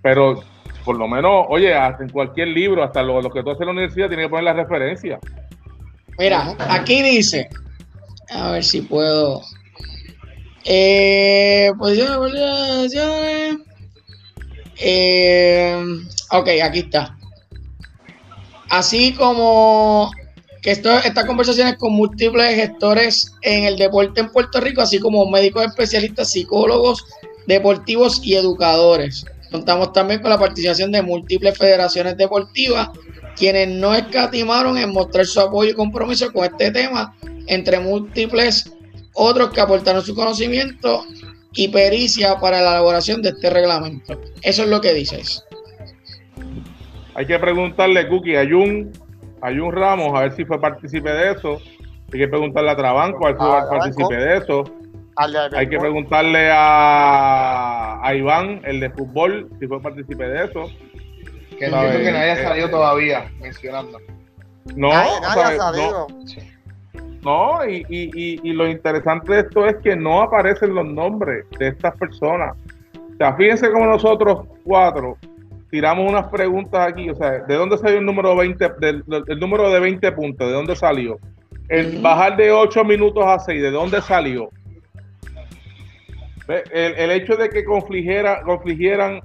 [0.00, 0.42] pero
[0.84, 4.08] por lo menos, oye, en cualquier libro, hasta lo, que tú haces en la universidad,
[4.08, 5.18] tiene que poner la referencia.
[6.18, 7.48] Mira, aquí dice,
[8.30, 9.42] a ver si puedo.
[10.64, 12.94] Eh, posiciones,
[14.80, 15.84] eh,
[16.30, 17.16] ok, aquí está.
[18.70, 20.10] Así como
[20.62, 25.28] que esto, estas conversaciones con múltiples gestores en el deporte en Puerto Rico, así como
[25.30, 27.04] médicos especialistas, psicólogos
[27.46, 29.24] deportivos y educadores.
[29.50, 32.90] Contamos también con la participación de múltiples federaciones deportivas,
[33.34, 37.16] quienes no escatimaron en mostrar su apoyo y compromiso con este tema,
[37.46, 38.70] entre múltiples
[39.14, 41.04] otros que aportaron su conocimiento
[41.54, 44.20] y pericia para la elaboración de este reglamento.
[44.42, 45.42] Eso es lo que dices.
[47.14, 48.92] Hay que preguntarle, Cookie, a Jun,
[49.40, 51.58] a Jun Ramos, a ver si fue partícipe de eso.
[52.12, 54.64] Hay que preguntarle a Trabanco, a ver si fue ah, partícipe de eso.
[55.56, 60.70] Hay que preguntarle a, a, Iván, el de fútbol, si fue partícipe de eso.
[61.58, 63.98] Que entiendo que nadie ha salido eh, todavía mencionando.
[64.76, 66.06] No, no,
[67.22, 71.68] no y, y, y, lo interesante de esto es que no aparecen los nombres de
[71.68, 72.56] estas personas.
[72.94, 75.16] O sea, fíjense como nosotros cuatro
[75.70, 79.70] tiramos unas preguntas aquí, o sea, ¿de dónde salió el número 20, del, el número
[79.70, 80.46] de 20 puntos?
[80.46, 81.18] ¿De dónde salió?
[81.68, 84.50] El bajar de 8 minutos a 6, ¿de dónde salió?
[86.48, 89.20] El, hecho de que confligieran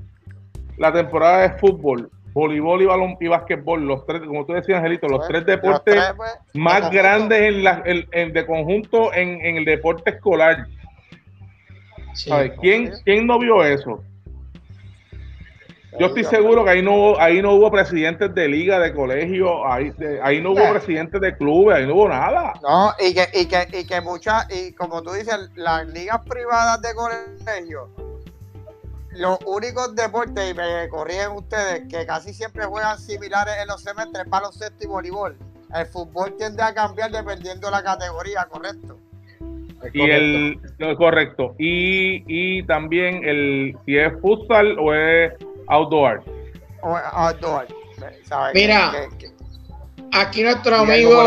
[0.77, 5.07] la temporada de fútbol, voleibol y balón y básquetbol, los tres, como tú decías, Angelito,
[5.07, 10.67] los tres deportes pues, más grandes en la, de conjunto en, el deporte escolar.
[12.59, 14.03] ¿Quién, ¿Quién no vio eso?
[15.99, 19.93] Yo estoy seguro que ahí no, ahí no hubo presidentes de liga, de colegio, ahí,
[20.21, 22.53] ahí no hubo presidentes de clubes, ahí no hubo nada.
[22.61, 26.81] No, y que, y que, y que muchas, y como tú dices, las ligas privadas
[26.81, 27.89] de colegio,
[29.11, 34.27] los únicos deportes, y me corrigen ustedes, que casi siempre juegan similares en los semestres,
[34.27, 35.37] baloncesto y voleibol.
[35.75, 38.97] El fútbol tiende a cambiar dependiendo de la categoría, ¿correcto?
[39.91, 40.59] Y el
[40.97, 41.55] correcto.
[41.57, 45.33] Y, y también el si es futsal o es
[45.67, 46.23] outdoor.
[47.13, 47.67] outdoor.
[48.53, 48.91] Mira,
[50.11, 51.23] aquí nuestro amigo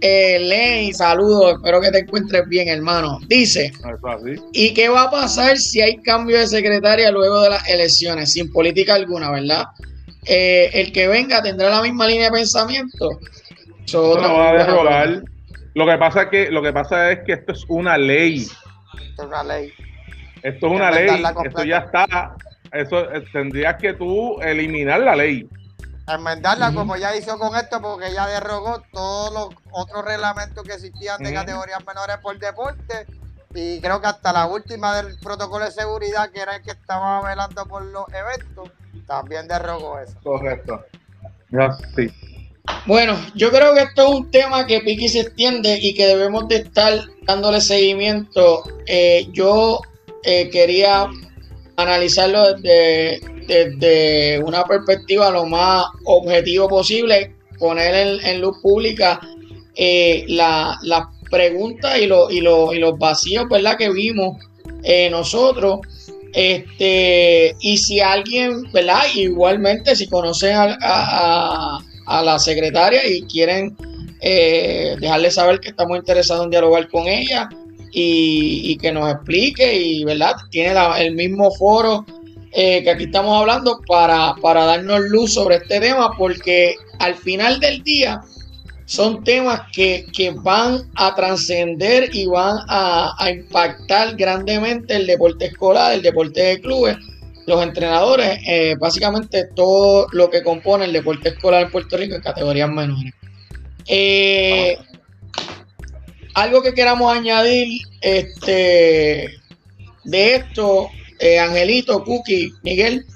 [0.00, 3.18] eh, saludos, espero que te encuentres bien, hermano.
[3.28, 3.72] Dice,
[4.52, 8.52] ¿y qué va a pasar si hay cambio de secretaria luego de las elecciones, sin
[8.52, 9.64] política alguna, verdad?
[10.26, 13.10] Eh, el que venga tendrá la misma línea de pensamiento.
[13.92, 15.06] no va a
[15.74, 18.46] Lo que pasa es que lo que pasa es que esto es una ley.
[19.10, 19.72] Esto es una ley.
[20.42, 21.24] Esto es una ley.
[21.44, 22.36] Esto ya está
[22.80, 25.48] eso eh, tendrías que tú eliminar la ley.
[26.08, 31.22] Enmendarla como ya hizo con esto, porque ya derogó todos los otros reglamentos que existían
[31.22, 33.06] de categorías menores por deporte.
[33.54, 37.26] Y creo que hasta la última del protocolo de seguridad, que era el que estaba
[37.26, 38.70] velando por los eventos,
[39.06, 40.16] también derogó eso.
[40.22, 40.84] Correcto.
[41.96, 42.12] sí.
[42.86, 46.48] Bueno, yo creo que esto es un tema que Piki se extiende y que debemos
[46.48, 48.62] de estar dándole seguimiento.
[48.86, 49.80] Eh, yo
[50.24, 51.08] eh, quería
[51.76, 59.20] analizarlo desde, una perspectiva lo más objetivo posible, poner en, luz pública
[59.74, 63.76] eh, las la preguntas y, y, los vacíos ¿verdad?
[63.76, 64.38] que vimos
[64.82, 65.80] eh, nosotros.
[66.32, 69.04] Este, y si alguien, ¿verdad?
[69.14, 73.76] Igualmente, si conocen a, la secretaria y quieren
[74.20, 77.48] eh, dejarle saber que estamos interesados en dialogar con ella,
[77.92, 80.34] y, que nos explique y, ¿verdad?
[80.50, 82.04] Tiene el mismo foro
[82.52, 87.60] eh, que aquí estamos hablando para, para darnos luz sobre este tema porque al final
[87.60, 88.20] del día
[88.86, 90.06] son temas que,
[90.42, 96.96] van a trascender y van a, impactar grandemente el deporte escolar, el deporte de clubes,
[97.46, 102.22] los entrenadores, eh, básicamente todo lo que compone el deporte escolar en Puerto Rico en
[102.22, 103.12] categorías menores.
[103.86, 104.78] Eh,
[106.36, 109.40] algo que queramos añadir este,
[110.04, 113.06] de esto, eh, Angelito, Cookie, Miguel.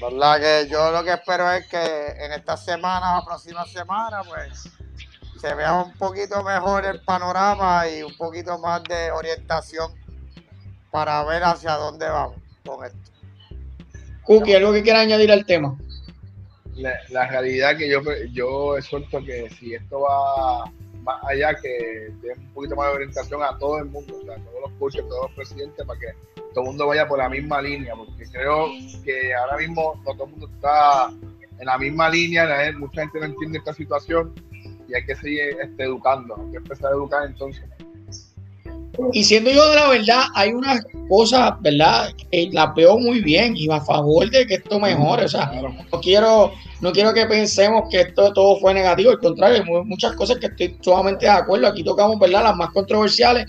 [0.00, 0.40] ¿Verdad?
[0.40, 4.68] Que yo lo que espero es que en estas semanas o próximas semanas, pues,
[5.40, 9.92] se vea un poquito mejor el panorama y un poquito más de orientación
[10.90, 12.98] para ver hacia dónde vamos con esto.
[14.24, 15.78] Cookie, ¿algo que quiera añadir al tema?
[16.74, 18.00] La, la realidad que yo,
[18.32, 20.64] yo exhorto que si esto va
[21.32, 24.72] allá, que dé un poquito más de orientación a todo el mundo, a todos los
[24.78, 26.06] coaches, a todos los presidentes, para que
[26.52, 28.68] todo el mundo vaya por la misma línea, porque creo
[29.04, 31.12] que ahora mismo no todo el mundo está
[31.58, 34.34] en la misma línea, mucha gente no entiende esta situación
[34.88, 37.64] y hay que seguir este, educando, hay que empezar a educar entonces.
[39.12, 42.10] Y siendo yo de la verdad, hay unas cosas, ¿verdad?
[42.30, 45.24] Que las veo muy bien y a favor de que esto mejore.
[45.24, 45.50] O sea,
[45.90, 46.52] no quiero,
[46.82, 49.12] no quiero que pensemos que esto todo fue negativo.
[49.12, 51.68] Al contrario, hay muchas cosas que estoy sumamente de acuerdo.
[51.68, 52.42] Aquí tocamos, ¿verdad?
[52.42, 53.46] Las más controversiales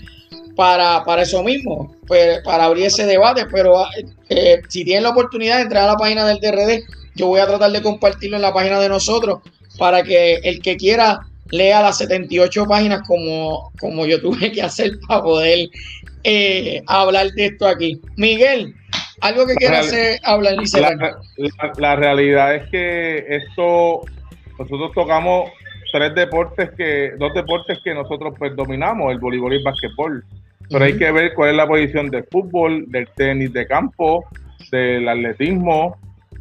[0.54, 3.44] para, para eso mismo, pues, para abrir ese debate.
[3.50, 3.86] Pero
[4.28, 6.84] eh, si tienen la oportunidad de entrar a la página del DRD,
[7.16, 9.40] yo voy a tratar de compartirlo en la página de nosotros
[9.78, 15.00] para que el que quiera lea las 78 páginas como, como yo tuve que hacer
[15.08, 15.68] para poder
[16.22, 18.00] eh, hablar de esto aquí.
[18.16, 18.76] Miguel,
[19.24, 19.92] algo que quieras
[20.22, 24.02] hablar, la, la, realidad es que esto,
[24.58, 25.50] nosotros tocamos
[25.92, 30.24] tres deportes que, dos deportes que nosotros pues dominamos, el voleibol y el basquetbol.
[30.68, 34.24] Pero hay que ver cuál es la posición del fútbol, del tenis de campo,
[34.70, 35.96] del atletismo,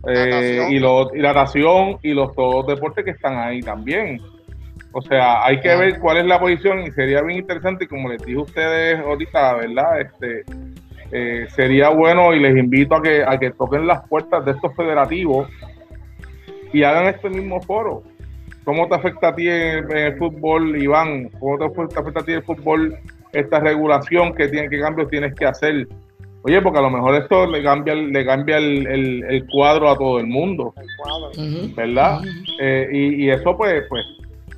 [0.07, 4.19] eh, y, los, y la natación y los todos deportes que están ahí también.
[4.91, 8.23] O sea, hay que ver cuál es la posición y sería bien interesante, como les
[8.23, 10.01] dije a ustedes ahorita, ¿verdad?
[10.01, 10.43] Este,
[11.13, 14.75] eh, sería bueno y les invito a que, a que toquen las puertas de estos
[14.75, 15.47] federativos
[16.71, 18.03] y hagan este mismo foro.
[18.63, 21.29] ¿Cómo te afecta a ti el fútbol, Iván?
[21.39, 22.97] ¿Cómo te afecta, a ti el fútbol
[23.33, 25.87] esta regulación que tiene, qué cambios tienes que hacer?
[26.43, 30.27] Oye, porque a lo mejor esto le cambia, le cambia el, cuadro a todo el
[30.27, 30.73] mundo,
[31.75, 32.21] ¿verdad?
[32.59, 34.05] Eh, y, y, eso pues, pues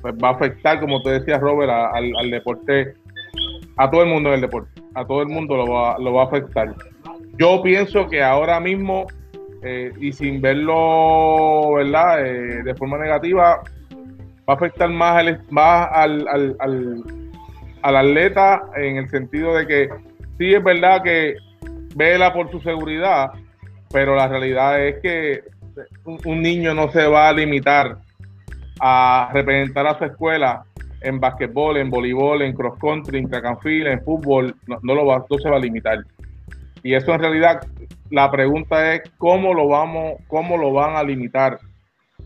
[0.06, 2.94] pues va a afectar, como te decía Robert, al, deporte,
[3.76, 6.22] a todo el mundo en el deporte, a todo el mundo lo va, lo va
[6.22, 6.74] a afectar.
[7.38, 9.06] Yo pienso que ahora mismo,
[9.62, 13.62] eh, y sin verlo, ¿verdad?, eh, de forma negativa,
[14.48, 16.56] va a afectar más, al, más al, al,
[17.82, 19.88] al, atleta en el sentido de que
[20.38, 21.36] sí es verdad que
[21.94, 23.30] vela por su seguridad,
[23.92, 25.42] pero la realidad es que
[26.04, 27.98] un niño no se va a limitar
[28.80, 30.64] a representar a su escuela
[31.06, 35.06] en basquetbol, en voleibol, en cross country, en track and field, en fútbol, no, lo
[35.06, 35.98] va, no se va a limitar.
[36.82, 37.66] Y eso en realidad,
[38.10, 41.58] la pregunta es cómo lo vamos, cómo lo van a limitar.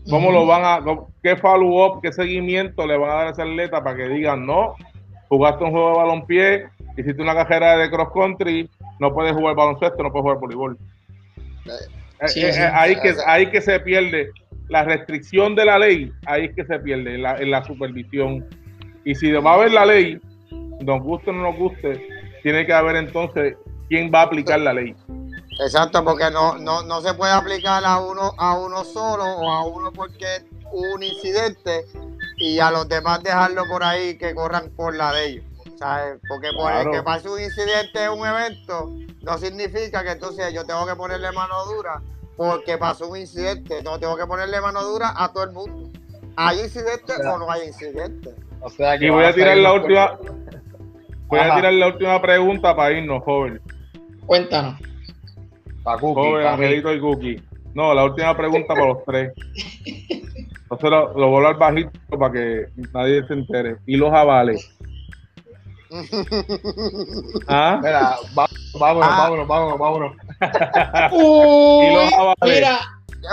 [0.09, 0.79] ¿Cómo lo van a,
[1.21, 4.73] qué follow-up, qué seguimiento le van a dar a ese atleta para que digan, no,
[5.29, 6.65] jugaste un juego de balompié,
[6.97, 8.67] hiciste una carrera de cross country,
[8.99, 10.77] no puedes jugar baloncesto, no puedes jugar voleibol.
[11.65, 14.31] Eh, eh, eh, ahí, que, ahí que se pierde
[14.71, 18.47] la restricción de la ley, ahí es que se pierde en la, supervisión.
[19.03, 20.21] Y si va a haber la ley,
[20.81, 22.07] nos guste o no nos guste,
[22.43, 23.55] tiene que haber entonces
[23.89, 24.95] quién va a aplicar la ley.
[25.59, 29.65] Exacto, porque no, no, no se puede aplicar a uno, a uno solo o a
[29.65, 30.25] uno porque
[30.71, 31.85] hubo un incidente
[32.37, 35.45] y a los demás dejarlo por ahí que corran por la de ellos.
[36.27, 38.91] Porque por el que pase un incidente en un evento
[39.21, 42.01] no significa que entonces yo tengo que ponerle mano dura
[42.37, 43.81] porque pasó un incidente.
[43.83, 45.89] No tengo que ponerle mano dura a todo el mundo.
[46.35, 48.35] ¿Hay incidente o, no hay incidente?
[48.61, 50.17] O sea y voy a tirar la última.
[51.27, 53.61] Voy a tirar la última pregunta para irnos, joven.
[54.25, 54.79] Cuéntanos.
[55.83, 56.21] Para Cookie.
[56.21, 57.41] Joven, Angelito y Cookie.
[57.73, 59.31] No, la última pregunta para los tres.
[60.63, 63.77] Entonces lo, lo voy a hablar bajito para que nadie se entere.
[63.85, 64.69] ¿Y los avales?
[67.47, 67.79] ¿Ah?
[67.81, 68.15] Mira,
[68.79, 70.15] vámonos, vámonos, vámonos, vámonos.
[72.43, 72.79] mira.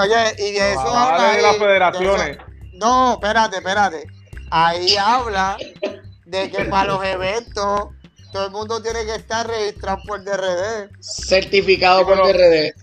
[0.03, 1.33] Oye, y de eso habla.
[1.37, 2.39] De las federaciones.
[2.75, 4.18] no, espérate, espérate.
[4.51, 5.57] Ahí habla
[6.25, 7.89] de que para los eventos
[8.33, 10.91] todo el mundo tiene que estar registrado por DRD.
[11.01, 12.75] Certificado por DRD.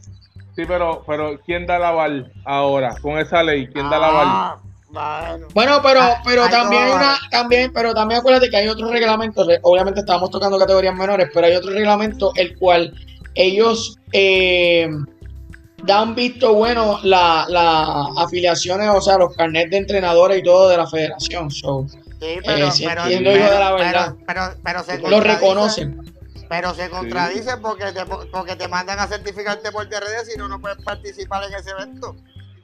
[0.55, 2.95] Sí, pero, pero ¿quién da la aval ahora?
[3.01, 4.27] Con esa ley, ¿quién da la aval?
[4.97, 8.89] Ah, bueno, pero, ah, pero también hay una, también, pero también acuérdate que hay otros
[8.91, 12.93] reglamentos, obviamente estábamos tocando categorías menores, pero hay otro reglamento el cual
[13.33, 14.87] ellos eh,
[15.85, 20.77] dan visto bueno las la afiliaciones, o sea, los carnets de entrenadores y todo de
[20.77, 21.49] la federación.
[21.51, 21.63] sí,
[22.45, 22.71] pero, eh,
[23.03, 24.15] entiendo yo de la verdad.
[24.25, 26.01] Pero, lo reconocen.
[26.47, 30.61] Pero se contradice porque, te, porque te mandan a certificarte por TRD si no, no
[30.61, 32.15] puedes participar en ese evento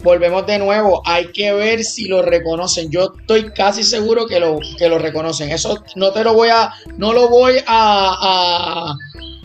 [0.03, 2.89] volvemos de nuevo, hay que ver si lo reconocen.
[2.91, 5.51] Yo estoy casi seguro que lo, que lo reconocen.
[5.51, 8.95] Eso no te lo voy a, no lo voy a,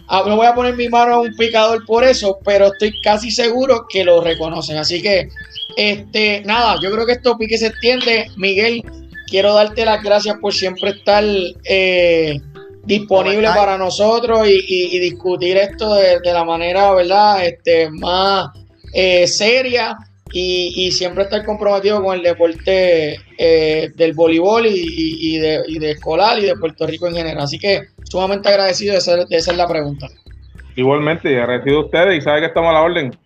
[0.08, 3.86] no voy a poner mi mano a un picador por eso, pero estoy casi seguro
[3.88, 4.76] que lo reconocen.
[4.76, 5.28] Así que,
[5.76, 8.30] este, nada, yo creo que esto pique se extiende.
[8.36, 8.82] Miguel,
[9.26, 11.24] quiero darte las gracias por siempre estar
[11.64, 12.40] eh,
[12.84, 17.44] disponible para nosotros y, discutir esto de, la manera, ¿verdad?
[17.44, 18.50] Este, más
[18.92, 19.96] eh, seria
[20.32, 26.38] y, siempre estar comprometido con el deporte eh, del voleibol y, de, y de escolar
[26.38, 27.44] y de Puerto Rico en general.
[27.44, 30.08] Así que sumamente agradecido de ser, de ser la pregunta.
[30.74, 33.16] Igualmente, agradecido a ustedes y sabe que estamos a la orden.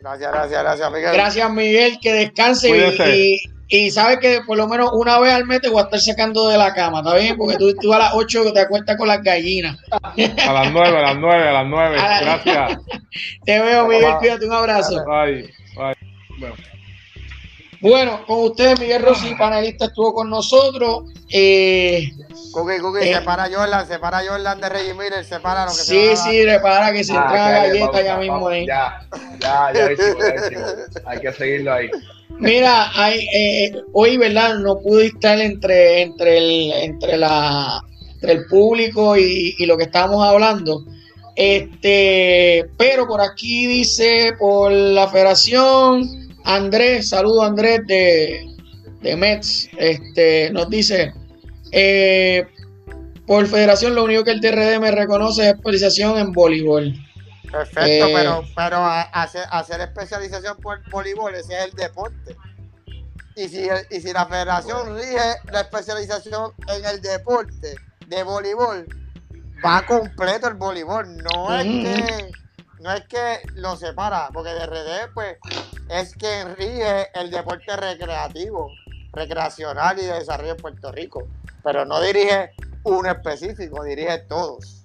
[0.00, 1.12] Gracias, gracias, gracias, Miguel.
[1.12, 5.60] Gracias, Miguel, que descanse y, y, sabes que por lo menos una vez al mes
[5.60, 7.36] te voy a estar sacando de la cama, ¿está bien?
[7.36, 9.76] Porque tú, tú a las 8 te acuestas con las gallinas.
[9.90, 11.96] A las 9, a las 9, a las 9.
[12.20, 12.78] Gracias.
[13.44, 15.04] Te veo, Miguel, cuídate, un abrazo.
[15.04, 16.07] Bye, bye.
[16.38, 16.54] Bueno.
[17.80, 21.04] Bueno, con ustedes, Miguel Rossi, panelista, estuvo con nosotros.
[21.30, 22.10] Eh,
[22.50, 26.16] Cookie, Cookie, eh, separa Jordan, separa Jordan de Reggie Miller, separa lo que Sí, se
[26.16, 28.66] sí, repara que se ah, entra galleta ya mismo ahí.
[28.66, 29.06] Ya,
[29.40, 29.88] ya, ya,
[30.50, 31.88] ya, Hay que seguirlo ahí.
[32.30, 34.56] Mira, hay, eh, hoy, ¿verdad?
[34.56, 37.80] No pude estar entre, entre, el, entre, la,
[38.14, 40.84] entre el público y, y lo que estábamos hablando.
[41.36, 48.56] Este, pero por aquí dice por la federación Andrés, saludo Andrés de,
[49.02, 51.12] de Mets, este, nos dice,
[51.72, 52.46] eh,
[53.26, 56.94] por federación lo único que el TRD me reconoce es especialización en voleibol.
[57.52, 58.78] Perfecto, eh, pero, pero
[59.12, 62.34] hacer, hacer especialización por voleibol, ese es el deporte.
[63.36, 65.18] Y si, y si la federación rige
[65.52, 67.74] la especialización en el deporte
[68.06, 68.86] de voleibol,
[69.62, 71.14] va completo el voleibol.
[71.18, 72.32] No es que
[72.80, 75.36] no es que lo separa, porque DRD pues
[75.90, 78.70] es que rige el deporte recreativo,
[79.12, 81.28] recreacional y de desarrollo en Puerto Rico,
[81.62, 82.50] pero no dirige
[82.84, 84.82] uno específico, dirige todos.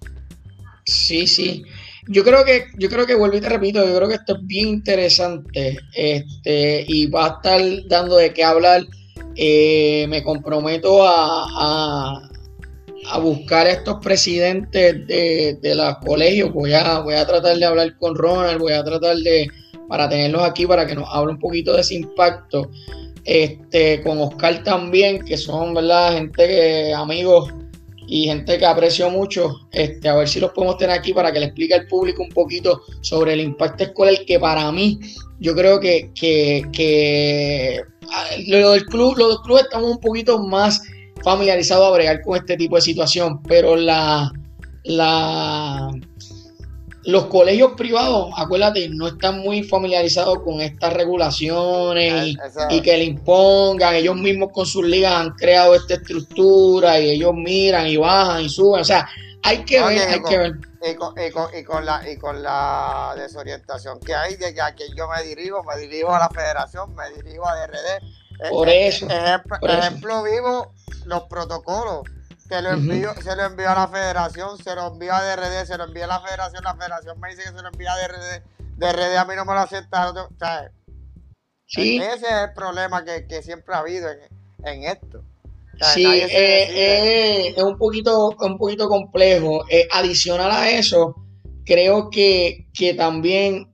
[0.86, 1.64] Sí, sí.
[2.08, 4.46] Yo creo que, yo creo que vuelvo y te repito, yo creo que esto es
[4.46, 8.84] bien interesante, este, y va a estar dando de qué hablar.
[9.36, 12.30] Eh, me comprometo a
[13.22, 16.54] buscar a estos presidentes de, de los colegios.
[16.54, 19.48] Voy a, voy a tratar de hablar con Ronald, voy a tratar de,
[19.88, 22.70] para tenerlos aquí, para que nos hable un poquito de ese impacto.
[23.26, 26.14] Este, con Oscar también, que son, ¿verdad?
[26.14, 27.54] Gente que, amigos
[28.06, 31.40] y gente que aprecio mucho, este, a ver si los podemos tener aquí para que
[31.40, 35.00] le explique al público un poquito sobre el impacto escolar, que para mí,
[35.40, 37.82] yo creo que, que, que
[38.12, 40.82] ah, lo del club, los clubes estamos un poquito más
[41.24, 44.32] familiarizado a bregar con este tipo de situación, pero la,
[44.84, 45.90] la,
[47.06, 52.36] los colegios privados, acuérdate, no están muy familiarizados con estas regulaciones
[52.70, 53.96] y, que le impongan.
[53.96, 58.50] Ellos mismos con sus ligas han creado esta estructura y ellos miran y bajan y
[58.50, 58.82] suben.
[58.82, 59.08] O sea,
[59.44, 60.54] hay que ver, hay que ver.
[60.86, 64.94] Y con, y, con, la, y con la desorientación que hay de que a quien
[64.96, 68.02] yo me dirijo, me dirijo a la federación, me dirijo a DRD,
[68.50, 69.08] por eso.
[69.10, 70.74] Ejemplo, vivo,
[71.06, 72.02] los protocolos.
[72.48, 75.78] Se lo, envío, se lo envío a la federación, se lo envío a DRD, se
[75.78, 78.44] lo envío a la federación, la federación me dice que se lo envía a DRD,
[78.78, 80.12] DRD a mí no me lo acepta.
[80.12, 80.70] O sea,
[81.68, 84.20] Ese es el problema que, que siempre ha habido en,
[84.66, 85.24] en esto.
[85.94, 89.66] sí, eh, eh, es un poquito, un poquito complejo.
[89.70, 91.16] Eh, adicional a eso,
[91.66, 93.70] creo que, que también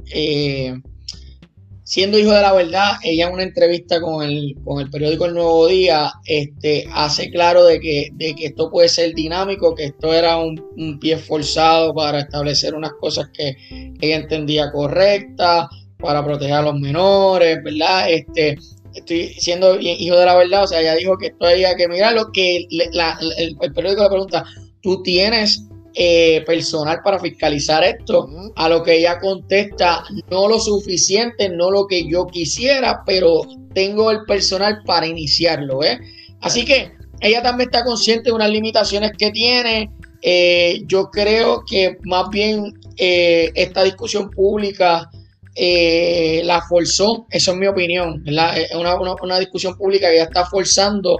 [1.89, 5.33] siendo hijo de la verdad, ella en una entrevista con el, con el periódico El
[5.33, 10.13] Nuevo Día, este, hace claro de que, de que esto puede ser dinámico, que esto
[10.13, 13.57] era un, pie forzado para establecer unas cosas que
[13.99, 15.65] ella entendía correctas,
[15.97, 18.07] para proteger a los menores, ¿verdad?
[18.07, 18.55] Este,
[18.93, 22.31] estoy siendo hijo de la verdad, o sea, ella dijo que esto había que lo
[22.31, 24.45] que el, el periódico le pregunta,
[24.83, 28.29] tú tienes eh, personal para fiscalizar esto.
[28.55, 33.41] A lo que ella contesta, no lo suficiente, no lo que yo quisiera, pero
[33.73, 35.83] tengo el personal para iniciarlo.
[35.83, 35.99] ¿eh?
[36.41, 36.91] Así que
[37.21, 39.89] ella también está consciente de unas limitaciones que tiene.
[40.21, 45.09] Eh, yo creo que más bien esta discusión pública
[45.55, 51.17] la forzó, eso es mi opinión, es una, una, discusión pública que ya está forzando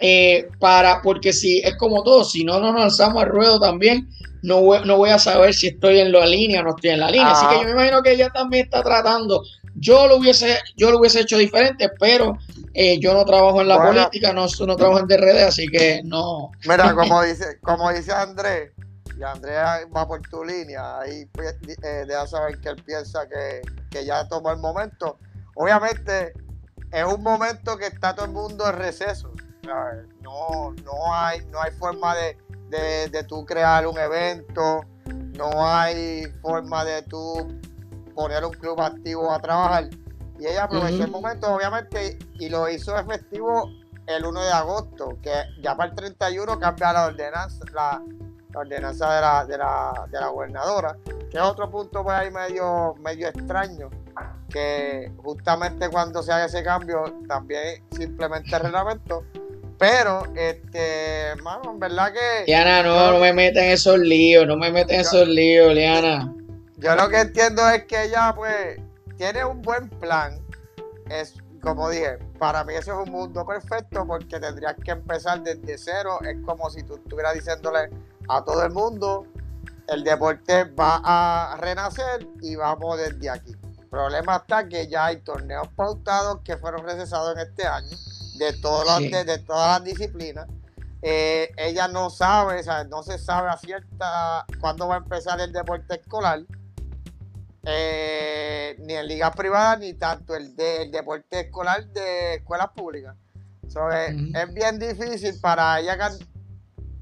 [0.00, 4.08] eh, para, porque si es como todo, si no nos lanzamos al ruedo también,
[4.42, 7.00] no voy, no voy a saber si estoy en la línea o no estoy en
[7.00, 7.32] la línea.
[7.32, 9.42] Así que yo me imagino que ella también está tratando.
[9.74, 12.38] Yo lo hubiese, yo lo hubiese hecho diferente, pero
[12.72, 16.50] eh, yo no trabajo en la política, no, no trabajo en DRD, así que no.
[16.66, 18.72] Mira, como dice, como dice Andrés,
[19.18, 19.54] y Andrés
[19.94, 23.60] va por tu línea, ahí pues, eh, deja saber que él piensa que,
[23.90, 25.18] que ya tomó el momento.
[25.54, 26.32] Obviamente,
[26.90, 29.29] es un momento que está todo el mundo en receso.
[30.22, 32.36] No, no, hay, no hay forma de,
[33.08, 34.82] de, tú crear un evento,
[35.36, 37.48] no hay forma de tú
[38.14, 39.88] poner un club activo a trabajar.
[40.38, 43.70] Y ella aprovechó el momento, obviamente, y lo hizo efectivo
[44.06, 45.32] el 1 de agosto, que
[45.62, 48.02] ya para el 31 cambia la ordenanza, la,
[48.54, 50.96] ordenanza de la, de, la, de la gobernadora,
[51.30, 53.90] que es otro punto por ahí medio, medio extraño,
[54.48, 59.24] que justamente cuando se haga ese cambio también simplemente el reglamento.
[59.80, 62.44] Pero, este, hermano, en verdad que.
[62.46, 66.34] Liana, no, no me meten en esos líos, no me meten en esos líos, Liana.
[66.76, 68.78] Yo lo que entiendo es que ella, pues,
[69.16, 70.38] tiene un buen plan.
[71.08, 71.32] Es,
[71.62, 76.18] como dije, para mí eso es un mundo perfecto porque tendrías que empezar desde cero.
[76.28, 77.88] Es como si tú estuvieras diciéndole
[78.28, 79.26] a todo el mundo,
[79.88, 83.56] el deporte va a renacer y vamos desde aquí.
[83.78, 87.96] El problema está que ya hay torneos pautados que fueron recesados en este año
[88.40, 90.48] de, todos de, todas las disciplinas.
[91.02, 95.94] Eh, ella no sabe, no se sabe a cierta cuándo va a empezar el deporte
[95.96, 96.42] escolar,
[97.64, 103.16] eh, ni en ligas privadas, ni tanto el, de, deporte escolar de escuelas públicas.
[103.62, 105.96] Es bien difícil para ella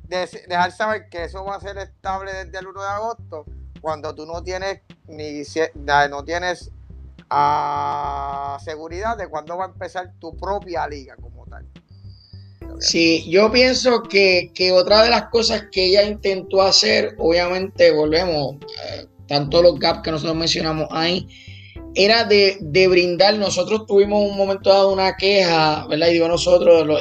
[0.09, 3.45] dejar saber que eso va a ser estable desde el 1 de agosto,
[3.81, 5.43] cuando tú no tienes ni
[6.11, 6.71] no tienes
[7.31, 11.67] a seguridad de cuándo va a empezar tu propia liga como tal.
[12.81, 19.07] Sí, yo pienso que, otra de las cosas que ella intentó hacer, obviamente volvemos, eh,
[19.27, 21.27] tanto los gaps que nosotros mencionamos ahí,
[21.95, 26.09] era de, brindar, nosotros tuvimos un momento dado una queja, ¿verdad?
[26.09, 27.01] Y digo nosotros, los,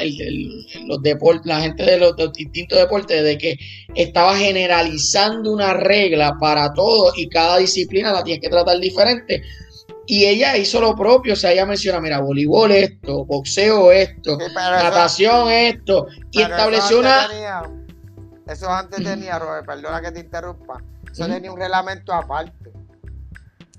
[0.85, 3.57] los deportes, la gente de los, distintos deportes, de que
[3.93, 9.43] estaba generalizando una regla para todos y cada disciplina la tienes que tratar diferente.
[10.07, 15.51] Y ella hizo lo propio, o sea, ella menciona, mira, voleibol esto, boxeo esto, natación
[15.51, 17.27] esto, y estableció una...
[18.47, 20.81] eso antes tenía, Robert, perdona que te interrumpa,
[21.11, 22.71] eso tenía un reglamento aparte.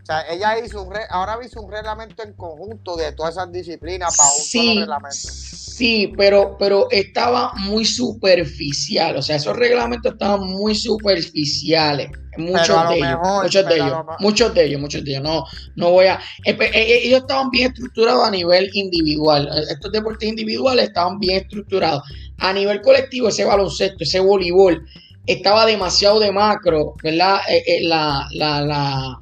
[0.09, 4.31] Sea, ella hizo un, ahora hizo un reglamento en conjunto de todas esas disciplinas para
[4.31, 5.17] un solo reglamento.
[5.19, 12.11] Sí, pero, pero estaba muy superficial, o sea, esos reglamentos estaban muy superficiales.
[12.39, 15.23] Muchos de ellos, muchos de ellos, muchos de ellos, muchos de ellos.
[15.23, 15.45] No,
[15.77, 16.19] no voy a.
[16.47, 19.47] Eh, pues, eh, eh, ellos estaban bien estructurados a nivel individual.
[19.69, 22.03] Estos deportes individuales estaban bien estructurados.
[22.39, 24.87] A nivel colectivo, ese baloncesto, ese voleibol,
[25.27, 27.41] estaba demasiado de macro, ¿verdad?
[27.83, 29.21] la, la, la,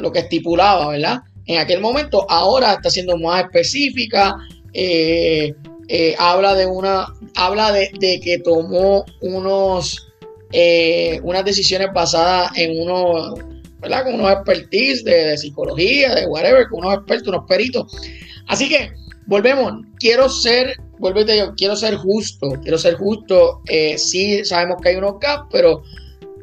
[0.00, 1.22] lo que estipulaba, ¿verdad?
[1.46, 4.36] En aquel momento, ahora está siendo más específica,
[4.72, 5.54] eh,
[5.88, 7.90] eh, habla de una, habla de,
[8.22, 10.08] que tomó unos,
[10.52, 13.34] eh, unas decisiones basadas en unos,
[13.80, 14.04] ¿verdad?
[14.04, 17.92] Con unos expertise de, psicología, de whatever, con unos expertos, unos peritos.
[18.48, 18.90] Así que,
[19.26, 23.60] volvemos, quiero ser, vuélvete yo, quiero ser justo, quiero ser justo,
[23.96, 25.82] sí sabemos que hay unos gaps, pero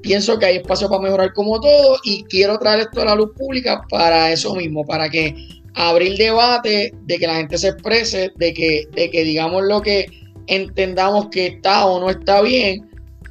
[0.01, 3.31] pienso que hay espacio para mejorar como todo y quiero traer esto a la luz
[3.35, 5.35] pública para eso mismo, para que
[5.75, 10.07] abrir debate, de que la gente se exprese, de que, de que digamos lo que
[10.47, 12.89] entendamos que está o no está bien,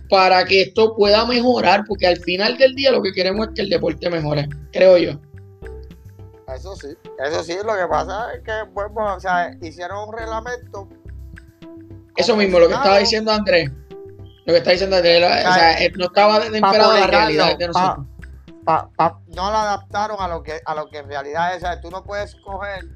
[0.08, 3.62] para que esto pueda mejorar, porque al final del día lo que queremos es que
[3.62, 5.12] el deporte mejore, creo yo.
[6.54, 6.88] Eso sí,
[7.24, 10.88] eso sí, lo que pasa es que o sea, hicieron un reglamento.
[12.16, 13.70] Eso mismo, lo que estaba diciendo Andrés.
[14.50, 18.06] Lo que está diciendo Andrés, o sea, no estaba desesperado la realidad de nosotros
[19.28, 21.80] no lo adaptaron a lo que a lo que en realidad es.
[21.80, 22.88] tú no puedes coger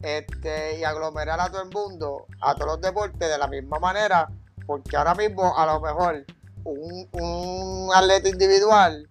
[0.00, 4.28] este, y aglomerar a todo el mundo, a todos los deportes de la misma manera,
[4.66, 6.24] porque ahora mismo a lo mejor
[6.64, 9.08] un, un atleta individual,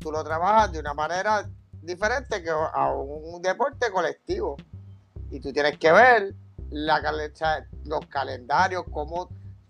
[0.00, 1.48] tú lo trabajas de una manera
[1.82, 4.56] diferente que a un deporte colectivo.
[5.30, 6.34] Y tú tienes que ver
[6.70, 7.00] la,
[7.84, 9.28] los calendarios, cómo,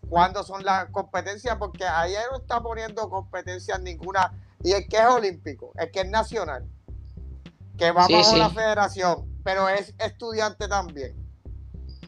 [0.09, 4.33] cuándo son las competencias, porque ahí no está poniendo competencias ninguna
[4.63, 6.65] y el que es olímpico, el que es nacional,
[7.77, 11.15] que va bajo la federación, pero es estudiante también.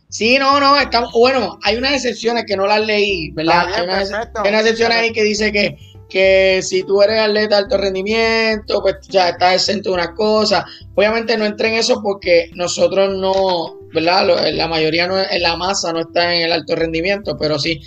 [0.09, 3.72] Sí, no, no, estamos, bueno, hay unas excepciones que no las leí, ¿verdad?
[3.72, 5.78] hay, unas, excepciones ahí que dice que,
[6.09, 10.64] que si tú eres atleta de alto rendimiento, pues ya estás exento de unas cosas.
[10.97, 14.51] Obviamente no entré en eso porque nosotros no, ¿verdad?
[14.53, 17.81] La mayoría no, la masa no está en el alto rendimiento, pero sí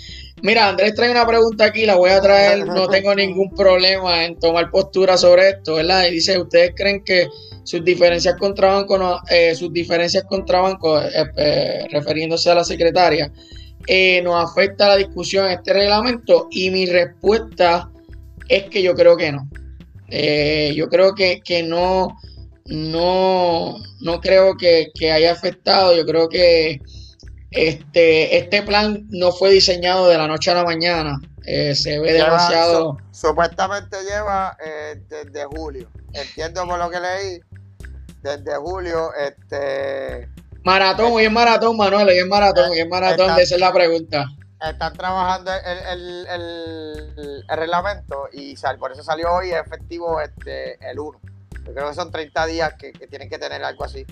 [0.44, 4.38] Mira, Andrés trae una pregunta aquí, la voy a traer, no tengo ningún problema en
[4.38, 6.06] tomar postura sobre esto, ¿verdad?
[6.06, 7.28] Y dice, ¿ustedes creen que
[7.62, 13.32] sus diferencias contra banco, eh, sus diferencias contra banco, eh, eh, refiriéndose a la secretaria,
[14.22, 16.48] nos afecta la discusión en este reglamento?
[16.50, 17.90] Y mi respuesta
[18.46, 19.48] es que yo creo que no.
[20.74, 22.18] yo creo que, no,
[22.66, 26.80] no, no creo que, que haya afectado, yo creo que
[27.50, 31.20] este, este plan no fue diseñado de la noche a la mañana.
[31.46, 32.96] Eh, se ve demasiado.
[33.10, 35.90] supuestamente lleva eh, desde julio.
[36.12, 37.40] Entiendo por lo que leí.
[38.22, 40.28] Desde julio, este.
[40.64, 44.24] Maratón, hoy es maratón, Manuel, hoy es maratón, hoy es maratón, esa es la pregunta.
[44.62, 51.20] Están trabajando el, el, reglamento y por eso salió hoy efectivo este el 1.
[51.66, 54.06] Yo creo que son 30 días que tienen que tener algo así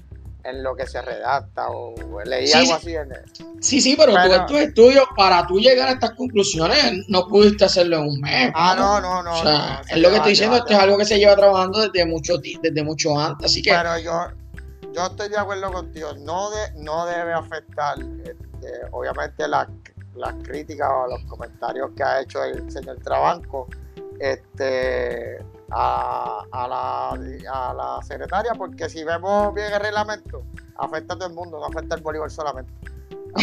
[0.44, 3.12] en lo que se redacta o leí algo así en
[3.60, 7.64] Sí, sí, pero, tú en tus estudios, para tú llegar a estas conclusiones, no pudiste
[7.64, 8.50] hacerlo en un mes.
[8.54, 9.38] Ah, no, no, no.
[9.38, 12.04] O sea, es lo que estoy diciendo, esto es algo que se lleva trabajando desde
[12.04, 13.70] mucho, desde mucho antes, así que...
[13.70, 14.30] Pero yo,
[14.92, 19.68] yo estoy de acuerdo contigo, no, de, no debe afectar, este, obviamente, las
[20.42, 23.68] críticas o los comentarios que ha hecho el señor Trabanco,
[24.18, 25.38] este
[25.74, 30.44] a, la, la secretaria, porque si vemos bien el reglamento,
[30.76, 32.72] afecta a todo el mundo, no afecta al voleibol solamente.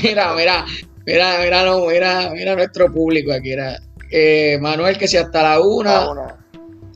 [0.03, 0.65] Mira, mira,
[1.05, 3.53] mira, mira, mira, nuestro público aquí.
[3.53, 3.79] Era,
[4.11, 6.37] eh, Manuel, que si hasta la una.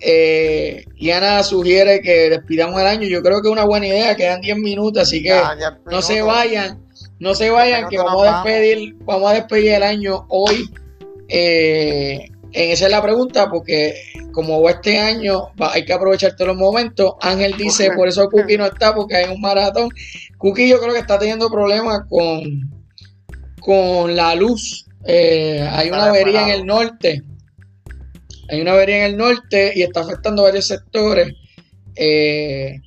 [0.06, 3.08] Eh, Liana sugiere que despidamos el año.
[3.08, 5.42] Yo creo que es una buena idea, quedan 10 minutos, así que
[5.90, 6.84] no se vayan,
[7.20, 10.70] no se vayan, que vamos a despedir, vamos a despedir el año hoy.
[11.30, 13.96] Eh, esa es la pregunta, porque
[14.32, 17.14] como este año hay que aprovechar todos los momentos.
[17.22, 19.90] Ángel dice, por eso Cookie no está, porque hay un maratón.
[20.38, 22.72] Cookie yo creo que está teniendo problemas con,
[23.60, 24.86] con la luz.
[25.06, 27.24] Eh, hay una avería en el norte.
[28.50, 31.34] Hay una avería en el norte y está afectando varios sectores.
[31.96, 32.80] Eh,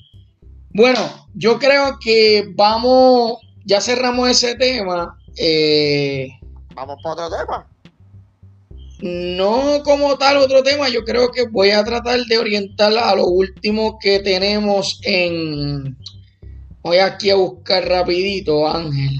[0.71, 5.19] bueno, yo creo que vamos, ya cerramos ese tema.
[5.37, 6.29] Eh,
[6.75, 7.67] vamos para otro tema.
[9.01, 13.27] No como tal otro tema, yo creo que voy a tratar de orientarla a lo
[13.27, 15.97] último que tenemos en...
[16.83, 19.19] Voy aquí a buscar rapidito, Ángel.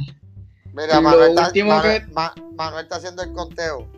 [0.73, 3.89] Mira, Manuel está, Manuel, está, haciendo el conteo.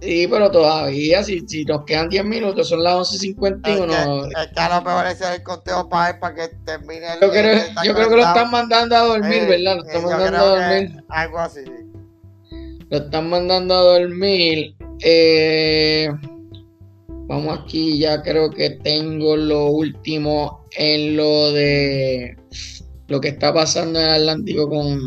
[0.00, 4.28] Sí, pero todavía, si, si nos quedan 10 minutos, son las 11.51.
[4.28, 7.20] Es que, a lo mejor ese es el conteo para para que termine el.
[7.20, 9.76] Yo creo, yo creo que lo están mandando a dormir, ¿verdad?
[9.76, 11.04] Lo están mandando a dormir.
[11.08, 11.60] Algo así.
[12.90, 14.76] Lo están mandando a dormir.
[15.00, 16.08] Eh,
[17.26, 22.36] vamos aquí, ya creo que tengo lo último en lo de
[23.08, 25.00] lo que está pasando en el Atlántico con,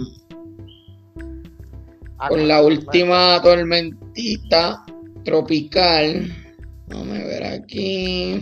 [2.20, 4.86] ah, con la última tormentita
[5.24, 6.32] tropical.
[6.88, 8.40] Vamos a ver aquí.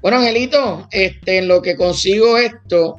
[0.00, 2.96] Bueno, Angelito, este, en lo que consigo esto,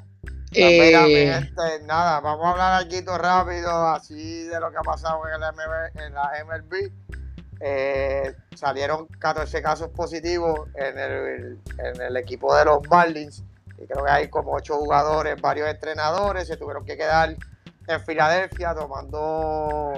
[0.54, 5.42] eh, nada, vamos a hablar aquí todo rápido, así de lo que ha pasado en,
[5.42, 6.92] el en la MLB.
[7.60, 13.44] Eh, salieron 14 casos positivos en el, en el equipo de los Marlins.
[13.78, 17.36] Y creo que hay como 8 jugadores, varios entrenadores, se tuvieron que quedar
[17.88, 19.94] en Filadelfia tomando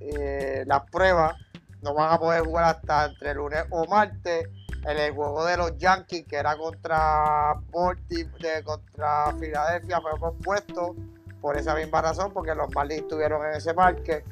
[0.00, 1.36] eh, las pruebas.
[1.82, 4.48] No van a poder jugar hasta entre lunes o martes
[4.86, 7.54] en el juego de los Yankees, que era contra
[8.40, 10.94] de contra Filadelfia, fue pospuesto
[11.40, 14.24] por esa misma razón, porque los Marlins estuvieron en ese parque.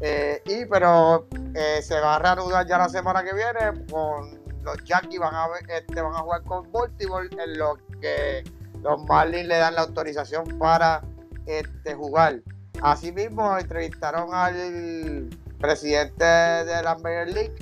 [0.00, 4.82] Eh, y pero eh, se va a reanudar ya la semana que viene con los
[4.84, 8.42] Yankees van a este, van a jugar con Baltimore en lo que
[8.82, 11.02] los Marlins le dan la autorización para
[11.46, 12.40] este, jugar.
[12.82, 17.54] Asimismo entrevistaron al presidente de la Major League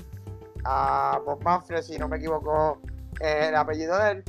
[0.64, 2.80] a Bob Manfred, si no me equivoco
[3.20, 4.24] el apellido de él.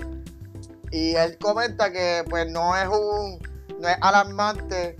[0.91, 3.39] Y él comenta que pues no es un
[3.79, 4.97] no es alarmante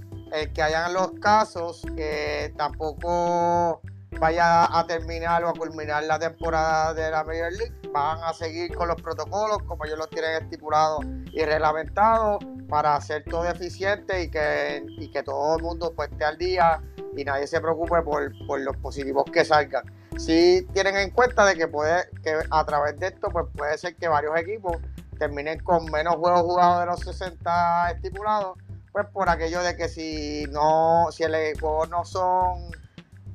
[0.54, 3.82] que hayan los casos, que tampoco
[4.20, 7.74] vaya a terminar o a culminar la temporada de la Major League.
[7.92, 13.24] Van a seguir con los protocolos como ellos los tienen estipulados y reglamentados para hacer
[13.26, 16.82] todo eficiente y que, y que todo el mundo pues, esté al día
[17.16, 19.84] y nadie se preocupe por, por los positivos que salgan
[20.18, 23.96] si tienen en cuenta de que puede que a través de esto pues puede ser
[23.96, 24.78] que varios equipos
[25.18, 28.58] terminen con menos juegos jugados de los 60 estipulados
[28.92, 32.72] pues por aquello de que si no si el juego no son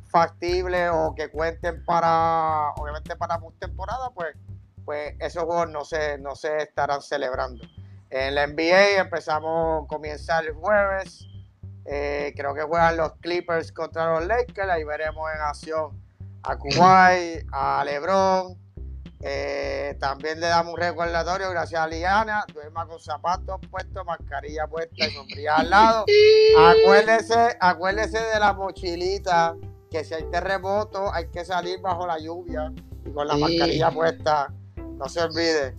[0.07, 4.37] factibles o que cuenten para obviamente para temporada pues
[4.85, 7.63] pues esos juegos no se no se estarán celebrando.
[8.11, 11.27] En la NBA empezamos comienza el jueves
[11.85, 16.08] eh, creo que juegan los Clippers contra los Lakers ahí veremos en acción
[16.43, 18.57] a Kuwait, a Lebron.
[19.21, 25.07] Eh, también le damos un recordatorio, gracias a Liana, duerma con zapatos puestos, mascarilla puesta
[25.07, 26.05] y sombría al lado.
[26.57, 29.57] Acuérdese, acuérdese de la mochilita,
[29.91, 32.73] que si hay terremoto hay que salir bajo la lluvia
[33.05, 35.75] y con la mascarilla puesta, no se olvide.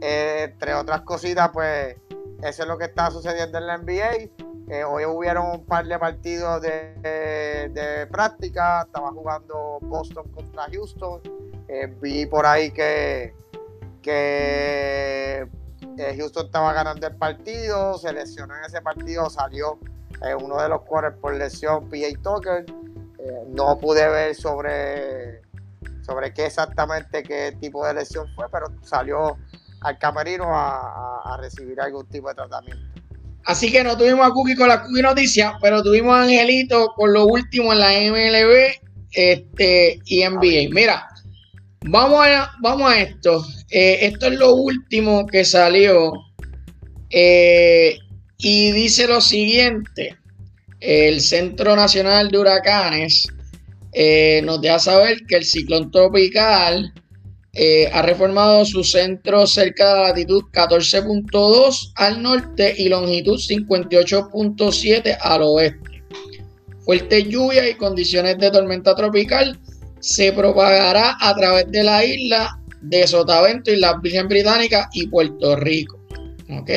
[0.00, 1.96] Eh, entre otras cositas, pues
[2.42, 4.30] eso es lo que está sucediendo en la NBA.
[4.70, 8.82] Eh, hoy hubieron un par de partidos de, práctica.
[8.82, 11.20] Estaba jugando Boston contra Houston.
[11.66, 13.34] Eh, vi por ahí que,
[14.06, 15.44] eh,
[16.16, 17.98] Houston estaba ganando el partido.
[17.98, 19.28] Se lesionó en ese partido.
[19.28, 19.80] Salió
[20.40, 22.64] uno de los cuales por lesión, PA Tucker.
[23.48, 25.42] no pude ver sobre,
[26.02, 29.36] sobre qué exactamente qué tipo de lesión fue, pero salió
[29.80, 32.99] al camerino a recibir algún tipo de tratamiento.
[33.44, 37.12] Así que no tuvimos a Cookie con la Cookie Noticias, pero tuvimos a Angelito con
[37.12, 38.80] lo último en la MLB
[39.12, 40.72] este, y NBA.
[40.72, 41.08] Mira,
[41.86, 43.44] vamos a, vamos a esto.
[43.70, 46.12] Eh, esto es lo último que salió.
[47.10, 47.98] Eh,
[48.38, 50.16] y dice lo siguiente.
[50.80, 53.26] El Centro Nacional de Huracanes
[53.92, 56.92] eh, nos deja saber que el ciclón tropical
[57.52, 65.18] eh, ha reformado su centro cerca de la latitud 14.2 al norte y longitud 58.7
[65.20, 66.02] al oeste.
[66.80, 69.58] Fuerte lluvia y condiciones de tormenta tropical
[69.98, 75.56] se propagará a través de la isla de Sotavento y las Virgen Británica y Puerto
[75.56, 75.98] Rico.
[76.50, 76.70] ¿Ok?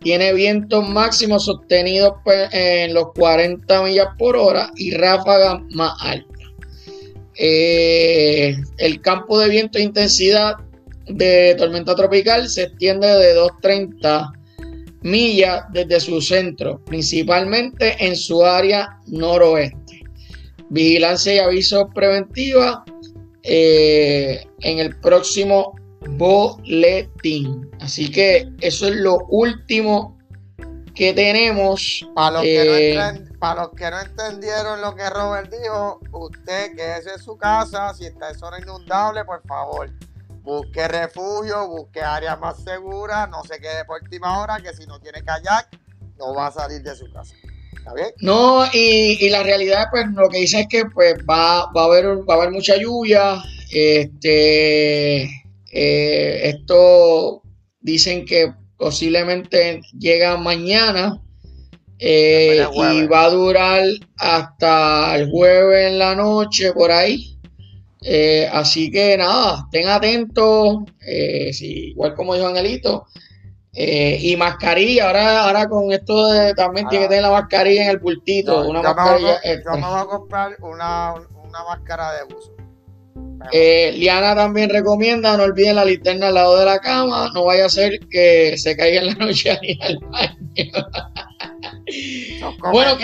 [0.00, 6.37] Tiene vientos máximos sostenidos pues, en los 40 millas por hora y ráfagas más altas.
[7.40, 10.54] Eh, el campo de viento e intensidad
[11.06, 14.32] de tormenta tropical se extiende de 230
[15.02, 20.02] millas desde su centro, principalmente en su área noroeste.
[20.70, 22.84] Vigilancia y aviso preventiva
[23.44, 25.74] eh, en el próximo
[26.16, 27.70] boletín.
[27.80, 30.17] Así que eso es lo último
[30.98, 32.04] que tenemos.
[32.14, 36.74] Para los que, no, eh, para los que no entendieron lo que Robert dijo, usted
[36.74, 39.90] que es en su casa, si está en zona inundable, por favor,
[40.42, 44.98] busque refugio, busque áreas más seguras, no se quede por última hora, que si no
[44.98, 45.68] tiene kayak,
[46.18, 47.36] no va a salir de su casa.
[47.76, 48.08] ¿Está bien?
[48.18, 52.28] No, y, la realidad, pues lo que dice es que pues va, va, a, haber,
[52.28, 53.40] va a haber mucha lluvia.
[53.70, 55.22] Este,
[55.70, 57.42] eh, esto
[57.80, 61.20] dicen que posiblemente llega mañana
[61.98, 63.82] eh, y va a durar
[64.16, 67.36] hasta el jueves en la noche por ahí.
[68.00, 73.06] Eh, así que nada, estén atentos, eh, igual como dijo Angelito.
[73.72, 78.00] y mascarilla, ahora, ahora con esto de, también tiene que tener la mascarilla en el
[78.00, 78.68] pultito.
[78.68, 79.40] una mascarilla.
[79.64, 82.57] vamos a comprar una, una máscara de uso.
[83.52, 87.66] Eh, Liana también recomienda no olviden la linterna al lado de la cama, no vaya
[87.66, 90.32] a ser que se caiga en la noche y al baño.
[92.72, 92.96] bueno,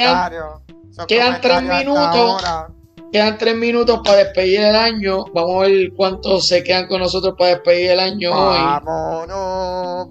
[1.07, 2.45] quedan, tres minutos.
[3.13, 5.25] Quedan tres minutos para despedir el año.
[5.33, 8.59] Vamos a ver cuántos se quedan con nosotros para despedir el año hoy.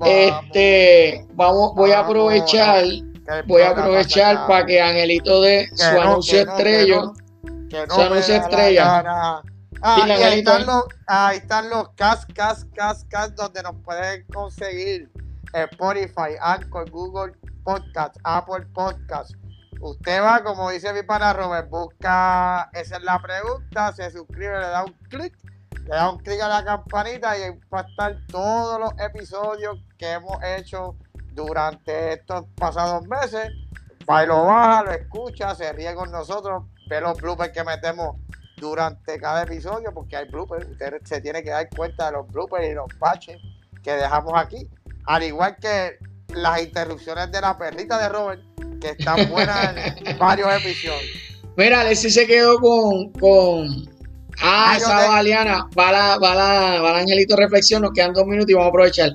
[0.06, 2.86] Este, vamos, voy a aprovechar,
[3.46, 7.12] voy a aprovechar para que Angelito dé su anuncio estrella.
[7.90, 9.44] su anuncio estrella.
[9.86, 15.12] Ah, ahí, están los, ahí están los cas, cas, cas, cas, donde nos pueden conseguir
[15.52, 17.34] Spotify, Anchor, Google
[17.66, 19.32] Podcast, Apple Podcast.
[19.82, 24.68] Usted va, como dice mi pana Robert, busca, esa es la pregunta, se suscribe, le
[24.68, 25.38] da un clic,
[25.84, 29.84] le da un clic a la campanita y ahí va a estar todos los episodios
[29.98, 30.96] que hemos hecho
[31.34, 33.52] durante estos pasados meses.
[34.10, 38.16] Va y lo baja, lo escucha, se ríe con nosotros, ve los bloopers que metemos
[38.64, 42.66] durante cada episodio, porque hay bloopers, usted se tiene que dar cuenta de los bloopers
[42.66, 43.38] y los patches
[43.84, 44.68] que dejamos aquí.
[45.06, 45.98] Al igual que
[46.34, 48.42] las interrupciones de la perrita de Robert,
[48.80, 51.12] que están buenas en varios episodios.
[51.58, 53.12] Mira, Alexi se quedó con.
[53.14, 53.94] con...
[54.42, 58.50] Ah, esa Valiana, va la, va, la, va la Angelito Reflexión, nos quedan dos minutos
[58.50, 59.12] y vamos a aprovechar.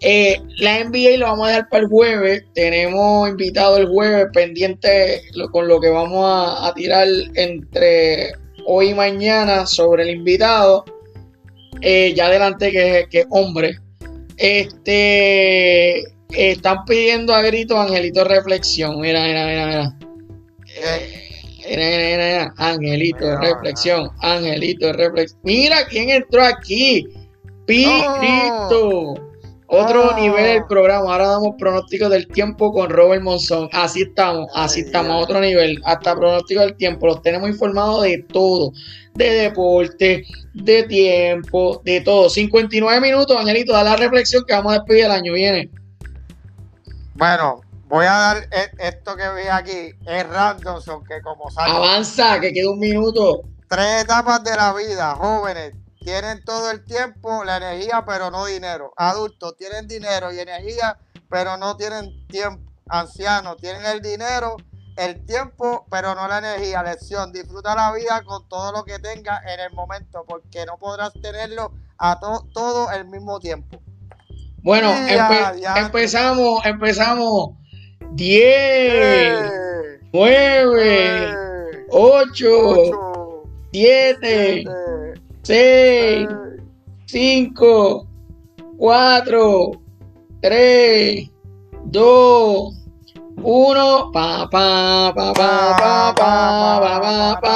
[0.00, 2.44] Eh, la NBA lo vamos a dejar para el jueves.
[2.54, 8.34] Tenemos invitado el jueves pendiente con lo que vamos a, a tirar entre
[8.66, 10.84] hoy y mañana sobre el invitado.
[11.80, 13.78] Eh, ya adelante que, que hombre.
[14.36, 19.00] Este están pidiendo a grito Angelito Reflexión.
[19.00, 19.96] Mira, mira, mira, mira.
[21.68, 22.54] mira, mira, mira.
[22.56, 24.10] Angelito Reflexión.
[24.20, 25.40] Angelito Reflexión.
[25.42, 27.08] Mira quién entró aquí.
[27.66, 29.31] Pirito.
[29.74, 30.20] Otro ah.
[30.20, 31.10] nivel del programa.
[31.10, 33.70] Ahora damos pronóstico del tiempo con Robert Monzón.
[33.72, 35.80] Así estamos, así estamos, a otro nivel.
[35.86, 37.06] Hasta pronóstico del tiempo.
[37.06, 38.72] Los tenemos informados de todo.
[39.14, 42.28] De deporte, de tiempo, de todo.
[42.28, 45.32] 59 minutos, Angelito, da la reflexión que vamos a despedir el año.
[45.32, 45.70] Viene.
[47.14, 49.96] Bueno, voy a dar e, esto que vi aquí.
[50.06, 51.70] Es random, que como sabe.
[51.70, 53.44] Avanza, que queda un minuto.
[53.68, 55.72] Tres etapas de la vida, jóvenes
[56.02, 58.92] tienen todo el tiempo la energía, pero no dinero.
[58.96, 60.98] Adultos tienen dinero y energía,
[61.28, 62.70] pero no tienen tiempo.
[62.88, 64.56] ancianos, tienen el dinero,
[64.96, 66.82] el tiempo, pero no la energía.
[66.82, 71.12] Lección, disfruta la vida con todo lo que tenga en el momento, porque no podrás
[71.22, 73.80] tenerlo a todo el mismo tiempo.
[74.62, 74.92] Bueno,
[75.76, 77.50] empezamos, empezamos.
[78.14, 79.52] 10,
[80.12, 81.34] 9,
[81.90, 84.64] 8, 7,
[85.42, 86.28] 6,
[87.06, 88.06] 5,
[88.78, 89.70] 4,
[90.40, 91.30] 3,
[91.84, 92.82] 2,
[93.42, 97.52] 1, pa pa pa pa pa pa pa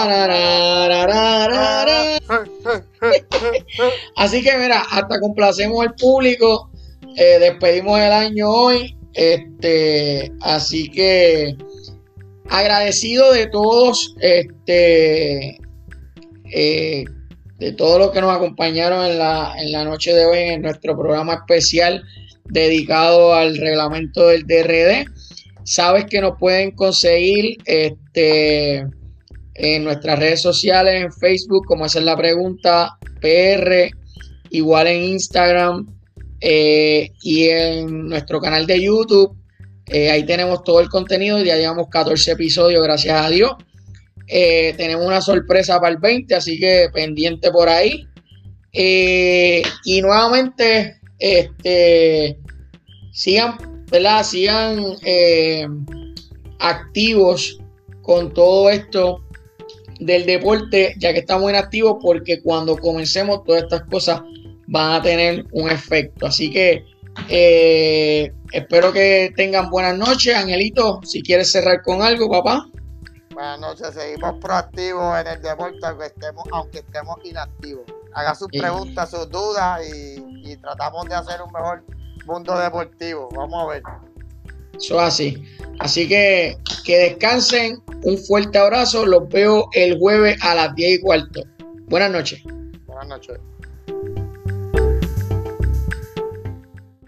[4.17, 6.71] Así que mira, hasta complacemos al público,
[7.17, 11.57] eh, despedimos el año hoy, este, así que
[12.49, 15.59] agradecido de todos, este,
[16.53, 17.05] eh,
[17.59, 20.97] de todos los que nos acompañaron en la, en la noche de hoy en nuestro
[20.97, 22.05] programa especial
[22.45, 25.07] dedicado al reglamento del DRD.
[25.65, 28.87] Sabes que nos pueden conseguir este,
[29.55, 33.91] en nuestras redes sociales, en Facebook, como es la pregunta, PR,
[34.51, 35.87] igual en Instagram
[36.41, 39.35] eh, y en nuestro canal de YouTube.
[39.87, 43.53] Eh, ahí tenemos todo el contenido, ya llevamos 14 episodios, gracias a Dios.
[44.29, 48.07] Eh, tenemos una sorpresa para el 20, así que pendiente por ahí.
[48.73, 52.39] Eh, y nuevamente, este,
[53.13, 53.59] sigan.
[54.25, 55.67] Sigan eh,
[56.59, 57.59] activos
[58.03, 59.23] con todo esto
[60.01, 64.23] del deporte, ya que estamos inactivos, porque cuando comencemos todas estas cosas
[64.67, 66.27] van a tener un efecto.
[66.27, 66.85] Así que
[68.53, 70.35] espero que tengan buenas noches.
[70.35, 72.69] Angelito, si quieres cerrar con algo, papá.
[73.37, 77.85] Buenas noches, seguimos proactivos en el deporte aunque estemos, aunque estemos inactivos.
[78.15, 81.85] Haga sus preguntas, sus dudas y, tratamos de hacer un mejor
[82.25, 83.29] mundo deportivo.
[83.37, 83.83] Vamos a ver.
[84.75, 85.45] Eso así.
[85.81, 86.57] Así que
[86.87, 87.83] que descansen.
[88.05, 89.05] Un fuerte abrazo.
[89.05, 91.43] Los veo el jueves a las 10 y cuarto.
[91.89, 92.43] Buenas noches.
[92.87, 93.39] Buenas noches.